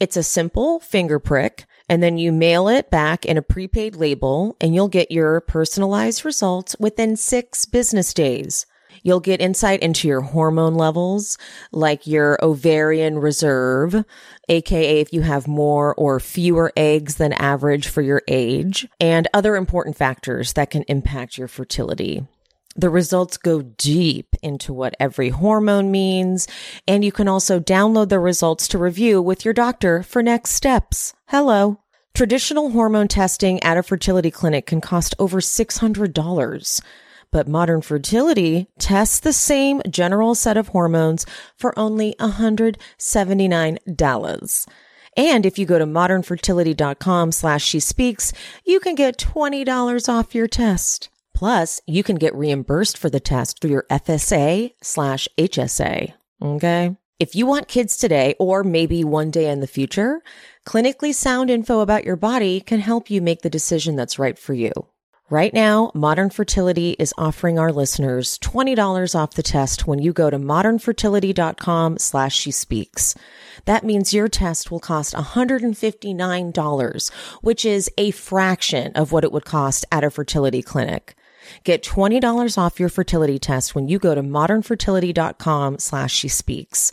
It's 0.00 0.16
a 0.16 0.22
simple 0.22 0.80
finger 0.80 1.18
prick 1.18 1.64
and 1.88 2.02
then 2.02 2.18
you 2.18 2.32
mail 2.32 2.68
it 2.68 2.90
back 2.90 3.24
in 3.24 3.36
a 3.36 3.42
prepaid 3.42 3.96
label 3.96 4.56
and 4.60 4.74
you'll 4.74 4.88
get 4.88 5.10
your 5.10 5.40
personalized 5.40 6.24
results 6.24 6.76
within 6.78 7.16
six 7.16 7.64
business 7.64 8.12
days. 8.12 8.66
You'll 9.02 9.20
get 9.20 9.40
insight 9.40 9.80
into 9.80 10.08
your 10.08 10.20
hormone 10.20 10.74
levels, 10.74 11.38
like 11.72 12.06
your 12.06 12.38
ovarian 12.42 13.18
reserve, 13.18 14.04
aka 14.48 15.00
if 15.00 15.12
you 15.12 15.22
have 15.22 15.46
more 15.46 15.94
or 15.94 16.20
fewer 16.20 16.72
eggs 16.76 17.16
than 17.16 17.32
average 17.34 17.88
for 17.88 18.02
your 18.02 18.22
age, 18.28 18.86
and 19.00 19.28
other 19.32 19.56
important 19.56 19.96
factors 19.96 20.54
that 20.54 20.70
can 20.70 20.82
impact 20.88 21.38
your 21.38 21.48
fertility. 21.48 22.26
The 22.78 22.88
results 22.90 23.36
go 23.36 23.62
deep 23.62 24.36
into 24.40 24.72
what 24.72 24.94
every 25.00 25.30
hormone 25.30 25.90
means, 25.90 26.46
and 26.86 27.04
you 27.04 27.10
can 27.10 27.26
also 27.26 27.58
download 27.58 28.08
the 28.08 28.20
results 28.20 28.68
to 28.68 28.78
review 28.78 29.20
with 29.20 29.44
your 29.44 29.52
doctor 29.52 30.04
for 30.04 30.22
next 30.22 30.52
steps. 30.52 31.12
Hello. 31.26 31.80
Traditional 32.14 32.70
hormone 32.70 33.08
testing 33.08 33.60
at 33.64 33.76
a 33.76 33.82
fertility 33.82 34.30
clinic 34.30 34.66
can 34.66 34.80
cost 34.80 35.16
over 35.18 35.40
$600, 35.40 36.80
but 37.32 37.48
modern 37.48 37.82
fertility 37.82 38.68
tests 38.78 39.18
the 39.18 39.32
same 39.32 39.82
general 39.90 40.36
set 40.36 40.56
of 40.56 40.68
hormones 40.68 41.26
for 41.56 41.76
only 41.76 42.14
$179. 42.20 44.66
And 45.16 45.44
if 45.44 45.58
you 45.58 45.66
go 45.66 45.80
to 45.80 45.86
modernfertility.com 45.86 47.32
slash 47.32 47.64
she 47.64 47.80
speaks, 47.80 48.32
you 48.64 48.78
can 48.78 48.94
get 48.94 49.18
$20 49.18 50.08
off 50.08 50.32
your 50.32 50.46
test. 50.46 51.08
Plus, 51.38 51.80
you 51.86 52.02
can 52.02 52.16
get 52.16 52.34
reimbursed 52.34 52.98
for 52.98 53.08
the 53.08 53.20
test 53.20 53.60
through 53.60 53.70
your 53.70 53.86
FSA 53.88 54.72
slash 54.82 55.28
HSA. 55.38 56.12
Okay. 56.42 56.96
If 57.20 57.36
you 57.36 57.46
want 57.46 57.68
kids 57.68 57.96
today 57.96 58.34
or 58.40 58.64
maybe 58.64 59.04
one 59.04 59.30
day 59.30 59.48
in 59.48 59.60
the 59.60 59.68
future, 59.68 60.20
clinically 60.66 61.14
sound 61.14 61.48
info 61.48 61.78
about 61.78 62.02
your 62.02 62.16
body 62.16 62.60
can 62.60 62.80
help 62.80 63.08
you 63.08 63.22
make 63.22 63.42
the 63.42 63.50
decision 63.50 63.94
that's 63.94 64.18
right 64.18 64.36
for 64.36 64.52
you. 64.52 64.72
Right 65.30 65.54
now, 65.54 65.92
Modern 65.94 66.30
Fertility 66.30 66.96
is 66.98 67.14
offering 67.16 67.56
our 67.56 67.70
listeners 67.70 68.36
$20 68.40 69.14
off 69.14 69.34
the 69.34 69.42
test 69.44 69.86
when 69.86 70.00
you 70.00 70.12
go 70.12 70.30
to 70.30 70.38
modernfertility.com 70.38 71.98
slash 71.98 72.34
she 72.34 72.50
speaks. 72.50 73.14
That 73.64 73.84
means 73.84 74.12
your 74.12 74.26
test 74.26 74.72
will 74.72 74.80
cost 74.80 75.14
$159, 75.14 77.12
which 77.42 77.64
is 77.64 77.88
a 77.96 78.10
fraction 78.10 78.90
of 78.94 79.12
what 79.12 79.22
it 79.22 79.30
would 79.30 79.44
cost 79.44 79.84
at 79.92 80.02
a 80.02 80.10
fertility 80.10 80.62
clinic. 80.62 81.14
Get 81.64 81.82
$20 81.82 82.58
off 82.58 82.80
your 82.80 82.88
fertility 82.88 83.38
test 83.38 83.74
when 83.74 83.88
you 83.88 83.98
go 83.98 84.14
to 84.14 84.22
modernfertility.com 84.22 85.78
slash 85.78 86.12
she 86.12 86.28
speaks. 86.28 86.92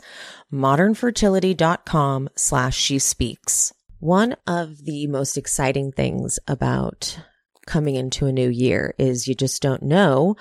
modernfertility.com 0.52 2.28
slash 2.36 2.76
she 2.76 2.98
speaks. 2.98 3.72
One 3.98 4.36
of 4.46 4.84
the 4.84 5.06
most 5.06 5.36
exciting 5.36 5.92
things 5.92 6.38
about 6.46 7.18
coming 7.66 7.96
into 7.96 8.26
a 8.26 8.32
new 8.32 8.48
year 8.48 8.94
is 8.98 9.26
you 9.26 9.34
just 9.34 9.62
don't 9.62 9.82
know 9.82 10.36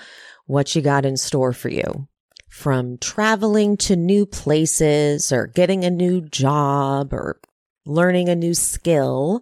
what 0.45 0.75
you 0.75 0.81
got 0.81 1.05
in 1.05 1.17
store 1.17 1.53
for 1.53 1.69
you. 1.69 2.07
From 2.49 2.97
traveling 2.99 3.77
to 3.77 3.95
new 3.95 4.25
places 4.25 5.31
or 5.31 5.47
getting 5.47 5.83
a 5.83 5.89
new 5.89 6.21
job 6.21 7.13
or 7.13 7.39
learning 7.85 8.29
a 8.29 8.35
new 8.35 8.53
skill, 8.53 9.41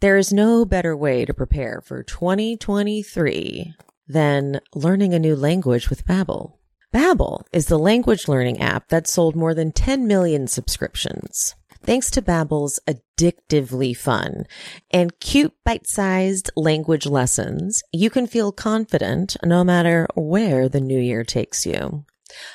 there 0.00 0.16
is 0.16 0.32
no 0.32 0.64
better 0.64 0.96
way 0.96 1.24
to 1.24 1.32
prepare 1.32 1.80
for 1.80 2.02
2023 2.02 3.74
than 4.12 4.60
learning 4.74 5.14
a 5.14 5.18
new 5.18 5.34
language 5.34 5.90
with 5.90 6.06
Babbel. 6.06 6.52
Babbel 6.92 7.44
is 7.52 7.66
the 7.66 7.78
language 7.78 8.28
learning 8.28 8.60
app 8.60 8.88
that 8.88 9.08
sold 9.08 9.34
more 9.34 9.54
than 9.54 9.72
10 9.72 10.06
million 10.06 10.46
subscriptions. 10.46 11.54
Thanks 11.84 12.10
to 12.12 12.22
Babbel's 12.22 12.78
addictively 12.86 13.96
fun 13.96 14.44
and 14.92 15.18
cute 15.18 15.54
bite-sized 15.64 16.50
language 16.54 17.06
lessons, 17.06 17.82
you 17.92 18.08
can 18.08 18.26
feel 18.26 18.52
confident 18.52 19.36
no 19.42 19.64
matter 19.64 20.06
where 20.14 20.68
the 20.68 20.80
new 20.80 21.00
year 21.00 21.24
takes 21.24 21.66
you. 21.66 22.04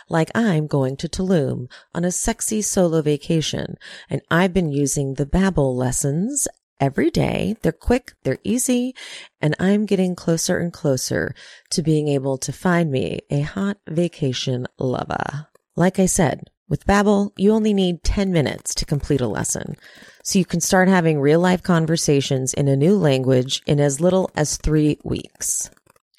Like 0.07 0.31
I'm 0.33 0.67
going 0.67 0.97
to 0.97 1.09
Tulum 1.09 1.69
on 1.93 2.05
a 2.05 2.11
sexy 2.11 2.61
solo 2.61 3.01
vacation 3.01 3.75
and 4.09 4.21
I've 4.31 4.53
been 4.53 4.71
using 4.71 5.15
the 5.15 5.25
Babbel 5.25 5.75
lessons 5.75 6.47
every 6.79 7.09
day. 7.09 7.55
They're 7.61 7.71
quick, 7.71 8.13
they're 8.23 8.39
easy, 8.43 8.95
and 9.41 9.55
I'm 9.59 9.85
getting 9.85 10.15
closer 10.15 10.57
and 10.57 10.71
closer 10.71 11.33
to 11.71 11.81
being 11.81 12.07
able 12.07 12.37
to 12.39 12.51
find 12.51 12.91
me 12.91 13.19
a 13.29 13.41
hot 13.41 13.77
vacation 13.87 14.67
lover. 14.77 15.47
Like 15.75 15.99
I 15.99 16.05
said, 16.05 16.49
with 16.69 16.85
Babbel, 16.85 17.31
you 17.37 17.53
only 17.53 17.73
need 17.73 18.03
10 18.03 18.31
minutes 18.31 18.75
to 18.75 18.85
complete 18.85 19.21
a 19.21 19.27
lesson. 19.27 19.77
So 20.23 20.37
you 20.37 20.45
can 20.45 20.59
start 20.59 20.89
having 20.89 21.19
real 21.19 21.39
life 21.39 21.63
conversations 21.63 22.53
in 22.53 22.67
a 22.67 22.75
new 22.75 22.97
language 22.97 23.61
in 23.65 23.79
as 23.79 24.01
little 24.01 24.29
as 24.35 24.57
three 24.57 24.99
weeks. 25.03 25.69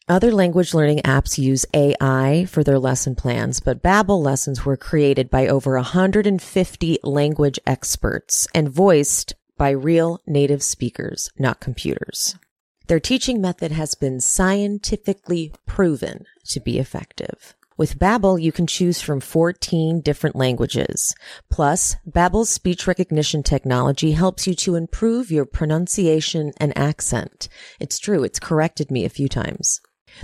Other 0.08 0.32
language 0.32 0.72
learning 0.72 1.00
apps 1.00 1.36
use 1.36 1.66
AI 1.74 2.46
for 2.48 2.64
their 2.64 2.78
lesson 2.78 3.14
plans, 3.14 3.60
but 3.60 3.82
Babbel 3.82 4.22
lessons 4.22 4.64
were 4.64 4.78
created 4.78 5.28
by 5.28 5.46
over 5.48 5.74
150 5.74 6.98
language 7.02 7.60
experts 7.66 8.48
and 8.54 8.70
voiced 8.70 9.34
by 9.58 9.70
real 9.70 10.20
native 10.26 10.62
speakers, 10.62 11.30
not 11.38 11.60
computers. 11.60 12.36
Their 12.86 13.00
teaching 13.00 13.42
method 13.42 13.72
has 13.72 13.94
been 13.94 14.20
scientifically 14.20 15.52
proven 15.66 16.24
to 16.46 16.60
be 16.60 16.78
effective. 16.78 17.54
With 17.76 17.98
Babbel, 17.98 18.42
you 18.42 18.50
can 18.50 18.66
choose 18.66 19.00
from 19.00 19.20
14 19.20 20.00
different 20.00 20.34
languages. 20.34 21.14
Plus, 21.48 21.94
Babbel's 22.10 22.48
speech 22.48 22.88
recognition 22.88 23.42
technology 23.42 24.12
helps 24.12 24.46
you 24.48 24.54
to 24.54 24.74
improve 24.74 25.30
your 25.30 25.44
pronunciation 25.44 26.52
and 26.56 26.76
accent. 26.76 27.48
It's 27.78 28.00
true, 28.00 28.24
it's 28.24 28.40
corrected 28.40 28.90
me 28.90 29.04
a 29.04 29.10
few 29.10 29.28
times. 29.28 29.80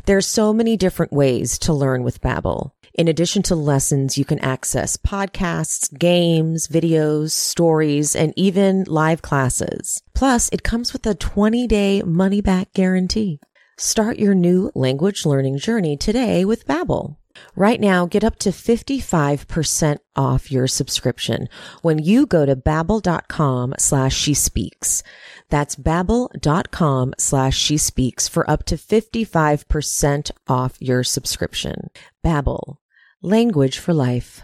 There 0.07 0.17
are 0.17 0.23
so 0.23 0.53
many 0.53 0.77
different 0.77 1.13
ways 1.13 1.59
to 1.61 1.73
learn 1.73 2.03
with 2.03 2.21
Babbel. 2.21 2.73
In 2.95 3.09
addition 3.09 3.43
to 3.45 3.57
lessons, 3.57 4.17
you 4.17 4.25
can 4.25 4.39
access 4.39 4.97
podcasts, 4.97 5.97
games, 5.99 6.69
videos, 6.69 7.33
stories, 7.33 8.15
and 8.15 8.33
even 8.37 8.85
live 8.85 9.23
classes. 9.23 10.03
Plus, 10.15 10.49
it 10.53 10.63
comes 10.63 10.93
with 10.93 11.07
a 11.07 11.15
20 11.15 11.67
day 11.67 12.03
money 12.03 12.41
back 12.41 12.73
guarantee. 12.73 13.41
Start 13.77 14.19
your 14.19 14.35
new 14.35 14.71
language 14.75 15.27
learning 15.27 15.59
journey 15.59 15.97
today 15.97 16.45
with 16.45 16.67
Babbel. 16.67 17.17
Right 17.57 17.81
now, 17.81 18.07
get 18.07 18.25
up 18.25 18.39
to 18.41 18.51
55% 18.51 19.99
off 20.17 20.51
your 20.51 20.67
subscription 20.67 21.49
when 21.83 21.99
you 21.99 22.27
go 22.27 22.47
to 22.47 22.57
babbel.com 22.57 23.75
slash 23.79 24.17
she 24.17 24.35
speaks. 24.35 25.03
That's 25.51 25.77
babbel.com 25.77 27.15
slash 27.19 27.57
she 27.57 27.77
speaks 27.77 28.29
for 28.29 28.49
up 28.51 28.65
to 28.65 28.77
55% 28.77 30.31
off 30.49 30.77
your 30.81 31.05
subscription. 31.05 31.91
Babbel, 32.25 32.79
language 33.23 33.79
for 33.79 33.95
life. 33.95 34.43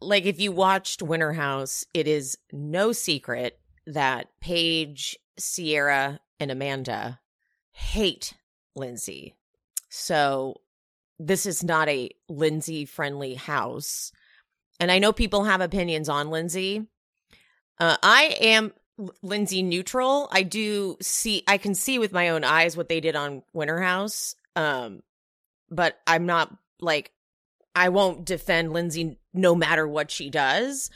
Like 0.00 0.26
if 0.26 0.40
you 0.40 0.52
watched 0.52 1.02
Winter 1.02 1.32
House, 1.32 1.84
it 1.92 2.06
is 2.06 2.38
no 2.52 2.92
secret 2.92 3.58
that 3.86 4.28
Paige, 4.40 5.18
Ciara, 5.38 6.20
and 6.40 6.50
Amanda 6.50 7.20
hate 7.72 8.34
Lindsay. 8.74 9.34
So 9.88 10.60
this 11.18 11.46
is 11.46 11.64
not 11.64 11.88
a 11.88 12.10
Lindsay 12.28 12.84
friendly 12.84 13.34
house. 13.34 14.12
And 14.80 14.92
I 14.92 14.98
know 14.98 15.12
people 15.12 15.44
have 15.44 15.60
opinions 15.60 16.08
on 16.08 16.30
Lindsay. 16.30 16.86
Uh, 17.80 17.96
I 18.02 18.36
am 18.40 18.72
Lindsay 19.22 19.62
neutral. 19.62 20.28
I 20.30 20.42
do 20.42 20.96
see, 21.00 21.42
I 21.46 21.58
can 21.58 21.74
see 21.74 21.98
with 21.98 22.12
my 22.12 22.30
own 22.30 22.44
eyes 22.44 22.76
what 22.76 22.88
they 22.88 23.00
did 23.00 23.16
on 23.16 23.42
Winter 23.52 23.80
House. 23.80 24.34
Um, 24.56 25.02
but 25.70 25.98
I'm 26.06 26.26
not 26.26 26.56
like, 26.80 27.12
I 27.74 27.90
won't 27.90 28.24
defend 28.24 28.72
Lindsay 28.72 29.18
no 29.32 29.54
matter 29.54 29.86
what 29.86 30.10
she 30.10 30.30
does. 30.30 30.90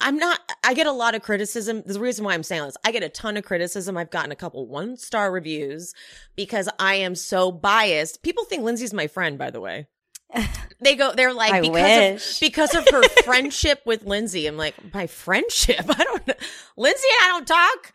I'm 0.00 0.16
not, 0.16 0.40
I 0.62 0.74
get 0.74 0.86
a 0.86 0.92
lot 0.92 1.14
of 1.14 1.22
criticism. 1.22 1.82
The 1.86 2.00
reason 2.00 2.24
why 2.24 2.34
I'm 2.34 2.42
saying 2.42 2.64
this, 2.64 2.76
I 2.84 2.92
get 2.92 3.02
a 3.02 3.08
ton 3.08 3.36
of 3.36 3.44
criticism. 3.44 3.96
I've 3.96 4.10
gotten 4.10 4.32
a 4.32 4.36
couple 4.36 4.66
one 4.66 4.96
star 4.96 5.30
reviews 5.30 5.94
because 6.36 6.68
I 6.78 6.96
am 6.96 7.14
so 7.14 7.52
biased. 7.52 8.22
People 8.22 8.44
think 8.44 8.64
Lindsay's 8.64 8.92
my 8.92 9.06
friend, 9.06 9.38
by 9.38 9.50
the 9.50 9.60
way. 9.60 9.86
They 10.80 10.96
go, 10.96 11.14
they're 11.14 11.32
like, 11.32 11.52
I 11.52 11.60
because 11.62 11.72
wish. 11.72 12.34
of, 12.34 12.40
because 12.40 12.74
of 12.74 12.86
her 12.90 13.02
friendship 13.24 13.80
with 13.86 14.04
Lindsay. 14.04 14.46
I'm 14.46 14.58
like, 14.58 14.74
my 14.92 15.06
friendship? 15.06 15.80
I 15.88 16.04
don't 16.04 16.26
know. 16.26 16.34
Lindsay 16.76 17.06
and 17.20 17.24
I 17.24 17.28
don't 17.28 17.46
talk. 17.46 17.92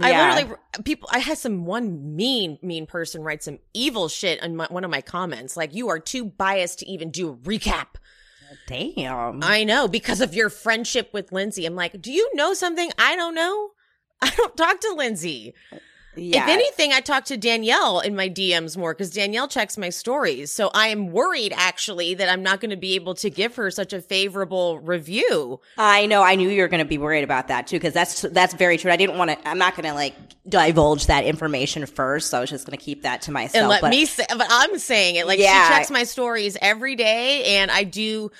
I 0.00 0.34
literally, 0.34 0.56
people, 0.84 1.08
I 1.10 1.18
had 1.18 1.38
some 1.38 1.64
one 1.64 2.14
mean, 2.14 2.58
mean 2.62 2.86
person 2.86 3.24
write 3.24 3.42
some 3.42 3.58
evil 3.74 4.06
shit 4.06 4.40
in 4.42 4.54
my, 4.54 4.66
one 4.70 4.84
of 4.84 4.90
my 4.90 5.00
comments. 5.00 5.56
Like, 5.56 5.74
you 5.74 5.88
are 5.88 5.98
too 5.98 6.24
biased 6.24 6.78
to 6.80 6.86
even 6.88 7.10
do 7.10 7.30
a 7.30 7.34
recap. 7.34 7.96
Damn. 8.66 9.42
I 9.42 9.64
know 9.64 9.88
because 9.88 10.20
of 10.20 10.34
your 10.34 10.50
friendship 10.50 11.10
with 11.12 11.32
Lindsay. 11.32 11.66
I'm 11.66 11.74
like, 11.74 12.00
do 12.00 12.12
you 12.12 12.30
know 12.34 12.54
something 12.54 12.90
I 12.98 13.16
don't 13.16 13.34
know? 13.34 13.70
I 14.22 14.30
don't 14.36 14.56
talk 14.56 14.80
to 14.80 14.94
Lindsay. 14.94 15.54
Yeah. 16.20 16.42
If 16.44 16.48
anything, 16.50 16.92
I 16.92 17.00
talk 17.00 17.24
to 17.26 17.36
Danielle 17.38 18.00
in 18.00 18.14
my 18.14 18.28
DMs 18.28 18.76
more 18.76 18.92
because 18.92 19.10
Danielle 19.10 19.48
checks 19.48 19.78
my 19.78 19.88
stories. 19.88 20.52
So 20.52 20.70
I 20.74 20.88
am 20.88 21.12
worried 21.12 21.54
actually 21.56 22.14
that 22.14 22.28
I'm 22.28 22.42
not 22.42 22.60
going 22.60 22.70
to 22.70 22.76
be 22.76 22.94
able 22.94 23.14
to 23.14 23.30
give 23.30 23.56
her 23.56 23.70
such 23.70 23.92
a 23.94 24.02
favorable 24.02 24.78
review. 24.80 25.60
I 25.78 26.04
know. 26.06 26.22
I 26.22 26.34
knew 26.34 26.50
you 26.50 26.60
were 26.60 26.68
going 26.68 26.82
to 26.82 26.88
be 26.88 26.98
worried 26.98 27.24
about 27.24 27.48
that 27.48 27.66
too, 27.66 27.76
because 27.76 27.94
that's 27.94 28.20
that's 28.22 28.52
very 28.52 28.76
true. 28.76 28.92
I 28.92 28.96
didn't 28.96 29.16
want 29.16 29.30
to. 29.30 29.48
I'm 29.48 29.58
not 29.58 29.74
going 29.76 29.88
to 29.88 29.94
like 29.94 30.14
divulge 30.46 31.06
that 31.06 31.24
information 31.24 31.86
first. 31.86 32.28
So 32.30 32.38
I 32.38 32.40
was 32.42 32.50
just 32.50 32.66
going 32.66 32.76
to 32.78 32.84
keep 32.84 33.02
that 33.02 33.22
to 33.22 33.32
myself. 33.32 33.62
and 33.62 33.68
let 33.68 33.80
but 33.80 33.90
me 33.90 34.04
say, 34.04 34.26
but 34.28 34.46
I'm 34.50 34.78
saying 34.78 35.16
it 35.16 35.26
like 35.26 35.38
Yeah. 35.38 35.68
she 35.68 35.74
checks 35.74 35.90
my 35.90 36.04
stories 36.04 36.56
every 36.60 36.96
day, 36.96 37.56
and 37.56 37.70
I 37.70 37.84
do. 37.84 38.30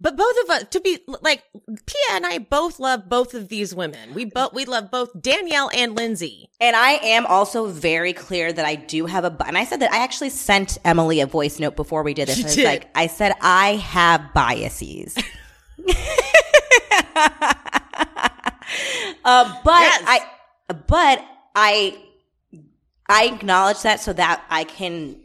But 0.00 0.16
both 0.16 0.34
of 0.44 0.50
us, 0.50 0.64
to 0.70 0.80
be 0.80 1.00
like 1.22 1.42
Pia 1.86 2.12
and 2.12 2.24
I, 2.24 2.38
both 2.38 2.78
love 2.78 3.08
both 3.08 3.34
of 3.34 3.48
these 3.48 3.74
women. 3.74 4.14
We 4.14 4.24
both 4.24 4.52
we 4.52 4.64
love 4.64 4.92
both 4.92 5.10
Danielle 5.20 5.70
and 5.74 5.96
Lindsay. 5.96 6.48
And 6.60 6.76
I 6.76 6.92
am 6.92 7.26
also 7.26 7.66
very 7.66 8.12
clear 8.12 8.52
that 8.52 8.64
I 8.64 8.76
do 8.76 9.06
have 9.06 9.24
a. 9.24 9.36
And 9.44 9.58
I 9.58 9.64
said 9.64 9.80
that 9.80 9.92
I 9.92 10.04
actually 10.04 10.30
sent 10.30 10.78
Emily 10.84 11.20
a 11.20 11.26
voice 11.26 11.58
note 11.58 11.74
before 11.74 12.04
we 12.04 12.14
did 12.14 12.28
this. 12.28 12.54
Did. 12.54 12.64
like, 12.64 12.90
I 12.94 13.08
said 13.08 13.32
I 13.40 13.74
have 13.76 14.32
biases. 14.32 15.16
uh, 19.24 19.60
but 19.64 19.80
Yes. 19.80 20.04
I, 20.06 20.20
but 20.86 21.24
I, 21.56 21.98
I 23.08 23.24
acknowledge 23.24 23.82
that 23.82 24.00
so 24.00 24.12
that 24.12 24.44
I 24.48 24.62
can 24.64 25.16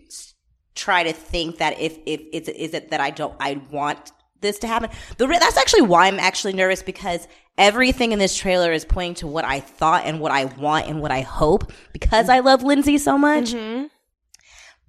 try 0.73 1.03
to 1.03 1.13
think 1.13 1.57
that 1.57 1.79
if 1.79 1.97
if 2.05 2.21
it's 2.31 2.49
is 2.49 2.73
it 2.73 2.91
that 2.91 3.01
I 3.01 3.09
don't 3.09 3.35
I 3.39 3.61
want 3.71 4.11
this 4.41 4.59
to 4.59 4.67
happen. 4.67 4.89
The 5.17 5.27
re- 5.27 5.39
that's 5.39 5.57
actually 5.57 5.81
why 5.83 6.07
I'm 6.07 6.19
actually 6.19 6.53
nervous 6.53 6.83
because 6.83 7.27
everything 7.57 8.11
in 8.11 8.19
this 8.19 8.35
trailer 8.37 8.71
is 8.71 8.85
pointing 8.85 9.15
to 9.15 9.27
what 9.27 9.45
I 9.45 9.59
thought 9.59 10.05
and 10.05 10.19
what 10.19 10.31
I 10.31 10.45
want 10.45 10.87
and 10.87 11.01
what 11.01 11.11
I 11.11 11.21
hope 11.21 11.71
because 11.93 12.29
I 12.29 12.39
love 12.39 12.63
Lindsay 12.63 12.97
so 12.97 13.17
much. 13.17 13.53
Mm-hmm. 13.53 13.85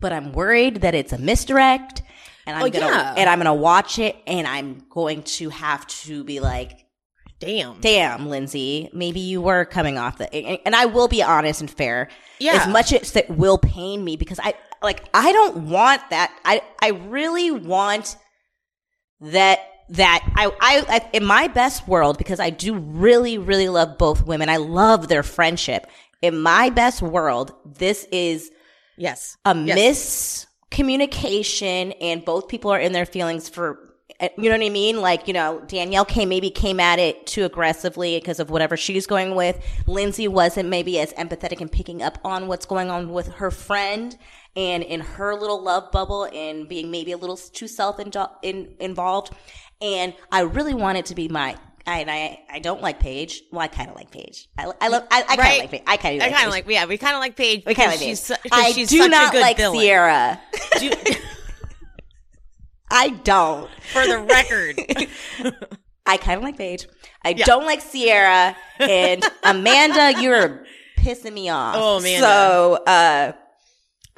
But 0.01 0.13
I'm 0.13 0.33
worried 0.33 0.83
that 0.83 0.95
it's 0.95 1.13
a 1.13 1.19
misdirect 1.19 2.03
and 2.47 2.57
I'm 2.57 2.63
Oh, 2.65 2.71
gonna 2.71 2.87
yeah. 2.87 3.15
and 3.17 3.29
I'm 3.29 3.39
gonna 3.39 3.55
watch 3.55 3.99
it 3.99 4.17
and 4.27 4.47
I'm 4.47 4.83
going 4.91 5.23
to 5.25 5.49
have 5.51 5.87
to 5.89 6.23
be 6.25 6.41
like, 6.41 6.87
Damn. 7.41 7.81
damn, 7.81 8.29
Lindsay, 8.29 8.91
maybe 8.93 9.21
you 9.21 9.41
were 9.41 9.65
coming 9.65 9.97
off 9.99 10.19
the 10.19 10.33
and, 10.35 10.75
I 10.75 10.87
will 10.87 11.09
be 11.09 11.23
honest 11.23 11.61
and 11.61 11.71
fair. 11.71 12.09
Yeah. 12.41 12.55
As 12.55 12.69
much 12.69 12.93
as 12.93 13.15
it 13.17 13.29
will 13.31 13.59
pain 13.59 14.05
me 14.05 14.17
because 14.17 14.39
I 14.43 14.55
like 14.83 15.05
I 15.15 15.33
don't 15.33 15.69
want 15.69 16.03
that. 16.11 16.33
I 16.45 16.63
I 16.81 16.91
really 16.91 17.51
want 17.51 18.17
that 19.21 19.61
that 19.91 20.23
I, 20.37 20.47
I 20.61 20.85
I 20.97 21.09
in 21.13 21.25
my 21.25 21.49
best 21.49 21.89
world 21.89 22.19
because 22.19 22.41
I 22.41 22.51
do 22.51 22.75
really 22.75 23.39
really 23.39 23.69
love 23.69 23.97
both 23.99 24.27
women. 24.27 24.49
I 24.49 24.59
love 24.59 25.09
their 25.09 25.23
friendship. 25.23 25.87
In 26.21 26.41
my 26.41 26.71
best 26.71 27.01
world, 27.03 27.55
this 27.65 28.07
is 28.11 28.51
Yes. 28.97 29.37
a 29.45 29.55
Yes. 29.55 30.47
miscommunication 30.73 31.97
and 32.01 32.25
both 32.25 32.49
people 32.49 32.71
are 32.73 32.81
in 32.81 32.93
their 32.93 33.07
feelings 33.07 33.49
for 33.49 33.79
eh, 34.21 34.29
you 34.37 34.51
know 34.51 34.57
what 34.59 34.65
I 34.67 34.71
mean? 34.71 35.01
Like, 35.01 35.29
you 35.29 35.35
know, 35.35 35.63
Danielle 35.69 36.05
came 36.05 36.29
maybe 36.29 36.51
came 36.51 36.81
at 36.81 36.99
it 36.99 37.27
too 37.27 37.45
aggressively 37.45 38.19
because 38.19 38.41
of 38.41 38.51
whatever 38.51 38.77
she's 38.77 39.07
going 39.07 39.35
with. 39.35 39.65
Lindsay 39.87 40.27
wasn't 40.29 40.69
maybe 40.69 40.99
as 40.99 41.13
empathetic 41.15 41.61
and 41.61 41.71
picking 41.71 42.03
up 42.03 42.19
on 42.25 42.49
what's 42.49 42.67
going 42.67 42.91
on 42.91 43.13
with 43.13 43.29
her 43.35 43.51
friend 43.51 44.17
and 44.59 44.83
in 44.83 45.01
her 45.01 45.35
little 45.35 45.63
love 45.63 45.91
bubble 45.93 46.25
and 46.25 46.69
being 46.69 46.91
maybe 46.91 47.13
a 47.13 47.17
little 47.17 47.37
too 47.39 47.69
self 47.69 47.99
in, 48.43 48.75
involved. 48.81 49.33
And 49.81 50.13
I 50.33 50.41
really 50.41 50.75
want 50.75 50.99
it 50.99 51.07
to 51.07 51.15
be 51.15 51.29
my 51.29 51.57
I, 51.87 52.01
and 52.01 52.11
I 52.11 52.41
I 52.51 52.59
don't 52.59 52.83
like 52.83 52.99
Paige. 53.01 53.45
Well, 53.53 53.63
I 53.63 53.69
kind 53.69 53.89
of 53.89 53.95
like 53.97 54.11
Paige. 54.11 54.49
I, 54.59 54.71
I 54.81 54.89
love. 54.89 55.05
I, 55.11 55.21
I 55.21 55.23
kind 55.23 55.33
of 55.33 55.39
Right. 55.39 55.61
like 55.61 55.71
Paige. 55.71 55.83
I 55.87 55.97
kind 55.97 56.23
I 56.23 56.27
of. 56.27 56.33
kind 56.35 56.45
of 56.47 56.51
like, 56.51 56.69
yeah, 56.69 56.85
we 56.87 56.99
kind 56.99 57.15
of 57.15 57.21
like 57.21 57.35
Paige. 57.37 57.65
We 57.65 57.75
kind 57.75 57.87
of 57.89 57.93
like 57.93 58.01
Paige. 58.01 58.27
'cause 58.29 58.37
I 58.53 58.73
she's 58.73 58.89
do 58.91 58.99
such 58.99 59.11
not 59.11 59.29
a 59.29 59.33
good 59.33 59.41
like 59.41 59.57
villain. 59.57 59.81
Ciara. 59.81 60.41
Do- 60.81 60.91
I 62.91 63.09
don't. 63.11 63.71
for 63.93 64.07
the 64.07 64.19
record. 64.21 64.81
I 66.07 66.17
kind 66.17 66.39
of 66.39 66.43
like 66.43 66.57
Paige. 66.57 66.87
I 67.25 67.35
don't 67.35 67.67
like 67.67 67.81
Ciara 67.93 68.57
and 68.81 69.23
Amanda. 69.45 70.21
You're 70.23 70.65
pissing 70.99 71.35
me 71.35 71.49
off. 71.51 71.75
Oh, 71.79 72.01
man. 72.01 72.21
So, 72.21 72.83
uh, 72.87 73.33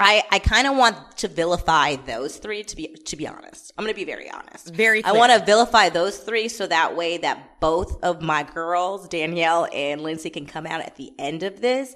I 0.01 0.25
I 0.31 0.39
kind 0.39 0.67
of 0.67 0.77
want 0.77 1.19
to 1.19 1.29
vilify 1.29 1.97
those 1.97 2.39
three. 2.39 2.63
To 2.65 2.77
be 2.77 2.89
to 2.89 3.17
be 3.17 3.29
honest, 3.29 3.73
I'm 3.77 3.85
going 3.85 3.95
to 3.95 3.99
be 3.99 4.05
very 4.05 4.31
honest. 4.31 4.75
Very 4.75 5.05
I 5.05 5.13
want 5.13 5.31
to 5.33 5.45
vilify 5.45 5.91
those 5.91 6.19
three 6.19 6.49
so 6.49 6.67
that 6.67 6.97
way 6.97 7.19
that 7.19 7.61
both 7.61 8.03
of 8.03 8.23
my 8.23 8.43
girls, 8.43 9.09
Danielle 9.09 9.69
and 9.73 10.01
Lindsay, 10.01 10.31
can 10.31 10.47
come 10.47 10.67
out 10.67 10.81
at 10.81 10.97
the 10.97 11.13
end 11.19 11.43
of 11.43 11.61
this 11.61 11.95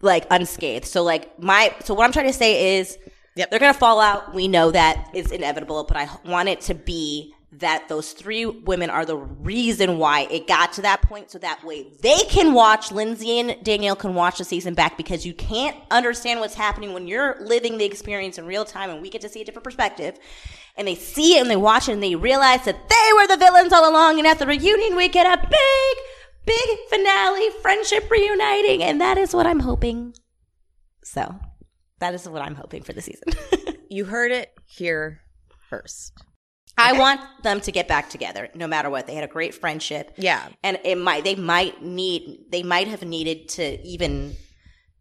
like 0.00 0.26
unscathed. 0.30 0.86
So 0.86 1.02
like 1.02 1.38
my 1.40 1.74
so 1.84 1.94
what 1.94 2.04
I'm 2.04 2.12
trying 2.12 2.26
to 2.26 2.32
say 2.32 2.78
is 2.78 2.98
Yep. 3.36 3.50
they're 3.50 3.58
gonna 3.58 3.74
fall 3.74 4.00
out. 4.00 4.32
We 4.32 4.46
know 4.46 4.70
that 4.70 5.10
it's 5.12 5.32
inevitable, 5.32 5.84
but 5.84 5.96
I 5.96 6.08
want 6.24 6.48
it 6.48 6.60
to 6.62 6.74
be 6.74 7.34
that 7.60 7.88
those 7.88 8.12
three 8.12 8.46
women 8.46 8.90
are 8.90 9.04
the 9.04 9.16
reason 9.16 9.98
why 9.98 10.22
it 10.30 10.46
got 10.46 10.72
to 10.72 10.82
that 10.82 11.02
point 11.02 11.30
so 11.30 11.38
that 11.38 11.62
way 11.64 11.86
they 12.02 12.18
can 12.28 12.52
watch 12.52 12.90
Lindsay 12.90 13.38
and 13.38 13.56
Danielle 13.64 13.96
can 13.96 14.14
watch 14.14 14.38
the 14.38 14.44
season 14.44 14.74
back 14.74 14.96
because 14.96 15.24
you 15.24 15.34
can't 15.34 15.76
understand 15.90 16.40
what's 16.40 16.54
happening 16.54 16.92
when 16.92 17.06
you're 17.06 17.36
living 17.40 17.78
the 17.78 17.84
experience 17.84 18.38
in 18.38 18.46
real 18.46 18.64
time 18.64 18.90
and 18.90 19.00
we 19.00 19.10
get 19.10 19.22
to 19.22 19.28
see 19.28 19.40
a 19.42 19.44
different 19.44 19.64
perspective 19.64 20.18
and 20.76 20.88
they 20.88 20.94
see 20.94 21.36
it 21.36 21.40
and 21.40 21.50
they 21.50 21.56
watch 21.56 21.88
it 21.88 21.92
and 21.92 22.02
they 22.02 22.14
realize 22.14 22.64
that 22.64 22.88
they 22.88 23.12
were 23.14 23.26
the 23.26 23.36
villains 23.36 23.72
all 23.72 23.88
along 23.88 24.18
and 24.18 24.26
at 24.26 24.38
the 24.38 24.46
reunion 24.46 24.96
we 24.96 25.08
get 25.08 25.26
a 25.26 25.40
big 25.40 26.04
big 26.46 26.78
finale 26.90 27.50
friendship 27.62 28.10
reuniting 28.10 28.82
and 28.82 29.00
that 29.00 29.16
is 29.16 29.34
what 29.34 29.46
I'm 29.46 29.60
hoping 29.60 30.14
so 31.02 31.38
that 32.00 32.14
is 32.14 32.28
what 32.28 32.42
I'm 32.42 32.54
hoping 32.54 32.82
for 32.82 32.92
the 32.92 33.00
season. 33.00 33.28
you 33.88 34.04
heard 34.04 34.32
it 34.32 34.52
here 34.66 35.20
first. 35.70 36.12
I 36.76 36.98
want 36.98 37.20
them 37.42 37.60
to 37.62 37.72
get 37.72 37.88
back 37.88 38.10
together 38.10 38.48
no 38.54 38.66
matter 38.66 38.90
what. 38.90 39.06
They 39.06 39.14
had 39.14 39.24
a 39.24 39.28
great 39.28 39.54
friendship. 39.54 40.12
Yeah. 40.16 40.48
And 40.62 40.78
it 40.84 40.98
might 40.98 41.24
they 41.24 41.36
might 41.36 41.82
need 41.82 42.46
they 42.50 42.62
might 42.62 42.88
have 42.88 43.02
needed 43.02 43.48
to 43.50 43.80
even 43.86 44.34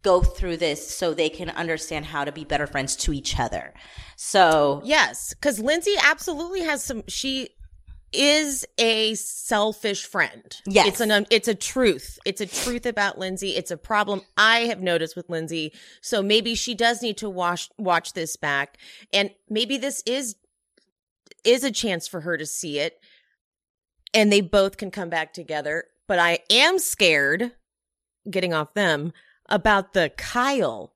go 0.03 0.21
through 0.21 0.57
this 0.57 0.85
so 0.87 1.13
they 1.13 1.29
can 1.29 1.49
understand 1.51 2.05
how 2.05 2.25
to 2.25 2.31
be 2.31 2.43
better 2.43 2.67
friends 2.67 2.95
to 2.97 3.13
each 3.13 3.39
other. 3.39 3.73
So 4.17 4.81
Yes, 4.83 5.33
because 5.33 5.59
Lindsay 5.59 5.95
absolutely 6.03 6.61
has 6.61 6.83
some. 6.83 7.03
She 7.07 7.49
is 8.13 8.65
a 8.77 9.15
selfish 9.15 10.05
friend. 10.05 10.55
Yes. 10.67 10.87
it's 10.87 10.99
an 10.99 11.11
um, 11.11 11.25
it's 11.29 11.47
a 11.47 11.55
truth. 11.55 12.19
It's 12.25 12.41
a 12.41 12.45
truth 12.45 12.85
about 12.85 13.17
Lindsay. 13.17 13.55
It's 13.55 13.71
a 13.71 13.77
problem 13.77 14.21
I 14.37 14.61
have 14.61 14.81
noticed 14.81 15.15
with 15.15 15.29
Lindsay. 15.29 15.73
So 16.01 16.21
maybe 16.21 16.53
she 16.55 16.75
does 16.75 17.01
need 17.01 17.17
to 17.17 17.29
watch 17.29 17.69
watch 17.77 18.13
this 18.13 18.37
back, 18.37 18.77
and 19.11 19.31
maybe 19.49 19.77
this 19.77 20.03
is 20.05 20.35
is 21.43 21.63
a 21.63 21.71
chance 21.71 22.07
for 22.07 22.21
her 22.21 22.37
to 22.37 22.45
see 22.45 22.79
it, 22.79 22.99
and 24.13 24.31
they 24.31 24.41
both 24.41 24.77
can 24.77 24.91
come 24.91 25.09
back 25.09 25.33
together. 25.33 25.85
But 26.07 26.19
I 26.19 26.39
am 26.49 26.79
scared, 26.79 27.51
getting 28.29 28.53
off 28.53 28.73
them 28.73 29.13
about 29.49 29.93
the 29.93 30.11
Kyle 30.17 30.93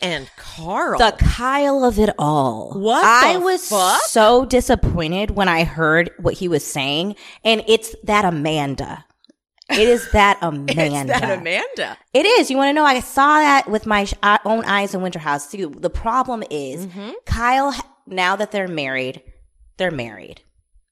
and 0.00 0.30
Carl. 0.36 0.98
the 0.98 1.16
Kyle 1.18 1.84
of 1.84 1.98
it 1.98 2.10
all. 2.18 2.72
What 2.78 3.04
I 3.04 3.36
was 3.38 3.68
fuck? 3.68 4.02
so 4.02 4.44
disappointed 4.44 5.30
when 5.32 5.48
I 5.48 5.64
heard 5.64 6.10
what 6.18 6.34
he 6.34 6.48
was 6.48 6.64
saying, 6.64 7.16
and 7.44 7.62
it's 7.66 7.94
that 8.04 8.24
Amanda. 8.24 9.04
It 9.70 9.88
is 9.88 10.10
that 10.12 10.38
Amanda. 10.42 11.06
that 11.06 11.38
Amanda. 11.38 11.96
It 12.12 12.26
is. 12.26 12.50
You 12.50 12.56
want 12.58 12.68
to 12.68 12.72
know? 12.74 12.84
I 12.84 13.00
saw 13.00 13.38
that 13.38 13.68
with 13.68 13.86
my 13.86 14.06
uh, 14.22 14.36
own 14.44 14.62
eyes 14.66 14.94
in 14.94 15.00
Winter 15.00 15.18
House 15.18 15.50
too. 15.50 15.72
The 15.78 15.88
problem 15.90 16.42
is 16.50 16.86
Mm-hmm. 16.86 17.10
Kyle. 17.26 17.74
Now 18.06 18.36
that 18.36 18.52
they're 18.52 18.68
married, 18.68 19.22
they're 19.76 19.90
married. 19.90 20.42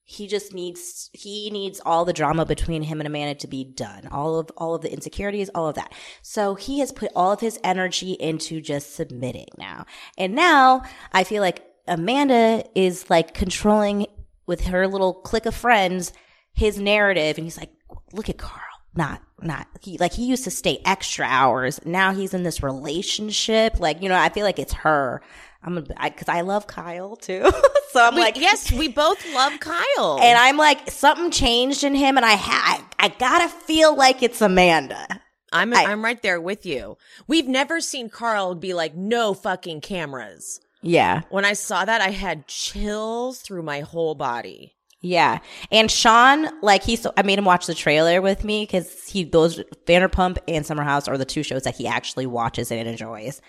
He 0.04 0.26
just 0.26 0.52
needs 0.52 1.10
he 1.12 1.48
needs 1.50 1.80
all 1.86 2.04
the 2.04 2.12
drama 2.12 2.44
between 2.44 2.82
him 2.82 3.00
and 3.00 3.06
Amanda 3.06 3.34
to 3.36 3.46
be 3.46 3.64
done. 3.64 4.08
All 4.08 4.38
of 4.38 4.50
all 4.56 4.74
of 4.74 4.82
the 4.82 4.92
insecurities, 4.92 5.48
all 5.54 5.68
of 5.68 5.76
that. 5.76 5.92
So 6.22 6.54
he 6.54 6.80
has 6.80 6.92
put 6.92 7.12
all 7.14 7.32
of 7.32 7.40
his 7.40 7.58
energy 7.64 8.12
into 8.12 8.60
just 8.60 8.94
submitting 8.94 9.48
now. 9.56 9.86
And 10.18 10.34
now 10.34 10.82
I 11.12 11.24
feel 11.24 11.40
like 11.40 11.64
Amanda 11.86 12.64
is 12.74 13.08
like 13.08 13.32
controlling 13.32 14.06
with 14.46 14.66
her 14.66 14.86
little 14.88 15.14
clique 15.14 15.46
of 15.46 15.54
friends 15.54 16.12
his 16.54 16.78
narrative 16.78 17.38
and 17.38 17.46
he's 17.46 17.56
like 17.56 17.70
look 18.12 18.28
at 18.28 18.38
Carl 18.38 18.60
not 18.94 19.22
not 19.40 19.66
he 19.80 19.96
like 19.98 20.12
he 20.12 20.26
used 20.26 20.44
to 20.44 20.50
stay 20.50 20.80
extra 20.84 21.24
hours 21.26 21.80
now 21.86 22.12
he's 22.12 22.34
in 22.34 22.42
this 22.42 22.62
relationship 22.62 23.80
like 23.80 24.02
you 24.02 24.08
know 24.08 24.18
I 24.18 24.28
feel 24.28 24.44
like 24.44 24.58
it's 24.58 24.74
her 24.74 25.22
I'm 25.64 25.78
a, 25.78 25.84
I, 25.96 26.10
cuz 26.10 26.28
I 26.28 26.40
love 26.42 26.66
Kyle 26.66 27.16
too 27.16 27.42
so 27.92 28.02
I'm 28.04 28.14
We- 28.14 28.20
like 28.20 28.36
yes, 28.38 28.70
we 28.72 28.88
both 28.88 29.24
love 29.34 29.58
Kyle. 29.60 30.18
and 30.20 30.38
I'm 30.38 30.56
like 30.56 30.90
something 30.90 31.30
changed 31.30 31.84
in 31.84 31.94
him 31.94 32.16
and 32.16 32.26
I 32.26 32.34
ha- 32.36 32.82
I, 32.98 33.06
I 33.06 33.08
got 33.08 33.38
to 33.42 33.48
feel 33.48 33.94
like 33.96 34.22
it's 34.22 34.40
Amanda 34.40 35.06
I'm 35.52 35.72
I- 35.74 35.84
I'm 35.84 36.02
right 36.04 36.20
there 36.22 36.40
with 36.40 36.64
you. 36.66 36.96
We've 37.26 37.46
never 37.48 37.80
seen 37.80 38.08
Carl 38.08 38.54
be 38.54 38.72
like 38.74 38.94
no 38.94 39.34
fucking 39.34 39.82
cameras. 39.82 40.60
yeah 40.80 41.22
When 41.30 41.44
I 41.44 41.52
saw 41.52 41.84
that, 41.84 42.00
I 42.00 42.08
had 42.10 42.46
chills 42.48 43.40
through 43.40 43.62
my 43.62 43.80
whole 43.80 44.14
body. 44.14 44.74
Yeah. 45.04 45.40
And 45.72 45.90
Sean, 45.90 46.48
like 46.62 46.84
he, 46.84 46.94
so 46.94 47.12
I 47.16 47.22
made 47.22 47.36
him 47.38 47.44
watch 47.44 47.66
the 47.66 47.74
trailer 47.74 48.22
with 48.22 48.44
me 48.44 48.62
because 48.64 49.04
he, 49.08 49.24
those 49.24 49.58
Vanderpump 49.84 50.38
and 50.46 50.64
Summer 50.64 50.84
House 50.84 51.08
are 51.08 51.18
the 51.18 51.24
two 51.24 51.42
shows 51.42 51.64
that 51.64 51.74
he 51.76 51.88
actually 51.88 52.26
watches 52.26 52.70
and 52.70 52.88
enjoys. 52.88 53.40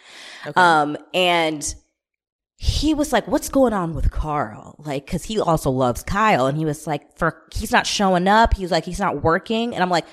Um, 0.56 0.98
and 1.14 1.76
he 2.64 2.94
was 2.94 3.12
like, 3.12 3.28
what's 3.28 3.50
going 3.50 3.74
on 3.74 3.94
with 3.94 4.10
Carl? 4.10 4.76
Like, 4.78 5.06
cause 5.06 5.26
he 5.26 5.38
also 5.38 5.70
loves 5.70 6.02
Kyle. 6.02 6.46
And 6.46 6.58
he 6.58 6.64
was 6.64 6.88
like, 6.88 7.18
for, 7.18 7.42
he's 7.54 7.74
not 7.74 7.86
showing 7.86 8.26
up. 8.26 8.54
He's 8.54 8.72
like, 8.72 8.86
he's 8.86 9.02
not 9.02 9.22
working. 9.22 9.74
And 9.74 9.84
I'm 9.84 9.90
like, 9.90 10.06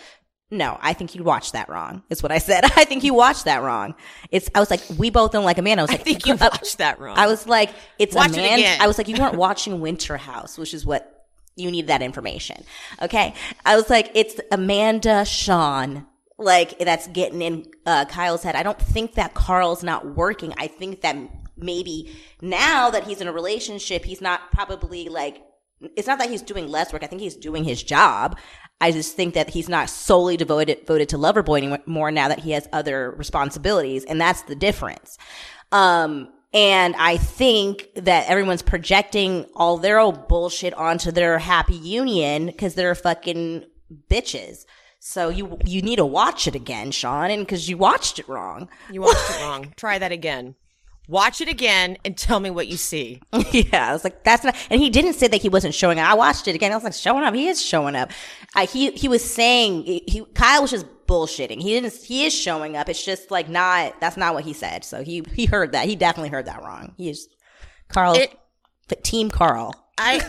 no, 0.50 0.76
I 0.82 0.92
think 0.92 1.14
you 1.14 1.22
watched 1.22 1.52
that 1.52 1.68
wrong. 1.68 2.02
Is 2.10 2.24
what 2.24 2.32
I 2.32 2.38
said. 2.38 2.64
I 2.76 2.84
think 2.84 3.04
you 3.04 3.14
watched 3.14 3.44
that 3.44 3.62
wrong. 3.62 3.94
It's, 4.32 4.50
I 4.52 4.58
was 4.58 4.68
like, 4.68 4.80
we 4.98 5.10
both 5.10 5.30
don't 5.30 5.44
like 5.44 5.58
Amanda. 5.58 5.82
I 5.82 5.84
was 5.84 5.90
like, 5.92 6.00
I 6.00 6.02
think 6.02 6.26
you 6.26 6.34
watched 6.34 6.78
that 6.78 6.98
wrong. 6.98 7.16
I 7.16 7.28
was 7.28 7.46
like, 7.46 7.70
it's 8.00 8.16
Watch 8.16 8.30
it 8.30 8.38
Amanda. 8.38 8.54
again. 8.54 8.80
I 8.80 8.88
was 8.88 8.98
like, 8.98 9.06
you 9.06 9.14
weren't 9.16 9.36
watching 9.36 9.80
Winter 9.80 10.16
House, 10.16 10.58
which 10.58 10.74
is 10.74 10.84
what 10.84 11.28
you 11.54 11.70
need 11.70 11.86
that 11.86 12.02
information. 12.02 12.64
Okay. 13.00 13.32
I 13.64 13.76
was 13.76 13.88
like, 13.88 14.10
it's 14.14 14.40
Amanda 14.50 15.24
Sean. 15.24 16.04
Like 16.36 16.80
that's 16.80 17.06
getting 17.06 17.42
in 17.42 17.70
uh, 17.86 18.06
Kyle's 18.06 18.42
head. 18.42 18.56
I 18.56 18.64
don't 18.64 18.80
think 18.80 19.14
that 19.14 19.34
Carl's 19.34 19.84
not 19.84 20.16
working. 20.16 20.52
I 20.58 20.66
think 20.66 21.02
that 21.02 21.14
maybe 21.62 22.16
now 22.40 22.90
that 22.90 23.04
he's 23.04 23.20
in 23.20 23.28
a 23.28 23.32
relationship, 23.32 24.04
he's 24.04 24.20
not 24.20 24.52
probably 24.52 25.08
like, 25.08 25.42
it's 25.96 26.06
not 26.06 26.18
that 26.18 26.30
he's 26.30 26.42
doing 26.42 26.68
less 26.68 26.92
work. 26.92 27.02
I 27.02 27.06
think 27.06 27.22
he's 27.22 27.36
doing 27.36 27.64
his 27.64 27.82
job. 27.82 28.38
I 28.80 28.92
just 28.92 29.16
think 29.16 29.34
that 29.34 29.50
he's 29.50 29.68
not 29.68 29.90
solely 29.90 30.36
devoted, 30.36 30.80
devoted 30.80 31.08
to 31.10 31.18
Loverboy 31.18 31.58
anymore 31.58 32.10
now 32.10 32.28
that 32.28 32.40
he 32.40 32.52
has 32.52 32.68
other 32.72 33.10
responsibilities. 33.12 34.04
And 34.04 34.20
that's 34.20 34.42
the 34.42 34.54
difference. 34.54 35.18
Um, 35.72 36.32
and 36.52 36.96
I 36.96 37.16
think 37.16 37.88
that 37.94 38.28
everyone's 38.28 38.62
projecting 38.62 39.46
all 39.54 39.76
their 39.76 39.98
old 39.98 40.28
bullshit 40.28 40.74
onto 40.74 41.12
their 41.12 41.38
happy 41.38 41.76
union 41.76 42.46
because 42.46 42.74
they're 42.74 42.94
fucking 42.94 43.64
bitches. 44.08 44.64
So 44.98 45.28
you 45.28 45.58
you 45.64 45.80
need 45.80 45.96
to 45.96 46.04
watch 46.04 46.46
it 46.46 46.54
again, 46.54 46.90
Sean, 46.90 47.30
and 47.30 47.46
because 47.46 47.68
you 47.68 47.78
watched 47.78 48.18
it 48.18 48.28
wrong. 48.28 48.68
You 48.90 49.00
watched 49.00 49.30
it 49.30 49.42
wrong. 49.42 49.72
Try 49.76 49.98
that 49.98 50.12
again. 50.12 50.56
Watch 51.10 51.40
it 51.40 51.48
again 51.48 51.98
and 52.04 52.16
tell 52.16 52.38
me 52.38 52.50
what 52.50 52.68
you 52.68 52.76
see. 52.76 53.20
yeah, 53.50 53.88
I 53.90 53.92
was 53.92 54.04
like, 54.04 54.22
that's 54.22 54.44
not. 54.44 54.54
And 54.70 54.80
he 54.80 54.90
didn't 54.90 55.14
say 55.14 55.26
that 55.26 55.42
he 55.42 55.48
wasn't 55.48 55.74
showing 55.74 55.98
up. 55.98 56.08
I 56.08 56.14
watched 56.14 56.46
it 56.46 56.54
again. 56.54 56.70
I 56.70 56.76
was 56.76 56.84
like, 56.84 56.94
showing 56.94 57.24
up. 57.24 57.34
He 57.34 57.48
is 57.48 57.60
showing 57.60 57.96
up. 57.96 58.12
I, 58.54 58.66
he 58.66 58.92
he 58.92 59.08
was 59.08 59.24
saying 59.24 59.82
he 59.82 60.24
Kyle 60.34 60.62
was 60.62 60.70
just 60.70 60.86
bullshitting. 61.06 61.60
He 61.60 61.70
didn't. 61.70 61.92
He 61.94 62.26
is 62.26 62.32
showing 62.32 62.76
up. 62.76 62.88
It's 62.88 63.04
just 63.04 63.32
like 63.32 63.48
not. 63.48 64.00
That's 64.00 64.16
not 64.16 64.34
what 64.34 64.44
he 64.44 64.52
said. 64.52 64.84
So 64.84 65.02
he 65.02 65.24
he 65.34 65.46
heard 65.46 65.72
that. 65.72 65.86
He 65.86 65.96
definitely 65.96 66.30
heard 66.30 66.46
that 66.46 66.62
wrong. 66.62 66.94
He 66.96 67.10
is 67.10 67.28
Carl. 67.88 68.14
It- 68.14 68.36
team 69.02 69.30
Carl. 69.30 69.74
I 69.98 70.20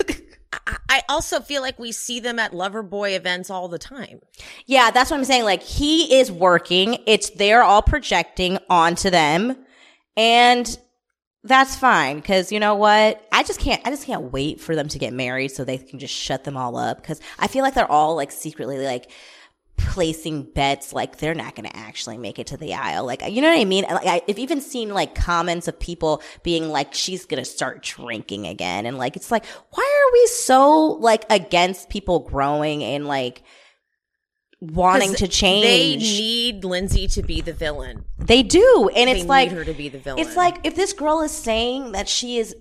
I 0.90 1.02
also 1.08 1.40
feel 1.40 1.62
like 1.62 1.80
we 1.80 1.92
see 1.92 2.20
them 2.20 2.38
at 2.38 2.52
Loverboy 2.52 3.16
events 3.16 3.50
all 3.50 3.68
the 3.68 3.80
time. 3.80 4.20
Yeah, 4.66 4.92
that's 4.92 5.10
what 5.10 5.18
I'm 5.18 5.26
saying. 5.26 5.46
Like 5.46 5.64
he 5.64 6.20
is 6.20 6.32
working. 6.32 6.98
It's 7.08 7.30
they're 7.30 7.64
all 7.64 7.82
projecting 7.82 8.58
onto 8.70 9.10
them, 9.10 9.56
and 10.16 10.78
that's 11.44 11.76
fine. 11.76 12.18
Because 12.18 12.52
you 12.52 12.60
know 12.60 12.76
what? 12.76 13.26
I 13.32 13.44
just 13.44 13.60
can't. 13.60 13.82
I 13.86 13.90
just 13.90 14.06
can't 14.06 14.32
wait 14.32 14.62
for 14.62 14.76
them 14.76 14.88
to 14.90 15.00
get 15.00 15.14
married 15.14 15.50
so 15.50 15.64
they 15.64 15.78
can 15.78 16.00
just 16.00 16.14
shut 16.14 16.44
them 16.44 16.58
all 16.58 16.78
up. 16.78 17.02
Because 17.02 17.20
I 17.40 17.48
feel 17.48 17.64
like 17.64 17.74
they're 17.74 17.92
all 17.92 18.16
like 18.16 18.32
secretly 18.32 18.78
like 18.86 19.12
placing 19.78 20.44
bets 20.44 20.94
like 20.94 21.18
they're 21.18 21.34
not 21.34 21.56
going 21.56 21.68
to 21.68 21.76
actually 21.76 22.18
make 22.18 22.38
it 22.38 22.48
to 22.48 22.58
the 22.58 22.74
aisle. 22.74 23.06
Like, 23.06 23.28
you 23.30 23.42
know 23.42 23.50
what 23.50 23.60
I 23.60 23.66
mean? 23.66 23.86
Like, 23.90 24.06
I, 24.06 24.22
I've 24.28 24.40
even 24.40 24.62
seen 24.62 24.94
like 24.94 25.16
comments 25.16 25.68
of 25.68 25.80
people 25.80 26.22
being 26.44 26.70
like, 26.70 26.94
she's 26.94 27.26
going 27.26 27.44
to 27.44 27.50
start 27.50 27.82
drinking 27.82 28.46
again. 28.48 28.86
And 28.86 28.98
like, 28.98 29.16
it's 29.16 29.32
like, 29.32 29.46
why 29.72 29.84
are 29.84 30.14
we 30.14 30.28
so 30.28 30.78
like 31.00 31.26
against 31.30 31.90
people 31.90 32.20
growing 32.20 32.84
and 32.84 33.08
like, 33.08 33.42
wanting 34.62 35.16
to 35.16 35.28
change. 35.28 35.64
They 35.64 35.98
need 35.98 36.64
Lindsay 36.64 37.08
to 37.08 37.24
be 37.24 37.42
the 37.42 37.52
villain. 37.52 38.06
They 38.20 38.44
do, 38.44 38.90
and 38.96 39.10
They 39.10 39.20
it's 39.20 39.26
like 39.28 39.52
her 39.52 39.66
to 39.66 39.74
be 39.74 39.90
the 39.90 39.98
villain. 39.98 40.26
It's 40.26 40.38
like 40.38 40.60
if 40.64 40.76
this 40.76 40.94
girl 40.94 41.22
is 41.22 41.32
saying 41.32 41.92
that 41.92 42.08
she 42.08 42.38
is 42.38 42.56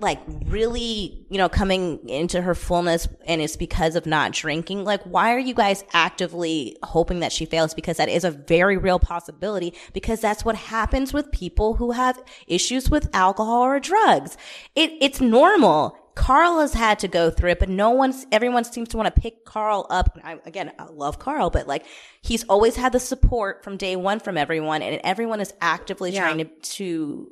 like 0.00 0.20
really, 0.46 1.26
you 1.30 1.38
know, 1.38 1.48
coming 1.48 2.08
into 2.08 2.40
her 2.40 2.54
fullness 2.54 3.08
and 3.26 3.40
it's 3.40 3.56
because 3.56 3.96
of 3.96 4.06
not 4.06 4.32
drinking. 4.32 4.84
Like, 4.84 5.02
why 5.02 5.34
are 5.34 5.38
you 5.38 5.54
guys 5.54 5.84
actively 5.92 6.76
hoping 6.82 7.20
that 7.20 7.32
she 7.32 7.44
fails? 7.44 7.74
Because 7.74 7.98
that 7.98 8.08
is 8.08 8.24
a 8.24 8.30
very 8.30 8.76
real 8.76 8.98
possibility 8.98 9.74
because 9.92 10.20
that's 10.20 10.44
what 10.44 10.56
happens 10.56 11.12
with 11.12 11.30
people 11.32 11.74
who 11.74 11.92
have 11.92 12.22
issues 12.46 12.90
with 12.90 13.08
alcohol 13.14 13.62
or 13.62 13.80
drugs. 13.80 14.36
It, 14.74 14.92
it's 15.00 15.20
normal. 15.20 15.96
Carl 16.18 16.58
has 16.58 16.74
had 16.74 16.98
to 16.98 17.08
go 17.08 17.30
through 17.30 17.50
it, 17.52 17.60
but 17.60 17.68
no 17.68 17.90
one's, 17.90 18.26
everyone 18.32 18.64
seems 18.64 18.88
to 18.88 18.96
want 18.96 19.14
to 19.14 19.20
pick 19.20 19.44
Carl 19.44 19.86
up. 19.88 20.18
I, 20.24 20.38
again, 20.44 20.72
I 20.78 20.86
love 20.86 21.18
Carl, 21.20 21.48
but 21.48 21.68
like, 21.68 21.86
he's 22.22 22.42
always 22.44 22.74
had 22.74 22.92
the 22.92 22.98
support 22.98 23.62
from 23.62 23.76
day 23.76 23.94
one 23.94 24.18
from 24.18 24.36
everyone, 24.36 24.82
and 24.82 25.00
everyone 25.04 25.40
is 25.40 25.54
actively 25.60 26.10
Yeah. 26.10 26.22
trying 26.22 26.38
to, 26.38 26.44
to, 26.44 27.30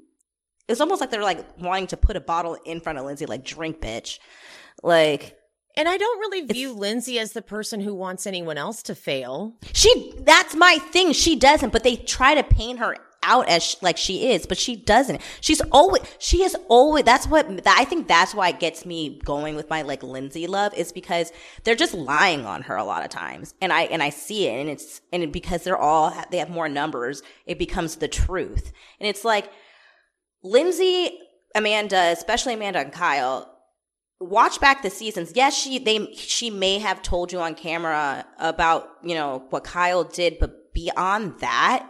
it's 0.68 0.80
almost 0.80 1.00
like 1.00 1.10
they're 1.10 1.22
like 1.22 1.44
wanting 1.58 1.88
to 1.88 1.96
put 1.96 2.14
a 2.16 2.20
bottle 2.20 2.56
in 2.64 2.80
front 2.80 2.98
of 2.98 3.04
Lindsay, 3.04 3.26
like, 3.26 3.44
drink, 3.44 3.80
bitch. 3.80 4.20
Like, 4.82 5.36
and 5.76 5.88
I 5.88 5.96
don't 5.96 6.18
really 6.20 6.42
view 6.42 6.72
Lindsay 6.72 7.18
as 7.18 7.32
the 7.32 7.42
person 7.42 7.80
who 7.80 7.94
wants 7.94 8.26
anyone 8.26 8.56
else 8.56 8.82
to 8.84 8.94
fail. 8.94 9.56
She, 9.72 10.14
that's 10.20 10.54
my 10.54 10.78
thing. 10.78 11.12
She 11.12 11.36
doesn't, 11.36 11.72
but 11.72 11.82
they 11.82 11.96
try 11.96 12.34
to 12.34 12.42
paint 12.42 12.78
her 12.78 12.96
out 13.26 13.48
as 13.48 13.62
sh- 13.62 13.76
like 13.82 13.98
she 13.98 14.30
is, 14.30 14.46
but 14.46 14.56
she 14.56 14.76
doesn't. 14.76 15.20
She's 15.42 15.60
always, 15.72 16.02
she 16.18 16.42
is 16.42 16.56
always, 16.68 17.04
that's 17.04 17.26
what, 17.26 17.46
I 17.66 17.84
think 17.84 18.08
that's 18.08 18.34
why 18.34 18.48
it 18.48 18.60
gets 18.60 18.86
me 18.86 19.20
going 19.24 19.56
with 19.56 19.68
my 19.68 19.82
like 19.82 20.02
Lindsay 20.02 20.46
love 20.46 20.72
is 20.74 20.92
because 20.92 21.32
they're 21.64 21.74
just 21.74 21.92
lying 21.92 22.46
on 22.46 22.62
her 22.62 22.76
a 22.76 22.84
lot 22.84 23.04
of 23.04 23.10
times. 23.10 23.54
And 23.60 23.72
I, 23.72 23.82
and 23.82 24.02
I 24.02 24.10
see 24.10 24.46
it 24.46 24.58
and 24.60 24.70
it's, 24.70 25.02
and 25.12 25.30
because 25.32 25.64
they're 25.64 25.76
all, 25.76 26.14
they 26.30 26.38
have 26.38 26.48
more 26.48 26.68
numbers, 26.68 27.22
it 27.44 27.58
becomes 27.58 27.96
the 27.96 28.08
truth. 28.08 28.72
And 29.00 29.08
it's 29.08 29.24
like, 29.24 29.50
Lindsay, 30.42 31.18
Amanda, 31.54 32.12
especially 32.12 32.54
Amanda 32.54 32.78
and 32.78 32.92
Kyle, 32.92 33.52
watch 34.20 34.60
back 34.60 34.82
the 34.82 34.90
seasons. 34.90 35.32
Yes, 35.34 35.56
she 35.56 35.78
they 35.78 36.12
she 36.14 36.50
may 36.50 36.78
have 36.78 37.02
told 37.02 37.32
you 37.32 37.40
on 37.40 37.54
camera 37.54 38.24
about, 38.38 38.88
you 39.02 39.14
know, 39.14 39.44
what 39.50 39.64
Kyle 39.64 40.04
did, 40.04 40.38
but 40.38 40.72
beyond 40.72 41.40
that, 41.40 41.88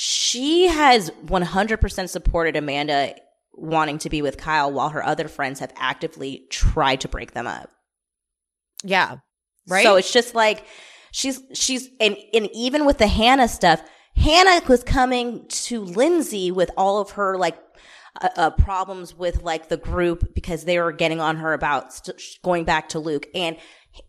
she 0.00 0.68
has 0.68 1.10
100% 1.26 2.08
supported 2.08 2.54
Amanda 2.54 3.16
wanting 3.52 3.98
to 3.98 4.08
be 4.08 4.22
with 4.22 4.36
Kyle 4.36 4.70
while 4.70 4.90
her 4.90 5.04
other 5.04 5.26
friends 5.26 5.58
have 5.58 5.72
actively 5.74 6.46
tried 6.50 7.00
to 7.00 7.08
break 7.08 7.32
them 7.32 7.48
up. 7.48 7.68
Yeah. 8.84 9.16
Right? 9.66 9.82
So 9.82 9.96
it's 9.96 10.12
just 10.12 10.36
like 10.36 10.64
she's 11.10 11.42
she's 11.52 11.88
and 11.98 12.16
and 12.32 12.48
even 12.54 12.86
with 12.86 12.98
the 12.98 13.08
Hannah 13.08 13.48
stuff, 13.48 13.82
Hannah 14.14 14.64
was 14.68 14.84
coming 14.84 15.48
to 15.48 15.80
Lindsay 15.80 16.52
with 16.52 16.70
all 16.76 17.00
of 17.00 17.10
her 17.10 17.36
like 17.36 17.58
uh, 18.20 18.28
uh, 18.36 18.50
problems 18.50 19.16
with 19.16 19.42
like 19.42 19.68
the 19.68 19.76
group 19.76 20.32
because 20.32 20.64
they 20.64 20.78
were 20.78 20.92
getting 20.92 21.20
on 21.20 21.38
her 21.38 21.54
about 21.54 21.92
st- 21.92 22.22
going 22.44 22.64
back 22.64 22.90
to 22.90 23.00
Luke 23.00 23.26
and 23.34 23.56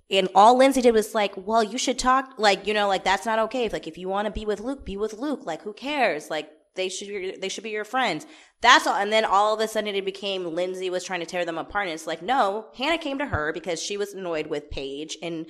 and 0.10 0.28
all 0.34 0.58
Lindsay 0.58 0.82
did 0.82 0.94
was 0.94 1.14
like, 1.14 1.34
well, 1.36 1.64
you 1.64 1.78
should 1.78 2.00
talk 2.00 2.34
like 2.38 2.68
you 2.68 2.74
know 2.74 2.88
like 2.88 3.04
that's 3.04 3.26
not 3.26 3.40
okay. 3.40 3.66
If, 3.66 3.74
Like 3.74 3.88
if 3.88 3.98
you 3.98 4.10
want 4.10 4.26
to 4.26 4.32
be 4.32 4.46
with 4.46 4.60
Luke, 4.60 4.86
be 4.86 4.98
with 4.98 5.14
Luke. 5.14 5.46
Like 5.46 5.62
who 5.62 5.74
cares? 5.74 6.30
Like 6.30 6.50
they 6.76 6.90
should 6.90 7.08
be, 7.08 7.36
they 7.40 7.50
should 7.50 7.64
be 7.64 7.72
your 7.72 7.84
friends. 7.84 8.26
That's 8.62 8.88
all. 8.88 8.96
And 8.96 9.12
then 9.12 9.26
all 9.26 9.54
of 9.54 9.60
a 9.60 9.68
sudden 9.68 9.96
it 9.96 10.06
became 10.06 10.56
Lindsay 10.56 10.90
was 10.90 11.04
trying 11.04 11.20
to 11.20 11.26
tear 11.26 11.46
them 11.46 11.58
apart. 11.58 11.88
And 11.88 11.94
it's 11.94 12.08
like, 12.08 12.22
no, 12.22 12.68
Hannah 12.78 12.98
came 12.98 13.18
to 13.20 13.26
her 13.26 13.52
because 13.54 13.82
she 13.82 13.98
was 13.98 14.14
annoyed 14.14 14.48
with 14.48 14.72
Paige 14.72 15.18
and 15.22 15.46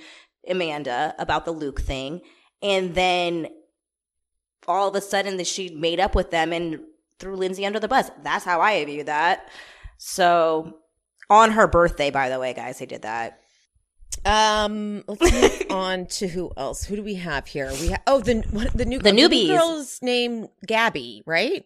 Amanda 0.48 1.14
about 1.18 1.44
the 1.44 1.52
Luke 1.52 1.80
thing. 1.80 2.20
And 2.62 2.94
then 2.94 3.48
all 4.66 4.88
of 4.88 4.94
a 4.94 5.00
sudden 5.00 5.36
that 5.36 5.46
she 5.46 5.70
made 5.70 6.00
up 6.00 6.14
with 6.14 6.30
them 6.30 6.52
and 6.52 6.80
threw 7.18 7.36
Lindsay 7.36 7.66
under 7.66 7.80
the 7.80 7.88
bus. 7.88 8.10
That's 8.22 8.44
how 8.44 8.60
I 8.60 8.84
view 8.84 9.04
that. 9.04 9.48
So 9.98 10.78
on 11.28 11.52
her 11.52 11.66
birthday, 11.66 12.10
by 12.10 12.28
the 12.28 12.38
way, 12.38 12.54
guys, 12.54 12.78
they 12.78 12.86
did 12.86 13.02
that. 13.02 13.39
Um, 14.24 15.02
let's 15.06 15.32
move 15.32 15.66
on 15.70 16.06
to 16.06 16.28
who 16.28 16.52
else? 16.56 16.84
Who 16.84 16.96
do 16.96 17.02
we 17.02 17.14
have 17.14 17.46
here? 17.46 17.70
We 17.80 17.88
have 17.88 18.02
oh 18.06 18.20
the 18.20 18.44
what, 18.50 18.72
the 18.76 18.84
new 18.84 18.98
The 18.98 19.12
new 19.12 19.28
newbies. 19.28 19.48
girl's 19.48 20.00
name 20.02 20.48
Gabby, 20.66 21.22
right? 21.26 21.64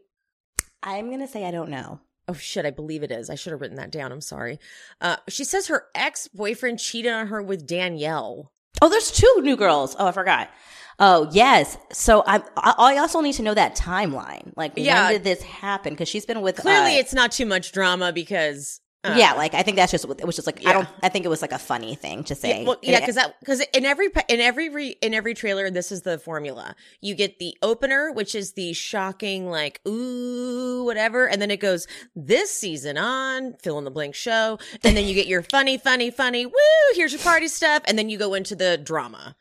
I'm 0.83 1.09
going 1.09 1.21
to 1.21 1.29
say 1.29 1.45
I 1.45 1.51
don't 1.51 1.71
know. 1.71 2.01
Oh 2.29 2.35
shit, 2.35 2.65
I 2.65 2.71
believe 2.71 3.03
it 3.03 3.11
is. 3.11 3.29
I 3.29 3.35
should 3.35 3.53
have 3.53 3.61
written 3.61 3.77
that 3.77 3.91
down. 3.91 4.13
I'm 4.13 4.21
sorry. 4.21 4.59
Uh, 5.01 5.17
she 5.29 5.45
says 5.45 5.67
her 5.67 5.85
ex 5.95 6.29
boyfriend 6.29 6.79
cheated 6.79 7.13
on 7.13 7.27
her 7.27 7.43
with 7.43 7.67
Danielle. 7.67 8.53
Oh, 8.81 8.89
there's 8.89 9.11
two 9.11 9.41
new 9.43 9.57
girls. 9.57 9.95
Oh, 9.99 10.07
I 10.07 10.13
forgot. 10.13 10.51
Oh, 10.99 11.29
yes. 11.33 11.77
So 11.93 12.23
I, 12.27 12.37
I 12.57 12.75
I 12.79 12.99
also 12.99 13.21
need 13.21 13.35
to 13.35 13.43
know 13.43 13.55
that 13.55 13.77
timeline. 13.77 14.53
Like, 14.57 14.73
Yeah. 14.77 15.05
when 15.05 15.13
did 15.15 15.25
this 15.25 15.43
happen? 15.43 15.93
Because 15.93 16.09
she's 16.09 16.25
been 16.25 16.41
with 16.41 16.57
Clearly, 16.57 16.97
uh, 16.97 17.01
it's 17.01 17.13
not 17.13 17.33
too 17.33 17.47
much 17.47 17.73
drama 17.73 18.13
because 18.13 18.81
uh, 19.05 19.15
yeah. 19.17 19.35
Like, 19.35 19.55
I 19.55 19.63
think 19.63 19.77
that's 19.77 19.93
just 19.93 20.05
it 20.05 20.25
was 20.25 20.35
just 20.37 20.47
like 20.47 20.63
Yeah. 20.63 20.71
I 20.71 20.73
don't. 20.73 20.89
I 21.03 21.09
think 21.09 21.25
it 21.25 21.29
was 21.29 21.43
like 21.43 21.53
a 21.53 21.59
funny 21.59 21.95
thing 21.95 22.25
to 22.25 22.35
say. 22.35 22.61
Yeah, 22.63 22.67
well, 22.69 22.79
yeah, 22.83 23.01
because 23.01 23.17
that 23.17 23.39
because 23.41 23.61
in 23.73 23.85
every 23.85 24.09
in 24.29 24.41
every 24.41 24.69
re, 24.71 24.97
in 25.01 25.15
every 25.15 25.35
trailer, 25.35 25.71
this 25.71 25.93
is 25.93 26.03
the 26.03 26.19
formula. 26.19 26.75
You 27.01 27.15
get 27.15 27.39
the 27.39 27.57
opener, 27.63 28.11
which 28.11 28.35
is 28.35 28.53
the 28.53 28.73
shocking, 28.73 29.49
like 29.51 29.81
ooh, 29.87 30.85
whatever, 30.85 31.29
and 31.29 31.41
then 31.41 31.51
it 31.51 31.61
goes 31.61 31.87
this 32.17 32.51
season 32.51 32.97
on 32.99 33.55
fill 33.63 33.79
in 33.79 33.85
the 33.85 33.91
blank 33.91 34.15
show, 34.15 34.59
and 34.83 34.97
then 34.97 35.07
you 35.07 35.15
get 35.15 35.27
your 35.27 35.43
funny, 35.43 35.79
funny, 35.79 36.11
funny, 36.11 36.47
woo, 36.47 36.53
here's 36.95 37.13
your 37.13 37.23
party 37.23 37.49
stuff, 37.49 37.83
and 37.87 37.99
then 37.99 38.09
you 38.09 38.19
go 38.19 38.35
into 38.35 38.57
the 38.57 38.79
drama. 38.79 39.37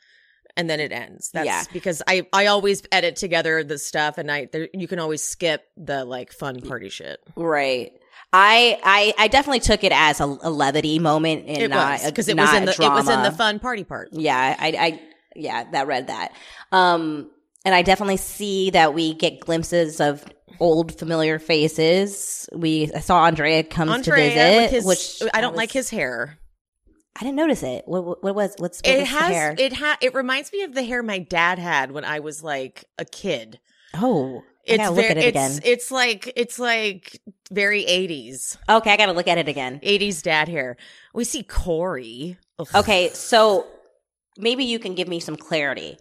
And 0.55 0.69
then 0.69 0.79
it 0.79 0.91
ends. 0.91 1.31
That's 1.31 1.47
Yeah. 1.47 1.63
because 1.73 2.03
I 2.05 2.27
I 2.31 2.45
always 2.45 2.83
edit 2.91 3.15
together 3.15 3.63
the 3.63 3.79
stuff, 3.79 4.19
and 4.19 4.31
I 4.31 4.49
there, 4.51 4.69
you 4.71 4.87
can 4.87 4.99
always 4.99 5.23
skip 5.23 5.67
the 5.75 6.05
like 6.05 6.31
fun 6.31 6.61
party 6.61 6.89
shit. 6.89 7.19
Right. 7.35 7.91
I, 8.33 8.79
I 8.83 9.13
I 9.17 9.27
definitely 9.27 9.59
took 9.59 9.83
it 9.83 9.91
as 9.91 10.19
a, 10.19 10.25
a 10.25 10.49
levity 10.49 10.97
moment 10.99 11.45
and 11.47 11.57
It 11.57 11.67
not 11.69 12.01
because 12.03 12.27
it 12.27 12.35
was 12.35 12.51
in 12.53 12.65
the 12.65 12.71
it 12.71 12.89
was 12.89 13.07
in 13.07 13.21
the 13.21 13.31
fun 13.31 13.59
party 13.59 13.83
part. 13.83 14.09
Yeah, 14.11 14.55
I, 14.59 14.67
I, 14.69 15.01
yeah, 15.35 15.69
that 15.71 15.85
read 15.87 16.07
that. 16.07 16.33
Um, 16.71 17.29
and 17.63 17.73
I 17.75 17.83
definitely 17.83 18.17
see 18.17 18.71
that 18.71 18.93
we 18.93 19.13
get 19.13 19.39
glimpses 19.39 20.01
of 20.01 20.25
old 20.59 20.97
familiar 20.97 21.37
faces. 21.39 22.49
We 22.51 22.91
I 22.93 22.99
saw 22.99 23.23
Andrea 23.25 23.63
comes 23.63 23.91
Andrea 23.91 24.29
to 24.29 24.35
visit, 24.35 24.71
his, 24.71 24.85
which 24.85 25.23
I 25.33 25.39
don't 25.41 25.53
was- 25.53 25.57
like 25.57 25.71
his 25.71 25.89
hair. 25.89 26.39
I 27.15 27.19
didn't 27.23 27.35
notice 27.35 27.61
it. 27.61 27.83
What, 27.85 28.03
what, 28.03 28.23
what 28.23 28.35
was 28.35 28.55
what's 28.57 28.79
what 28.79 28.87
it 28.87 28.99
was 29.01 29.09
has 29.09 29.31
hair? 29.31 29.55
it 29.55 29.73
ha 29.73 29.97
it 30.01 30.15
reminds 30.15 30.51
me 30.51 30.63
of 30.63 30.73
the 30.73 30.81
hair 30.81 31.03
my 31.03 31.19
dad 31.19 31.59
had 31.59 31.91
when 31.91 32.03
I 32.03 32.19
was 32.21 32.41
like 32.43 32.85
a 32.97 33.05
kid. 33.05 33.59
oh, 33.93 34.41
I 34.67 34.77
gotta 34.77 34.91
look 34.91 35.05
very, 35.05 35.09
at 35.11 35.17
it 35.17 35.23
it's 35.35 35.57
again. 35.57 35.59
it's 35.63 35.91
like 35.91 36.33
it's 36.35 36.59
like 36.59 37.19
very 37.51 37.83
80s. 37.83 38.57
okay, 38.69 38.91
I 38.91 38.97
gotta 38.97 39.11
look 39.13 39.27
at 39.27 39.37
it 39.37 39.47
again. 39.47 39.79
80s 39.83 40.21
dad 40.21 40.47
hair. 40.47 40.77
We 41.13 41.23
see 41.25 41.43
Corey. 41.43 42.37
Ugh. 42.59 42.67
Okay, 42.75 43.09
so 43.09 43.67
maybe 44.37 44.63
you 44.63 44.79
can 44.79 44.95
give 44.95 45.07
me 45.07 45.19
some 45.19 45.35
clarity. 45.35 45.97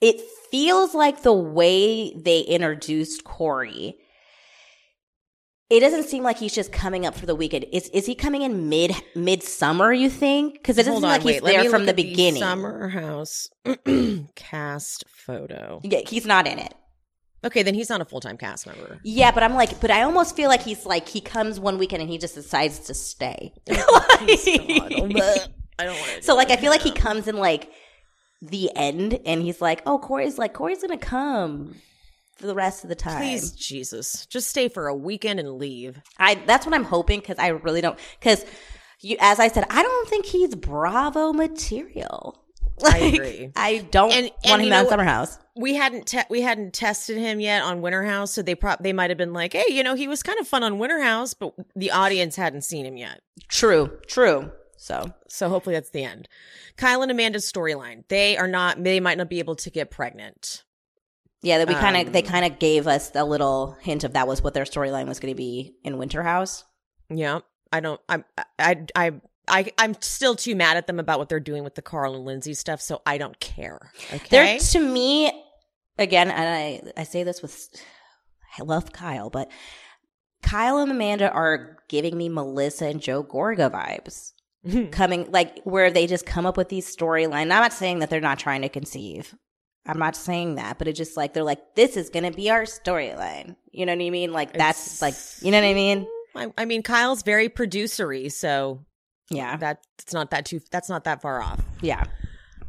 It 0.00 0.20
feels 0.50 0.94
like 0.94 1.22
the 1.22 1.32
way 1.32 2.12
they 2.14 2.40
introduced 2.40 3.24
Corey 3.24 3.96
it 5.68 5.80
doesn't 5.80 6.04
seem 6.04 6.22
like 6.22 6.38
he's 6.38 6.54
just 6.54 6.70
coming 6.72 7.06
up 7.06 7.14
for 7.14 7.26
the 7.26 7.34
weekend. 7.34 7.66
Is 7.72 7.88
is 7.88 8.06
he 8.06 8.14
coming 8.14 8.42
in 8.42 8.68
mid 8.68 8.92
midsummer? 9.16 9.92
You 9.92 10.08
think? 10.08 10.54
Because 10.54 10.78
it 10.78 10.82
doesn't 10.82 10.92
Hold 10.92 11.02
seem 11.02 11.10
on, 11.10 11.16
like 11.18 11.24
wait. 11.24 11.32
he's 11.34 11.42
let 11.42 11.62
there 11.62 11.70
from 11.70 11.82
look 11.82 11.96
the 11.96 12.02
at 12.02 12.08
beginning. 12.08 12.40
Summer 12.40 12.88
House 12.88 13.48
cast 14.36 15.04
photo. 15.08 15.80
yeah, 15.82 16.00
he's 16.06 16.24
not 16.24 16.46
in 16.46 16.58
it. 16.60 16.72
Okay, 17.46 17.62
then 17.62 17.74
he's 17.74 17.88
not 17.88 18.00
a 18.00 18.04
full 18.04 18.20
time 18.20 18.36
cast 18.36 18.66
member. 18.66 18.98
Yeah, 19.04 19.30
but 19.30 19.44
I'm 19.44 19.54
like, 19.54 19.80
but 19.80 19.90
I 19.90 20.02
almost 20.02 20.34
feel 20.34 20.48
like 20.48 20.62
he's 20.62 20.84
like 20.84 21.08
he 21.08 21.20
comes 21.20 21.60
one 21.60 21.78
weekend 21.78 22.02
and 22.02 22.10
he 22.10 22.18
just 22.18 22.34
decides 22.34 22.80
to 22.80 22.94
stay. 22.94 23.52
I 25.78 25.84
don't 25.84 25.94
want 25.94 26.16
to. 26.16 26.22
so 26.22 26.34
like 26.34 26.50
I 26.50 26.56
feel 26.56 26.70
like 26.70 26.82
he 26.82 26.90
comes 26.90 27.28
in 27.28 27.36
like 27.36 27.70
the 28.42 28.70
end 28.74 29.20
and 29.24 29.42
he's 29.42 29.60
like, 29.60 29.82
oh 29.86 29.98
Corey's 29.98 30.38
like 30.38 30.54
Corey's 30.54 30.82
gonna 30.82 30.98
come 30.98 31.76
for 32.36 32.46
the 32.48 32.54
rest 32.54 32.82
of 32.82 32.88
the 32.88 32.96
time. 32.96 33.18
Please, 33.18 33.52
Jesus, 33.52 34.26
just 34.26 34.48
stay 34.50 34.68
for 34.68 34.88
a 34.88 34.94
weekend 34.94 35.38
and 35.38 35.52
leave. 35.52 36.00
I 36.18 36.34
that's 36.34 36.66
what 36.66 36.74
I'm 36.74 36.84
hoping 36.84 37.20
because 37.20 37.38
I 37.38 37.48
really 37.48 37.80
don't 37.80 37.98
because 38.18 38.44
you 39.00 39.16
as 39.20 39.38
I 39.38 39.48
said 39.48 39.66
I 39.70 39.82
don't 39.82 40.08
think 40.08 40.26
he's 40.26 40.54
Bravo 40.56 41.32
material. 41.32 42.42
I 42.84 42.88
Like, 43.00 43.14
agree. 43.14 43.50
I 43.56 43.78
don't 43.90 44.12
And- 44.12 44.26
and 44.26 44.32
want 44.44 44.62
you 44.62 44.68
him 44.68 44.74
on 44.74 44.84
know- 44.84 44.90
Summer 44.90 45.04
House. 45.04 45.38
We 45.58 45.74
hadn't 45.74 46.06
te- 46.06 46.24
we 46.28 46.42
hadn't 46.42 46.74
tested 46.74 47.16
him 47.16 47.40
yet 47.40 47.62
on 47.62 47.80
Winter 47.80 48.02
House, 48.04 48.32
so 48.32 48.42
they 48.42 48.54
prop 48.54 48.82
they 48.82 48.92
might 48.92 49.08
have 49.10 49.16
been 49.16 49.32
like, 49.32 49.54
hey, 49.54 49.64
you 49.70 49.82
know, 49.82 49.94
he 49.94 50.06
was 50.06 50.22
kind 50.22 50.38
of 50.38 50.46
fun 50.46 50.62
on 50.62 50.78
Winter 50.78 51.00
House, 51.00 51.32
but 51.32 51.54
the 51.74 51.90
audience 51.92 52.36
hadn't 52.36 52.62
seen 52.62 52.84
him 52.84 52.96
yet. 52.98 53.22
True, 53.48 53.98
true. 54.06 54.50
So 54.76 55.12
So 55.28 55.48
hopefully 55.48 55.74
that's 55.74 55.88
the 55.90 56.04
end. 56.04 56.28
Kyle 56.76 57.00
and 57.00 57.10
Amanda's 57.10 57.50
storyline. 57.50 58.04
They 58.08 58.36
are 58.36 58.46
not. 58.48 58.84
They 58.84 59.00
might 59.00 59.16
not 59.16 59.30
be 59.30 59.38
able 59.38 59.56
to 59.56 59.70
get 59.70 59.90
pregnant. 59.90 60.62
yeah, 61.42 61.56
that 61.58 61.68
we 61.68 61.74
kind 61.74 61.96
of 62.06 62.12
they 62.12 62.22
Um, 62.22 62.28
kind 62.28 62.44
of 62.52 62.58
gave 62.58 62.86
us 62.86 63.10
a 63.14 63.24
little 63.24 63.76
hint 63.80 64.04
of 64.04 64.12
that 64.12 64.28
was 64.28 64.42
what 64.42 64.52
their 64.52 64.64
storyline 64.64 65.06
was 65.08 65.20
going 65.20 65.32
to 65.32 65.36
be 65.36 65.74
in 65.84 65.96
Winter 65.96 66.22
House. 66.22 66.64
Yeah, 67.08 67.38
I 67.72 67.80
don't. 67.80 68.00
I'm. 68.10 68.24
I. 68.58 68.84
I. 68.94 69.12
I. 69.48 69.72
I'm 69.78 69.94
still 70.00 70.34
too 70.34 70.54
mad 70.56 70.76
at 70.76 70.86
them 70.86 70.98
about 71.00 71.18
what 71.18 71.28
they're 71.28 71.40
doing 71.40 71.64
with 71.64 71.74
the 71.74 71.82
Carl 71.82 72.14
and 72.14 72.24
Lindsay 72.24 72.54
stuff, 72.54 72.80
so 72.80 73.02
I 73.06 73.18
don't 73.18 73.38
care. 73.40 73.92
Okay. 74.12 74.26
They're 74.30 74.58
to 74.58 74.80
me 74.80 75.30
again, 75.98 76.30
and 76.30 76.48
I 76.96 77.00
I 77.00 77.04
say 77.04 77.22
this 77.22 77.42
with 77.42 77.68
I 78.58 78.62
love 78.62 78.92
Kyle, 78.92 79.30
but 79.30 79.50
Kyle 80.42 80.78
and 80.78 80.90
Amanda 80.90 81.30
are 81.30 81.78
giving 81.88 82.16
me 82.16 82.28
Melissa 82.28 82.86
and 82.86 83.00
Joe 83.00 83.22
Gorga 83.24 83.70
vibes. 83.70 84.32
Coming 84.90 85.30
like 85.30 85.60
where 85.62 85.90
they 85.90 86.06
just 86.08 86.26
come 86.26 86.44
up 86.46 86.56
with 86.56 86.68
these 86.68 86.94
storylines. 86.94 87.42
I'm 87.42 87.48
not 87.48 87.72
saying 87.72 88.00
that 88.00 88.10
they're 88.10 88.20
not 88.20 88.38
trying 88.40 88.62
to 88.62 88.68
conceive. 88.68 89.34
I'm 89.86 90.00
not 90.00 90.16
saying 90.16 90.56
that, 90.56 90.78
but 90.78 90.88
it's 90.88 90.98
just 90.98 91.16
like 91.16 91.32
they're 91.34 91.44
like, 91.44 91.76
this 91.76 91.96
is 91.96 92.10
gonna 92.10 92.32
be 92.32 92.50
our 92.50 92.62
storyline. 92.62 93.54
You 93.70 93.86
know 93.86 93.94
what 93.94 94.04
I 94.04 94.10
mean? 94.10 94.32
Like 94.32 94.52
that's 94.54 95.00
It's- 95.00 95.02
like 95.02 95.44
you 95.44 95.52
know 95.52 95.60
what 95.60 95.68
I 95.68 95.74
mean? 95.74 96.06
I, 96.34 96.52
I 96.58 96.64
mean, 96.64 96.82
Kyle's 96.82 97.22
very 97.22 97.48
producery, 97.48 98.28
so 98.32 98.84
Yeah. 99.30 99.56
that's 99.56 100.12
not 100.12 100.30
that 100.30 100.46
too. 100.46 100.60
That's 100.70 100.88
not 100.88 101.04
that 101.04 101.20
far 101.22 101.42
off. 101.42 101.60
Yeah. 101.80 102.04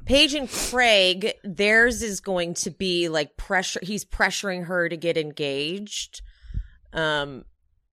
Paige 0.06 0.34
and 0.36 0.50
Craig, 0.50 1.34
theirs 1.44 2.02
is 2.02 2.20
going 2.22 2.54
to 2.56 2.72
be 2.72 3.10
like 3.10 3.36
pressure. 3.38 3.80
He's 3.84 4.06
pressuring 4.06 4.66
her 4.66 4.88
to 4.88 4.96
get 4.98 5.18
engaged. 5.18 6.22
Um, 6.94 7.44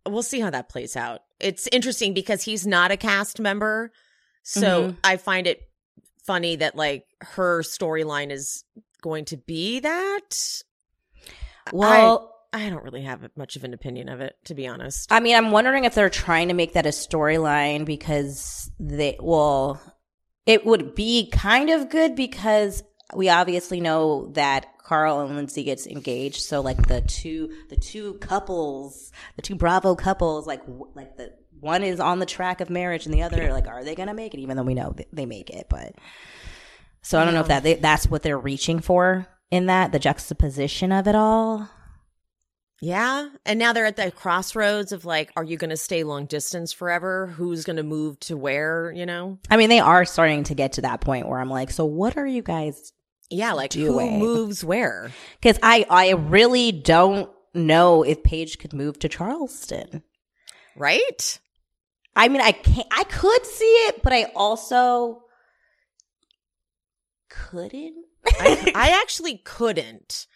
we'll 0.07 0.23
see 0.23 0.41
how 0.41 0.51
that 0.51 0.69
plays 0.69 0.97
out. 0.97 1.23
It's 1.41 1.69
interesting 1.73 2.15
because 2.15 2.43
he's 2.45 2.67
not 2.67 2.91
a 2.93 2.97
cast 2.97 3.41
member, 3.41 3.91
so 4.45 4.91
Mhm. 4.91 4.97
I 5.03 5.17
find 5.17 5.47
it 5.49 5.69
funny 6.25 6.57
that 6.57 6.77
like 6.77 7.05
her 7.21 7.63
storyline 7.63 8.31
is 8.31 8.65
going 9.03 9.25
to 9.27 9.37
be 9.37 9.81
that. 9.81 10.63
Well, 11.73 12.31
I 12.33 12.34
don't 12.69 12.85
really 12.85 13.03
have 13.03 13.29
much 13.37 13.57
of 13.57 13.65
an 13.65 13.75
opinion 13.75 14.09
of 14.09 14.21
it, 14.21 14.37
to 14.45 14.55
be 14.55 14.67
honest. 14.67 15.11
I 15.13 15.21
mean, 15.21 15.37
I'm 15.37 15.51
wondering 15.51 15.85
if 15.85 15.95
they're 15.95 16.11
trying 16.11 16.49
to 16.49 16.55
make 16.55 16.75
that 16.75 16.87
a 16.87 16.91
storyline 16.91 17.85
because 17.85 18.71
they, 18.79 19.17
well, 19.21 19.81
it 20.47 20.65
would 20.65 20.95
be 20.95 21.29
kind 21.31 21.71
of 21.71 21.89
good 21.89 22.15
because 22.15 22.83
we 23.15 23.29
obviously 23.29 23.81
know 23.81 24.31
that 24.35 24.67
Carl 24.83 25.21
and 25.21 25.37
Lindsay 25.37 25.65
gets 25.65 25.87
engaged. 25.87 26.43
So 26.43 26.61
like 26.61 26.87
the 26.87 27.01
two, 27.01 27.51
the 27.71 27.77
two 27.77 28.15
couples, 28.15 29.11
the 29.37 29.43
two 29.43 29.55
Bravo 29.55 29.95
couples, 29.95 30.47
like, 30.47 30.63
like 30.95 31.17
the 31.17 31.33
one 31.61 31.83
is 31.83 32.01
on 32.01 32.19
the 32.19 32.27
track 32.27 32.61
of 32.61 32.69
marriage 32.69 33.07
and 33.07 33.15
the 33.15 33.23
other, 33.23 33.51
like, 33.53 33.67
are 33.67 33.83
they 33.83 33.95
going 33.95 34.09
to 34.09 34.15
make 34.15 34.35
it? 34.35 34.41
Even 34.41 34.57
though 34.57 34.63
we 34.63 34.75
know 34.75 34.95
they 35.13 35.27
make 35.27 35.51
it, 35.51 35.67
but 35.71 35.95
so 37.01 37.19
I 37.19 37.25
don't 37.25 37.35
know 37.35 37.41
if 37.41 37.49
that, 37.49 37.63
they, 37.63 37.75
that's 37.75 38.07
what 38.07 38.23
they're 38.23 38.39
reaching 38.39 38.81
for 38.81 39.27
in 39.51 39.67
that, 39.67 39.93
the 39.93 39.99
juxtaposition 39.99 40.93
of 40.93 41.09
it 41.09 41.15
all. 41.15 41.69
Yeah. 42.85 43.31
And 43.47 43.59
now 43.59 43.73
they're 43.73 43.87
at 43.87 43.97
the 43.97 44.11
crossroads 44.11 44.93
of 44.93 45.07
like, 45.07 45.33
are 45.37 45.45
you 45.45 45.57
going 45.57 45.71
to 45.71 45.77
stay 45.77 46.05
long 46.05 46.27
distance 46.27 46.71
forever? 46.71 47.29
Who's 47.29 47.65
going 47.65 47.79
to 47.79 47.83
move 47.83 48.21
to 48.21 48.37
where, 48.37 48.93
you 48.93 49.07
know? 49.07 49.39
I 49.49 49.57
mean, 49.57 49.71
they 49.71 49.81
are 49.81 50.05
starting 50.05 50.45
to 50.45 50.55
get 50.55 50.75
to 50.75 50.83
that 50.83 51.01
point 51.01 51.27
where 51.27 51.41
I'm 51.41 51.49
like, 51.49 51.71
so 51.71 51.87
what 51.87 52.19
are 52.19 52.27
you 52.27 52.43
guys? 52.43 52.93
Yeah. 53.31 53.55
Like, 53.55 53.71
Doing. 53.71 54.13
who 54.13 54.19
moves 54.19 54.63
where? 54.63 55.11
Because 55.41 55.59
I, 55.63 55.87
I 55.89 56.11
really 56.11 56.73
don't 56.73 57.31
know 57.55 58.03
if 58.03 58.23
Paige 58.23 58.59
could 58.59 58.75
move 58.75 58.99
to 58.99 59.09
Charleston. 59.09 60.03
Right? 60.77 61.41
I 62.15 62.29
mean, 62.29 62.43
I 62.43 62.53
can't, 62.53 62.87
I 62.93 63.05
could 63.05 63.47
see 63.47 63.65
it, 63.65 64.03
but 64.03 64.13
I 64.13 64.25
also 64.37 65.23
couldn't. 67.31 67.95
I, 68.27 68.73
I 68.75 68.91
actually 69.03 69.39
couldn't. 69.39 70.27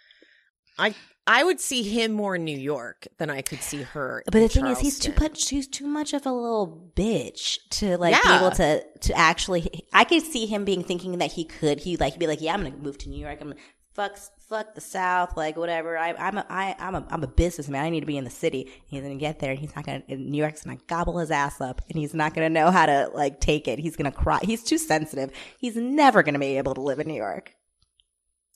I 0.79 0.95
I 1.29 1.45
would 1.45 1.61
see 1.61 1.83
him 1.83 2.13
more 2.13 2.37
in 2.37 2.45
New 2.45 2.57
York 2.57 3.07
than 3.19 3.29
I 3.29 3.43
could 3.43 3.61
see 3.61 3.83
her. 3.83 4.23
But 4.25 4.33
the 4.33 4.43
in 4.45 4.49
thing 4.49 4.67
is, 4.67 4.79
he's 4.79 4.99
too 4.99 5.13
much. 5.21 5.51
He's 5.51 5.69
too 5.69 5.87
much 5.87 6.15
of 6.15 6.25
a 6.25 6.33
little 6.33 6.91
bitch 6.97 7.59
to 7.71 7.99
like 7.99 8.21
be 8.23 8.31
able 8.31 8.51
to 8.53 8.83
to 8.83 9.13
actually. 9.15 9.85
I 9.93 10.05
could 10.05 10.23
see 10.23 10.47
him 10.47 10.65
being 10.65 10.83
thinking 10.83 11.19
that 11.19 11.33
he 11.33 11.45
could. 11.45 11.81
He 11.81 11.99
like 11.99 12.19
be 12.19 12.27
like, 12.27 12.41
yeah, 12.41 12.55
I'm 12.55 12.63
gonna 12.63 12.77
move 12.77 12.97
to 12.99 13.11
New 13.11 13.21
York. 13.21 13.39
I'm 13.43 13.49
gonna 13.49 13.61
fuck 13.93 14.17
fuck 14.49 14.75
the 14.75 14.81
South, 14.81 15.37
like 15.37 15.59
whatever. 15.59 15.99
I, 15.99 16.15
I'm 16.15 16.39
a 16.39 16.47
I, 16.49 16.75
I'm 16.79 16.95
a 16.95 17.07
I'm 17.11 17.23
a 17.23 17.29
businessman. 17.29 17.85
I 17.85 17.91
need 17.91 18.01
to 18.01 18.07
be 18.07 18.17
in 18.17 18.25
the 18.25 18.31
city. 18.31 18.73
He's 18.87 19.03
gonna 19.03 19.17
get 19.17 19.39
there, 19.39 19.51
and 19.51 19.59
he's 19.61 19.77
not 19.77 19.85
gonna. 19.85 20.03
And 20.09 20.31
New 20.31 20.39
York's 20.39 20.63
gonna 20.63 20.79
gobble 20.87 21.19
his 21.19 21.31
ass 21.31 21.61
up, 21.61 21.83
and 21.91 21.99
he's 21.99 22.15
not 22.15 22.33
gonna 22.33 22.49
know 22.49 22.71
how 22.71 22.87
to 22.87 23.11
like 23.13 23.41
take 23.41 23.69
it. 23.69 23.79
He's 23.79 23.97
gonna 23.97 24.13
cry. 24.13 24.39
He's 24.43 24.65
too 24.65 24.79
sensitive. 24.79 25.31
He's 25.59 25.77
never 25.77 26.23
gonna 26.23 26.39
be 26.39 26.57
able 26.57 26.75
to 26.75 26.81
live 26.81 27.01
in 27.01 27.09
New 27.09 27.15
York. 27.15 27.55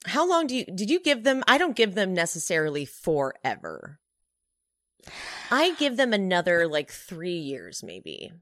How 0.05 0.29
long 0.29 0.47
do 0.47 0.57
you 0.57 0.65
did 0.65 0.91
you 0.91 1.01
give 1.01 1.25
them? 1.25 1.43
I 1.47 1.59
don't 1.59 1.77
give 1.77 1.95
them 1.95 2.13
necessarily 2.13 2.85
forever. 2.85 4.01
I 5.51 5.75
give 5.75 5.97
them 5.97 6.13
another 6.13 6.67
like 6.67 6.91
three 6.91 7.39
years, 7.39 7.83
maybe, 7.83 8.33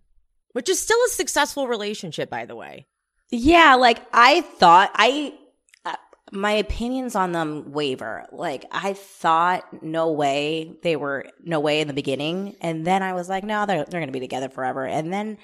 which 0.52 0.68
is 0.68 0.78
still 0.78 0.98
a 1.06 1.10
successful 1.10 1.68
relationship, 1.68 2.30
by 2.30 2.46
the 2.46 2.56
way. 2.56 2.86
Yeah, 3.30 3.74
like 3.74 4.00
I 4.12 4.40
thought 4.40 4.90
I 4.94 5.34
uh, 5.84 5.96
my 6.32 6.52
opinions 6.52 7.14
on 7.14 7.32
them 7.32 7.72
waver. 7.72 8.26
Like 8.32 8.64
I 8.70 8.94
thought 8.94 9.82
no 9.82 10.12
way 10.12 10.76
they 10.82 10.96
were 10.96 11.26
no 11.42 11.60
way 11.60 11.80
in 11.80 11.88
the 11.88 11.94
beginning 11.94 12.56
and 12.60 12.86
then 12.86 13.02
I 13.02 13.12
was 13.12 13.28
like 13.28 13.44
no 13.44 13.66
they're 13.66 13.84
they're 13.84 14.04
to 14.04 14.12
be 14.12 14.20
together 14.20 14.48
forever. 14.48 14.86
And 14.86 15.12
then 15.12 15.38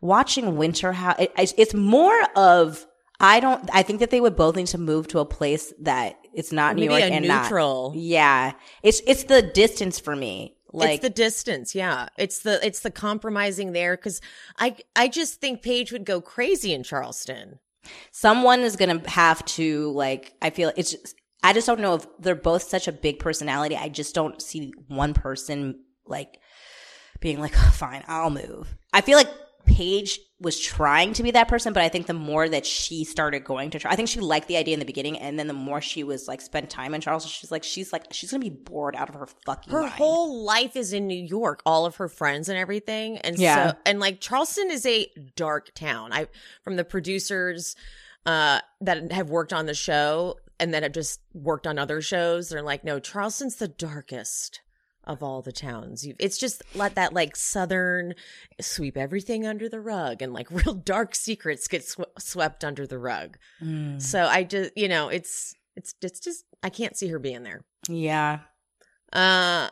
watching 0.00 0.56
Winter 0.56 0.92
House 0.92 1.16
it, 1.18 1.32
it's 1.36 1.74
more 1.74 2.20
of 2.36 2.86
I 3.20 3.40
don't 3.40 3.68
I 3.72 3.82
think 3.82 4.00
that 4.00 4.10
they 4.10 4.20
would 4.20 4.36
both 4.36 4.56
need 4.56 4.66
to 4.68 4.78
move 4.78 5.08
to 5.08 5.20
a 5.20 5.24
place 5.24 5.72
that 5.80 6.18
it's 6.34 6.52
not 6.52 6.76
New 6.76 6.84
York 6.90 7.02
and 7.02 7.26
neutral. 7.26 7.90
not 7.90 7.98
Yeah. 7.98 8.52
It's 8.82 9.00
it's 9.06 9.24
the 9.24 9.42
distance 9.42 9.98
for 9.98 10.14
me. 10.14 10.54
Like 10.72 10.96
it's 10.96 11.02
the 11.02 11.10
distance, 11.10 11.74
yeah. 11.74 12.08
It's 12.18 12.40
the 12.40 12.64
it's 12.66 12.80
the 12.80 12.90
compromising 12.90 13.72
there 13.72 13.96
because 13.96 14.20
I 14.58 14.76
I 14.94 15.08
just 15.08 15.40
think 15.40 15.62
Paige 15.62 15.92
would 15.92 16.04
go 16.04 16.20
crazy 16.20 16.74
in 16.74 16.82
Charleston. 16.82 17.60
someone 18.12 18.60
is 18.60 18.76
gonna 18.76 19.00
have 19.08 19.44
to 19.44 19.90
like 19.92 20.34
i 20.42 20.50
feel 20.50 20.72
it's 20.76 20.92
just, 20.92 21.14
i 21.42 21.52
just 21.52 21.66
don't 21.66 21.80
know 21.80 21.94
if 21.94 22.06
they're 22.18 22.34
both 22.34 22.62
such 22.62 22.88
a 22.88 22.92
big 22.92 23.18
personality 23.18 23.76
i 23.76 23.88
just 23.88 24.14
don't 24.14 24.42
see 24.42 24.72
one 24.88 25.14
person 25.14 25.80
like 26.06 26.38
being 27.20 27.40
like 27.40 27.52
oh, 27.56 27.70
fine 27.70 28.02
i'll 28.08 28.30
move 28.30 28.74
i 28.92 29.00
feel 29.00 29.16
like 29.16 29.30
paige 29.64 30.18
was 30.38 30.60
trying 30.60 31.14
to 31.14 31.22
be 31.22 31.30
that 31.30 31.48
person 31.48 31.72
but 31.72 31.82
i 31.82 31.88
think 31.88 32.06
the 32.06 32.12
more 32.12 32.46
that 32.48 32.66
she 32.66 33.04
started 33.04 33.42
going 33.42 33.70
to 33.70 33.80
i 33.90 33.96
think 33.96 34.06
she 34.08 34.20
liked 34.20 34.48
the 34.48 34.56
idea 34.58 34.74
in 34.74 34.78
the 34.80 34.84
beginning 34.84 35.18
and 35.18 35.38
then 35.38 35.46
the 35.46 35.54
more 35.54 35.80
she 35.80 36.04
was 36.04 36.28
like 36.28 36.42
spent 36.42 36.68
time 36.68 36.92
in 36.94 37.00
charleston 37.00 37.30
she's 37.30 37.50
like 37.50 37.64
she's 37.64 37.90
like 37.92 38.04
she's 38.12 38.30
gonna 38.30 38.42
be 38.42 38.50
bored 38.50 38.94
out 38.94 39.08
of 39.08 39.14
her 39.14 39.26
fucking 39.46 39.72
Her 39.72 39.80
mind. 39.82 39.92
whole 39.94 40.44
life 40.44 40.76
is 40.76 40.92
in 40.92 41.06
New 41.06 41.22
York, 41.24 41.62
all 41.64 41.86
of 41.86 41.96
her 41.96 42.08
friends 42.08 42.48
and 42.50 42.58
everything. 42.58 43.16
And 43.18 43.38
Yeah. 43.38 43.72
so 43.72 43.78
and 43.86 43.98
like 43.98 44.20
Charleston 44.20 44.70
is 44.70 44.84
a 44.84 45.06
dark 45.36 45.72
town. 45.74 46.12
I 46.12 46.26
from 46.62 46.76
the 46.76 46.84
producers 46.84 47.74
uh 48.26 48.60
that 48.82 49.12
have 49.12 49.30
worked 49.30 49.52
on 49.54 49.64
the 49.66 49.74
show 49.74 50.36
and 50.60 50.74
that 50.74 50.82
have 50.82 50.92
just 50.92 51.20
worked 51.32 51.66
on 51.66 51.78
other 51.78 52.00
shows, 52.02 52.48
they're 52.50 52.62
like, 52.62 52.84
no, 52.84 52.98
Charleston's 53.00 53.56
the 53.56 53.68
darkest 53.68 54.60
of 55.06 55.22
all 55.22 55.42
the 55.42 55.52
towns. 55.52 56.06
You, 56.06 56.14
it's 56.18 56.38
just 56.38 56.62
let 56.74 56.94
that 56.96 57.12
like 57.12 57.36
southern 57.36 58.14
sweep 58.60 58.96
everything 58.96 59.46
under 59.46 59.68
the 59.68 59.80
rug 59.80 60.22
and 60.22 60.32
like 60.32 60.50
real 60.50 60.74
dark 60.74 61.14
secrets 61.14 61.68
get 61.68 61.84
sw- 61.84 62.00
swept 62.18 62.64
under 62.64 62.86
the 62.86 62.98
rug. 62.98 63.38
Mm. 63.62 64.00
So 64.00 64.24
I 64.26 64.44
just, 64.44 64.76
you 64.76 64.88
know, 64.88 65.08
it's 65.08 65.54
it's 65.76 65.94
it's 66.02 66.20
just 66.20 66.44
I 66.62 66.70
can't 66.70 66.96
see 66.96 67.08
her 67.08 67.18
being 67.18 67.42
there. 67.42 67.64
yeah 67.88 68.40
Uh 69.12 69.68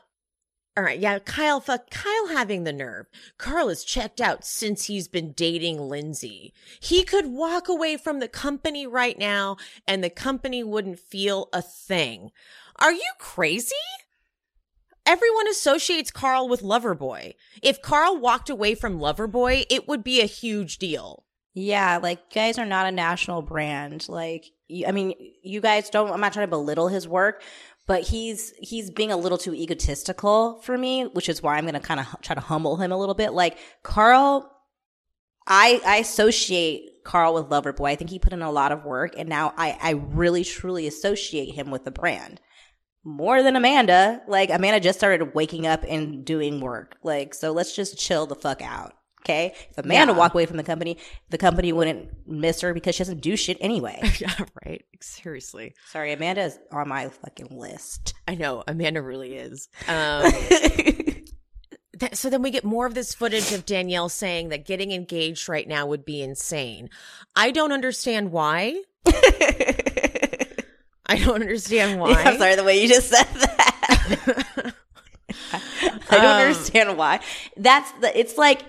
All 0.77 0.83
right, 0.83 0.99
yeah, 0.99 1.19
Kyle, 1.21 1.61
fuck 1.61 1.89
Kyle 1.91 2.29
having 2.29 2.65
the 2.65 2.73
nerve. 2.73 3.07
Carl 3.39 3.69
is 3.69 3.85
checked 3.85 4.21
out 4.21 4.45
since 4.45 4.85
he's 4.87 5.09
been 5.09 5.33
dating 5.33 5.79
Lindsay. 5.89 6.53
He 6.81 7.05
could 7.05 7.27
walk 7.27 7.69
away 7.69 7.97
from 7.97 8.19
the 8.21 8.29
company 8.29 8.87
right 8.87 9.17
now 9.19 9.57
and 9.87 10.03
the 10.03 10.11
company 10.11 10.63
wouldn't 10.65 10.99
feel 10.99 11.49
a 11.53 11.63
thing. 11.63 12.31
Are 12.81 12.93
you 12.93 13.11
crazy? 13.19 13.75
Everyone 15.07 15.49
associates 15.49 16.11
Carl 16.11 16.49
with 16.49 16.63
Loverboy. 16.63 17.35
If 17.63 17.83
Carl 17.83 18.19
walked 18.19 18.49
away 18.49 18.75
from 18.75 18.99
Loverboy, 18.99 19.67
it 19.69 19.87
would 19.87 20.03
be 20.03 20.21
a 20.21 20.27
huge 20.27 20.79
deal. 20.79 21.25
Yeah, 21.53 21.99
like 22.03 22.33
guys 22.33 22.59
are 22.59 22.67
not 22.67 22.87
a 22.87 22.93
national 22.93 23.43
brand. 23.43 24.09
Like, 24.09 24.47
I 24.87 24.93
mean, 24.93 25.15
you 25.43 25.61
guys 25.61 25.89
don't. 25.89 26.11
I'm 26.11 26.21
not 26.21 26.33
trying 26.33 26.47
to 26.47 26.51
belittle 26.51 26.89
his 26.89 27.07
work, 27.07 27.43
but 27.87 28.03
he's 28.03 28.53
he's 28.59 28.91
being 28.91 29.13
a 29.13 29.17
little 29.17 29.39
too 29.39 29.55
egotistical 29.55 30.61
for 30.63 30.77
me, 30.77 31.05
which 31.05 31.29
is 31.29 31.43
why 31.43 31.57
I'm 31.57 31.65
going 31.65 31.75
to 31.75 31.81
kind 31.81 32.01
of 32.01 32.07
try 32.23 32.35
to 32.35 32.41
humble 32.41 32.77
him 32.77 32.91
a 32.91 32.99
little 32.99 33.15
bit. 33.15 33.35
Like 33.35 33.59
Carl, 33.83 34.51
I 35.47 35.81
I 35.87 35.97
associate 35.99 37.05
Carl 37.05 37.35
with 37.35 37.51
Loverboy. 37.51 37.91
I 37.91 37.95
think 37.95 38.11
he 38.11 38.19
put 38.19 38.33
in 38.33 38.43
a 38.43 38.51
lot 38.51 38.73
of 38.73 38.85
work, 38.85 39.15
and 39.17 39.29
now 39.29 39.53
I 39.57 39.79
I 39.81 39.91
really 39.91 40.45
truly 40.45 40.89
associate 40.89 41.55
him 41.55 41.71
with 41.71 41.85
the 41.85 41.93
brand 41.93 42.41
more 43.05 43.43
than 43.43 43.55
Amanda. 43.57 44.23
Like 44.27 44.51
Amanda 44.51 44.81
just 44.81 44.99
started 44.99 45.35
waking 45.35 45.67
up 45.67 45.85
and 45.89 46.25
doing 46.25 46.61
work. 46.61 46.97
Like 47.03 47.35
so, 47.35 47.53
let's 47.53 47.75
just 47.77 47.99
chill 47.99 48.27
the 48.27 48.35
fuck 48.35 48.63
out. 48.63 48.95
Okay. 49.27 49.55
If 49.71 49.79
Amanda 49.79 50.13
Yeah. 50.13 50.19
walked 50.19 50.35
away 50.35 50.45
from 50.45 50.59
the 50.59 50.63
company, 50.63 50.99
the 51.31 51.39
company 51.39 51.73
wouldn't 51.73 52.11
miss 52.27 52.61
her 52.61 52.75
because 52.75 52.95
she 52.95 53.01
doesn't 53.05 53.23
do 53.23 53.37
shit 53.37 53.57
anyway. 53.61 53.99
yeah, 54.19 54.35
right. 54.67 54.85
Seriously. 55.01 55.75
Sorry, 55.91 56.13
Amanda 56.13 56.43
is 56.43 56.59
on 56.71 56.89
my 56.89 57.09
fucking 57.09 57.49
list. 57.51 58.13
I 58.29 58.35
know 58.35 58.63
Amanda 58.69 59.01
really 59.01 59.35
is. 59.37 59.69
Um, 59.89 60.31
th- 60.31 62.15
so 62.17 62.29
then 62.29 62.43
we 62.43 62.51
get 62.51 62.65
more 62.65 62.87
of 62.87 62.95
this 62.95 63.15
footage 63.15 63.53
of 63.53 63.65
Danielle 63.65 64.09
saying 64.09 64.49
that 64.51 64.67
getting 64.67 64.93
engaged 64.93 65.49
right 65.49 65.67
now 65.67 65.87
would 65.87 66.05
be 66.05 66.21
insane. 66.23 66.91
I 67.37 67.51
don't 67.51 67.73
understand 67.73 68.31
why. 68.33 68.83
I 71.07 71.19
don't 71.19 71.35
understand 71.43 72.01
why. 72.01 72.13
I'm 72.13 72.39
sorry, 72.39 72.57
the 72.57 72.65
way 72.65 72.81
you 72.83 72.89
just 72.89 73.09
said 73.09 73.25
that. 73.35 74.75
I 75.53 76.17
don't 76.17 76.25
Um, 76.25 76.41
understand 76.49 76.97
why. 76.99 77.21
That's 77.57 77.91
the. 77.93 78.19
It's 78.19 78.37
like, 78.39 78.63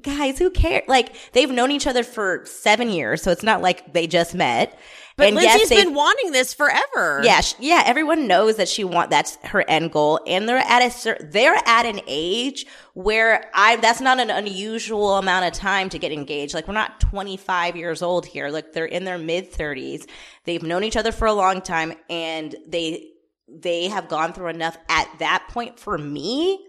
guys, 0.00 0.38
who 0.38 0.50
cares? 0.50 0.84
Like 0.88 1.14
they've 1.32 1.50
known 1.50 1.70
each 1.70 1.86
other 1.86 2.02
for 2.04 2.44
seven 2.46 2.88
years, 2.90 3.22
so 3.22 3.30
it's 3.30 3.42
not 3.42 3.60
like 3.62 3.92
they 3.92 4.06
just 4.06 4.34
met. 4.34 4.78
But 5.16 5.26
and 5.26 5.36
Lindsay's 5.36 5.60
yes, 5.60 5.68
they- 5.68 5.84
been 5.84 5.94
wanting 5.94 6.32
this 6.32 6.54
forever. 6.54 7.20
Yeah, 7.22 7.42
sh- 7.42 7.54
yeah. 7.58 7.82
Everyone 7.84 8.26
knows 8.26 8.56
that 8.56 8.68
she 8.68 8.82
want 8.82 9.10
that's 9.10 9.36
her 9.44 9.62
end 9.68 9.92
goal, 9.92 10.20
and 10.26 10.48
they're 10.48 10.56
at 10.56 10.80
a 11.06 11.16
they're 11.24 11.58
at 11.66 11.84
an 11.84 12.00
age 12.06 12.64
where 12.94 13.50
I 13.54 13.76
that's 13.76 14.00
not 14.00 14.20
an 14.20 14.30
unusual 14.30 15.18
amount 15.18 15.44
of 15.46 15.52
time 15.52 15.90
to 15.90 15.98
get 15.98 16.12
engaged. 16.12 16.54
Like 16.54 16.66
we're 16.66 16.74
not 16.74 16.98
25 17.00 17.76
years 17.76 18.00
old 18.00 18.24
here. 18.24 18.48
Like 18.48 18.72
they're 18.72 18.86
in 18.86 19.04
their 19.04 19.18
mid 19.18 19.52
30s. 19.52 20.08
They've 20.44 20.62
known 20.62 20.82
each 20.82 20.96
other 20.96 21.12
for 21.12 21.26
a 21.26 21.34
long 21.34 21.60
time, 21.60 21.92
and 22.08 22.54
they 22.66 23.08
they 23.48 23.88
have 23.88 24.08
gone 24.08 24.32
through 24.32 24.48
enough 24.48 24.78
at 24.88 25.08
that 25.18 25.46
point 25.50 25.78
for 25.78 25.98
me 25.98 26.66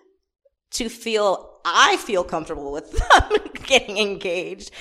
to 0.74 0.90
feel 0.90 1.60
I 1.66 1.98
feel 1.98 2.24
comfortable 2.24 2.72
with 2.72 2.92
them 2.92 3.40
getting 3.66 3.98
engaged. 3.98 4.72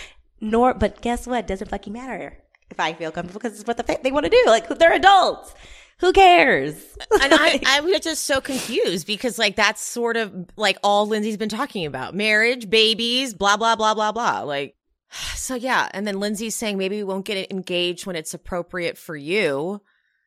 Nor, 0.40 0.74
but 0.74 1.01
guess 1.01 1.26
what? 1.26 1.47
Doesn't 1.47 1.70
fucking 1.70 1.93
matter 1.93 2.38
if 2.70 2.80
I 2.80 2.93
feel 2.95 3.12
comfortable 3.12 3.40
because 3.40 3.59
it's 3.59 3.66
what 3.66 3.76
the 3.76 3.84
fa- 3.84 4.01
they 4.03 4.11
want 4.11 4.24
to 4.24 4.30
do. 4.30 4.43
Like 4.47 4.68
they're 4.68 4.93
adults. 4.95 5.55
Who 6.01 6.12
cares? 6.12 6.74
and 7.22 7.32
I, 7.32 7.61
I'm 7.66 7.88
just 8.01 8.24
so 8.24 8.40
confused 8.40 9.07
because 9.07 9.38
like 9.38 9.55
that's 9.55 9.80
sort 9.80 10.16
of 10.16 10.51
like 10.57 10.78
all 10.82 11.07
Lindsay's 11.07 11.36
been 11.36 11.49
talking 11.49 11.86
about 11.86 12.14
marriage, 12.14 12.68
babies, 12.68 13.34
blah, 13.34 13.57
blah, 13.57 13.76
blah, 13.76 13.95
blah, 13.95 14.11
blah. 14.11 14.40
Like, 14.40 14.74
so 15.36 15.55
yeah. 15.55 15.88
And 15.95 16.05
then 16.05 16.18
Lindsay's 16.18 16.57
saying 16.57 16.76
maybe 16.76 16.97
we 16.97 17.05
won't 17.05 17.24
get 17.24 17.53
engaged 17.53 18.05
when 18.05 18.16
it's 18.16 18.34
appropriate 18.34 18.99
for 18.99 19.14
you. 19.14 19.80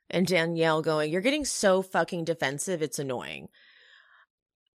And 0.09 0.25
Danielle 0.25 0.81
going, 0.81 1.11
you're 1.11 1.21
getting 1.21 1.45
so 1.45 1.81
fucking 1.81 2.23
defensive. 2.23 2.81
It's 2.81 2.99
annoying. 2.99 3.49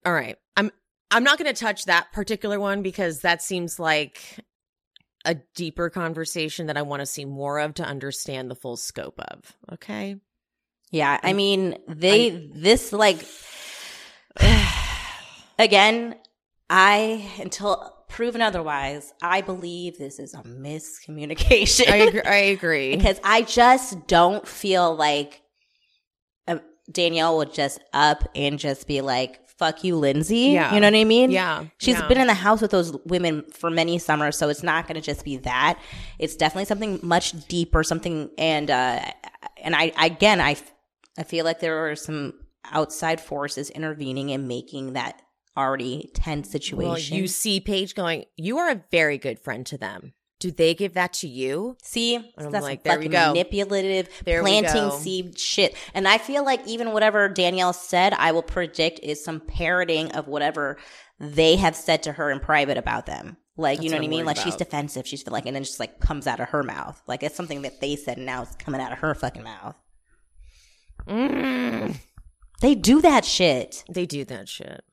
All 0.05 0.13
right. 0.13 0.37
I'm, 0.55 0.71
I'm 1.11 1.23
not 1.23 1.37
going 1.37 1.53
to 1.53 1.59
touch 1.59 1.85
that 1.85 2.11
particular 2.11 2.59
one 2.59 2.81
because 2.81 3.21
that 3.21 3.41
seems 3.41 3.79
like 3.79 4.39
a 5.25 5.35
deeper 5.55 5.89
conversation 5.89 6.67
that 6.67 6.77
I 6.77 6.81
want 6.83 7.01
to 7.01 7.05
see 7.05 7.25
more 7.25 7.59
of 7.59 7.75
to 7.75 7.83
understand 7.83 8.49
the 8.49 8.55
full 8.55 8.77
scope 8.77 9.19
of. 9.19 9.55
Okay. 9.73 10.17
Yeah, 10.91 11.19
I 11.21 11.33
mean, 11.33 11.77
they 11.87 12.49
this 12.53 12.93
like 12.93 13.25
again, 15.59 16.15
I 16.69 17.29
until 17.39 17.93
proven 18.07 18.41
otherwise, 18.41 19.13
I 19.21 19.41
believe 19.41 19.97
this 19.97 20.17
is 20.17 20.33
a 20.33 20.43
miscommunication. 20.43 21.89
I 21.89 21.97
agree. 21.97 22.21
I 22.21 22.35
agree. 22.35 22.95
because 22.97 23.19
I 23.23 23.41
just 23.41 24.07
don't 24.07 24.47
feel 24.47 24.95
like 24.95 25.41
uh, 26.47 26.59
Danielle 26.89 27.37
would 27.37 27.53
just 27.53 27.79
up 27.91 28.29
and 28.33 28.57
just 28.57 28.87
be 28.87 29.01
like, 29.01 29.41
"Fuck 29.57 29.83
you, 29.83 29.95
Lindsay." 29.97 30.51
Yeah. 30.51 30.73
you 30.73 30.79
know 30.79 30.87
what 30.87 30.95
I 30.95 31.03
mean? 31.03 31.31
Yeah, 31.31 31.65
she's 31.77 31.95
yeah. 31.95 32.07
been 32.07 32.19
in 32.19 32.27
the 32.27 32.33
house 32.33 32.61
with 32.61 32.71
those 32.71 32.95
women 33.05 33.43
for 33.51 33.69
many 33.69 33.99
summers, 33.99 34.37
so 34.37 34.49
it's 34.49 34.63
not 34.63 34.87
going 34.87 34.95
to 34.95 35.01
just 35.01 35.23
be 35.23 35.37
that. 35.37 35.79
It's 36.19 36.35
definitely 36.35 36.65
something 36.65 36.99
much 37.01 37.47
deeper, 37.47 37.83
something, 37.83 38.29
and 38.37 38.69
uh, 38.69 39.01
and 39.61 39.75
I 39.75 39.91
again, 39.99 40.41
I 40.41 40.57
I 41.17 41.23
feel 41.23 41.45
like 41.45 41.59
there 41.59 41.89
are 41.89 41.95
some 41.95 42.33
outside 42.71 43.21
forces 43.21 43.69
intervening 43.69 44.31
and 44.31 44.47
making 44.47 44.93
that 44.93 45.21
already 45.57 46.09
tense 46.13 46.49
situation. 46.49 47.15
Well, 47.15 47.21
you 47.21 47.27
see 47.27 47.59
Paige 47.59 47.95
going, 47.95 48.25
You 48.35 48.59
are 48.59 48.69
a 48.69 48.83
very 48.91 49.17
good 49.17 49.39
friend 49.39 49.65
to 49.67 49.77
them. 49.77 50.13
Do 50.39 50.51
they 50.51 50.75
give 50.75 50.93
that 50.93 51.13
to 51.13 51.27
you? 51.27 51.77
See, 51.81 52.15
I'm 52.15 52.51
that's 52.51 52.53
like, 52.53 52.61
like 52.63 52.83
there 52.83 52.99
we 52.99 53.07
go. 53.07 53.27
manipulative, 53.27 54.09
There 54.23 54.43
we 54.43 54.49
planting 54.51 54.89
go. 54.89 54.97
seed 54.97 55.39
shit. 55.39 55.75
And 55.95 56.07
I 56.07 56.19
feel 56.19 56.45
like 56.45 56.65
even 56.67 56.91
whatever 56.91 57.27
Danielle 57.27 57.73
said, 57.73 58.13
I 58.13 58.31
will 58.31 58.43
predict 58.43 58.99
is 59.01 59.23
some 59.23 59.39
parroting 59.39 60.11
of 60.11 60.27
whatever 60.27 60.77
they 61.19 61.55
have 61.55 61.75
said 61.75 62.03
to 62.03 62.11
her 62.11 62.29
in 62.29 62.39
private 62.39 62.77
about 62.77 63.07
them. 63.07 63.37
Like, 63.59 63.81
you 63.81 63.89
know 63.89 63.95
what 63.95 64.01
what 64.01 64.05
I 64.05 64.09
mean? 64.09 64.17
worried 64.19 64.25
Like 64.27 64.37
she's 64.37 64.55
defensive. 64.55 65.07
She's 65.07 65.25
like, 65.25 65.47
and 65.47 65.55
then 65.55 65.63
just 65.63 65.79
like 65.79 65.99
comes 65.99 66.27
out 66.27 66.39
of 66.39 66.49
her 66.49 66.61
mouth. 66.61 67.01
Like 67.07 67.23
it's 67.23 67.35
something 67.35 67.63
that 67.63 67.81
they 67.81 67.95
said, 67.95 68.17
and 68.17 68.25
now 68.27 68.43
it's 68.43 68.55
coming 68.57 68.79
out 68.79 68.91
of 68.91 68.99
her 68.99 69.15
fucking 69.15 69.43
mouth. 69.43 69.75
Mm. 71.07 71.95
They 72.61 72.75
do 72.75 73.01
that 73.01 73.25
shit. 73.25 73.83
They 73.89 74.05
do 74.05 74.25
that 74.25 74.47
shit. 74.47 74.83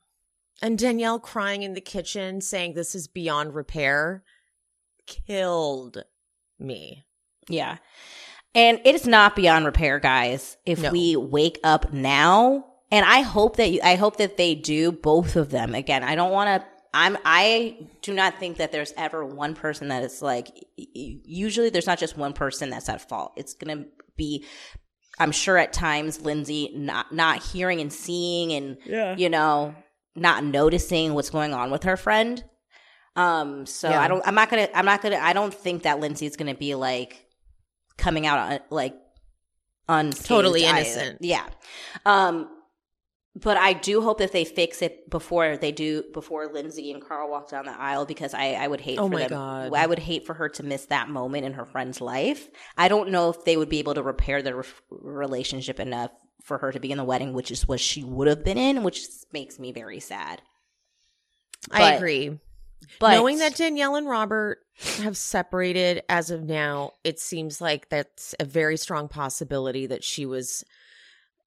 And 0.62 0.78
Danielle 0.78 1.18
crying 1.18 1.62
in 1.62 1.74
the 1.74 1.80
kitchen 1.80 2.40
saying 2.40 2.72
this 2.72 2.94
is 2.94 3.08
beyond 3.08 3.54
repair 3.54 4.22
killed 5.06 6.02
me. 6.58 7.04
Yeah. 7.48 7.78
And 8.54 8.80
it 8.84 8.94
is 8.94 9.06
not 9.06 9.34
beyond 9.36 9.66
repair, 9.66 9.98
guys. 9.98 10.56
If 10.64 10.80
No. 10.80 10.90
we 10.92 11.16
wake 11.16 11.58
up 11.64 11.92
now, 11.92 12.64
and 12.90 13.04
I 13.04 13.20
hope 13.22 13.56
that 13.56 13.70
you, 13.72 13.80
I 13.82 13.96
hope 13.96 14.16
that 14.18 14.36
they 14.36 14.54
do 14.54 14.92
both 14.92 15.34
of 15.36 15.50
them. 15.50 15.74
Again, 15.74 16.04
I 16.04 16.14
don't 16.14 16.30
want 16.30 16.62
to. 16.62 16.68
I'm. 16.96 17.18
I 17.24 17.88
do 18.02 18.14
not 18.14 18.38
think 18.38 18.58
that 18.58 18.70
there's 18.70 18.92
ever 18.96 19.24
one 19.24 19.54
person 19.54 19.88
that 19.88 20.04
is 20.04 20.22
like. 20.22 20.48
Usually, 20.76 21.68
there's 21.70 21.88
not 21.88 21.98
just 21.98 22.16
one 22.16 22.32
person 22.34 22.70
that's 22.70 22.88
at 22.88 23.08
fault. 23.08 23.32
It's 23.36 23.54
gonna 23.54 23.86
be. 24.16 24.44
I'm 25.18 25.32
sure 25.32 25.58
at 25.58 25.72
times 25.72 26.20
Lindsay 26.20 26.70
not 26.76 27.12
not 27.12 27.42
hearing 27.42 27.80
and 27.80 27.92
seeing 27.92 28.52
and 28.52 28.76
Yeah. 28.86 29.16
you 29.16 29.28
know 29.28 29.74
not 30.14 30.44
noticing 30.44 31.14
what's 31.14 31.30
going 31.30 31.52
on 31.52 31.72
with 31.72 31.82
her 31.82 31.96
friend. 31.96 32.44
Um. 33.16 33.66
So 33.66 33.88
Yeah. 33.88 34.00
I 34.00 34.08
don't. 34.08 34.26
I'm 34.26 34.34
not 34.34 34.50
gonna. 34.50 34.68
I'm 34.74 34.84
not 34.84 35.02
gonna. 35.02 35.18
I 35.18 35.32
don't 35.32 35.54
think 35.54 35.84
that 35.84 36.00
Lindsay's 36.00 36.36
gonna 36.36 36.54
be 36.54 36.74
like 36.74 37.26
coming 37.96 38.26
out 38.26 38.52
uh, 38.52 38.58
like 38.70 38.94
unscathed. 39.88 40.28
Totally 40.28 40.66
I- 40.66 40.70
innocent. 40.70 41.18
yeah. 41.20 41.46
Um. 42.04 42.48
But 43.36 43.56
I 43.56 43.72
do 43.72 44.00
hope 44.00 44.18
that 44.18 44.30
they 44.30 44.44
fix 44.44 44.80
it 44.80 45.10
before 45.10 45.56
they 45.56 45.72
do 45.72 46.04
before 46.12 46.46
Lindsay 46.46 46.92
and 46.92 47.04
Carl 47.04 47.28
walk 47.28 47.50
down 47.50 47.64
the 47.64 47.72
aisle 47.76 48.04
because 48.04 48.32
I 48.32 48.52
I 48.52 48.68
would 48.68 48.80
hate 48.80 48.96
Oh 48.98 49.08
for 49.08 49.14
my 49.14 49.20
them 49.22 49.30
God. 49.30 49.74
I 49.74 49.86
would 49.86 49.98
hate 49.98 50.24
for 50.24 50.34
her 50.34 50.48
to 50.50 50.62
miss 50.62 50.86
that 50.86 51.08
moment 51.08 51.44
in 51.44 51.54
her 51.54 51.64
friend's 51.64 52.00
life. 52.00 52.48
I 52.76 52.86
don't 52.86 53.10
know 53.10 53.30
if 53.30 53.44
they 53.44 53.56
would 53.56 53.68
be 53.68 53.80
able 53.80 53.94
to 53.94 54.04
repair 54.04 54.40
their 54.40 54.58
re- 54.58 54.64
relationship 54.90 55.80
enough 55.80 56.12
for 56.44 56.58
her 56.58 56.70
to 56.70 56.78
be 56.78 56.92
in 56.92 56.98
the 56.98 57.02
wedding, 57.02 57.32
which 57.32 57.50
is 57.50 57.66
what 57.66 57.80
she 57.80 58.04
would 58.04 58.28
have 58.28 58.44
been 58.44 58.58
in, 58.58 58.84
which 58.84 59.04
makes 59.32 59.58
me 59.58 59.72
very 59.72 59.98
sad. 59.98 60.40
I 61.72 61.94
agree. 61.94 62.38
But 63.00 63.12
Knowing 63.14 63.38
that 63.38 63.56
Danielle 63.56 63.96
and 63.96 64.08
Robert 64.08 64.58
have 64.98 65.16
separated 65.16 66.02
as 66.08 66.30
of 66.30 66.42
now, 66.44 66.92
it 67.04 67.18
seems 67.20 67.60
like 67.60 67.88
that's 67.88 68.34
a 68.40 68.44
very 68.44 68.76
strong 68.76 69.08
possibility 69.08 69.86
that 69.86 70.04
she 70.04 70.26
was 70.26 70.64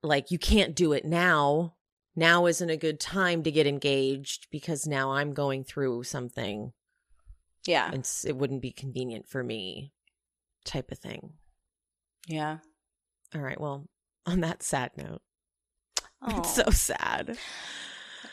like, 0.03 0.31
you 0.31 0.39
can't 0.39 0.75
do 0.75 0.93
it 0.93 1.05
now. 1.05 1.75
Now 2.15 2.45
isn't 2.47 2.69
a 2.69 2.77
good 2.77 2.99
time 2.99 3.43
to 3.43 3.51
get 3.51 3.67
engaged 3.67 4.47
because 4.51 4.87
now 4.87 5.11
I'm 5.13 5.33
going 5.33 5.63
through 5.63 6.03
something. 6.03 6.73
yeah, 7.65 7.91
It's, 7.93 8.25
it 8.25 8.35
wouldn't 8.35 8.61
be 8.61 8.71
convenient 8.71 9.27
for 9.27 9.43
me, 9.43 9.91
type 10.65 10.91
of 10.91 10.97
thing. 10.99 11.33
yeah. 12.27 12.57
All 13.35 13.41
right. 13.41 13.59
Well, 13.59 13.87
on 14.25 14.39
that 14.41 14.63
sad 14.63 14.91
note, 14.97 15.21
Oh, 16.21 16.37
it's 16.39 16.55
so 16.55 16.69
sad. 16.71 17.37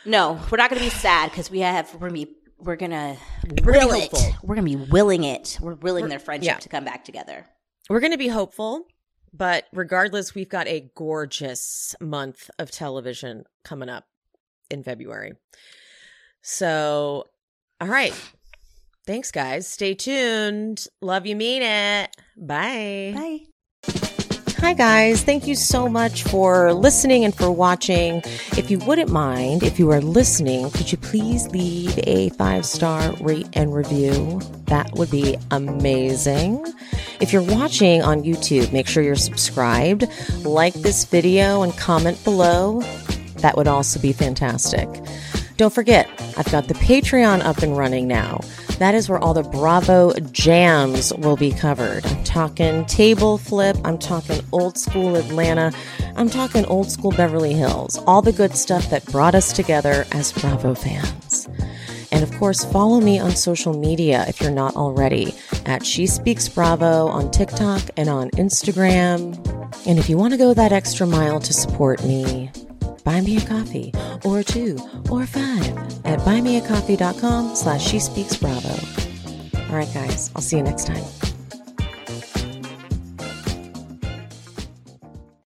No, 0.07 0.40
we're 0.50 0.57
not 0.59 0.70
going 0.70 0.80
to 0.80 0.86
be 0.86 0.90
sad 0.90 1.30
because 1.30 1.50
we 1.50 1.61
have 1.61 1.92
we're 1.94 2.09
gonna 2.09 2.12
be 2.24 2.34
we're 2.59 2.76
gonna 2.76 3.16
We're 3.62 3.72
gonna 3.74 3.86
will 3.86 3.94
be 3.94 4.02
it. 4.02 4.34
We're 4.42 4.55
gonna 4.55 4.66
be 4.66 4.76
willing 4.76 5.24
it. 5.24 5.59
We're 5.61 5.74
willing 5.74 6.09
their 6.09 6.18
friendship 6.18 6.46
yeah. 6.46 6.59
to 6.59 6.68
come 6.68 6.84
back 6.84 7.05
together. 7.05 7.46
We're 7.90 8.00
going 8.00 8.12
to 8.12 8.18
be 8.18 8.28
hopeful, 8.28 8.86
but 9.32 9.64
regardless, 9.72 10.34
we've 10.34 10.48
got 10.48 10.66
a 10.68 10.90
gorgeous 10.94 11.94
month 12.00 12.50
of 12.59 12.70
television 12.70 13.44
coming 13.62 13.90
up 13.90 14.05
in 14.70 14.82
February. 14.82 15.32
So, 16.40 17.24
all 17.80 17.88
right. 17.88 18.14
Thanks, 19.07 19.30
guys. 19.30 19.68
Stay 19.68 19.94
tuned. 19.94 20.86
Love 21.02 21.26
you, 21.26 21.36
mean 21.36 21.62
it. 21.62 22.11
Bye. 22.38 23.12
Bye. 23.14 23.53
Hi, 24.65 24.73
guys. 24.73 25.23
Thank 25.23 25.47
you 25.47 25.57
so 25.57 25.91
much 25.91 26.23
for 26.23 26.73
listening 26.73 27.23
and 27.23 27.35
for 27.35 27.51
watching. 27.51 28.23
If 28.57 28.71
you 28.71 28.79
wouldn't 28.79 29.11
mind, 29.11 29.62
if 29.62 29.79
you 29.79 29.91
are 29.91 30.01
listening, 30.01 30.71
could 30.71 30.91
you 30.91 30.97
please 30.97 31.47
leave 31.49 31.99
a 32.05 32.31
five 32.31 32.65
star 32.65 33.12
rate 33.21 33.47
and 33.53 33.75
review? 33.75 34.41
That 34.65 34.91
would 34.95 35.11
be 35.11 35.37
amazing. 35.51 36.65
If 37.21 37.31
you're 37.31 37.43
watching 37.43 38.01
on 38.01 38.23
YouTube, 38.23 38.73
make 38.73 38.87
sure 38.87 39.03
you're 39.03 39.17
subscribed, 39.17 40.07
like 40.47 40.73
this 40.73 41.05
video, 41.05 41.61
and 41.61 41.77
comment 41.77 42.25
below. 42.25 42.81
That 43.41 43.59
would 43.59 43.69
also 43.69 44.01
be 44.01 44.15
fantastic. 44.15 44.89
Don't 45.57 45.72
forget, 45.72 46.09
I've 46.36 46.50
got 46.50 46.66
the 46.66 46.74
Patreon 46.74 47.40
up 47.44 47.59
and 47.59 47.76
running 47.76 48.09
now. 48.09 48.40
That 48.78 48.96
is 48.96 49.09
where 49.09 49.20
all 49.20 49.34
the 49.34 49.44
Bravo 49.44 50.12
jams 50.32 51.14
will 51.14 51.36
be 51.36 51.52
covered. 51.52 52.05
I'm 52.05 52.24
talking 52.24 52.84
table 52.86 53.38
flip, 53.38 53.76
I'm 53.84 53.96
talking 53.96 54.40
old 54.50 54.76
school 54.76 55.14
Atlanta, 55.14 55.72
I'm 56.16 56.28
talking 56.28 56.64
old 56.64 56.90
school 56.90 57.12
Beverly 57.12 57.52
Hills, 57.52 57.98
all 57.98 58.20
the 58.20 58.32
good 58.32 58.57
stuff 58.57 58.90
that 58.90 59.05
brought 59.07 59.36
us 59.36 59.52
together 59.52 60.05
as 60.11 60.32
Bravo 60.32 60.74
fans. 60.74 61.48
And 62.11 62.24
of 62.24 62.36
course, 62.38 62.64
follow 62.64 63.00
me 63.00 63.20
on 63.20 63.36
social 63.36 63.78
media 63.78 64.24
if 64.26 64.40
you're 64.40 64.50
not 64.50 64.74
already 64.74 65.34
at 65.66 65.86
She 65.86 66.09
Speaks 66.09 66.48
Bravo 66.48 67.07
on 67.07 67.30
TikTok 67.30 67.82
and 67.96 68.09
on 68.09 68.30
Instagram. 68.30 69.36
And 69.86 70.00
if 70.00 70.09
you 70.09 70.16
want 70.16 70.32
to 70.32 70.36
go 70.36 70.52
that 70.52 70.72
extra 70.72 71.07
mile 71.07 71.38
to 71.38 71.52
support 71.52 72.02
me, 72.02 72.50
buy 73.05 73.20
me 73.20 73.36
a 73.36 73.40
coffee 73.46 73.92
or 74.24 74.42
two 74.42 74.78
or 75.11 75.26
five 75.26 75.76
at 76.05 76.18
buymeacoffee.com 76.20 77.55
slash 77.55 77.86
she 77.86 78.00
speaks 78.00 78.36
bravo. 78.36 78.74
All 79.68 79.76
right 79.76 79.92
guys 79.92 80.30
i'll 80.36 80.42
see 80.42 80.57
you 80.57 80.62
next 80.62 80.86
time 80.86 81.34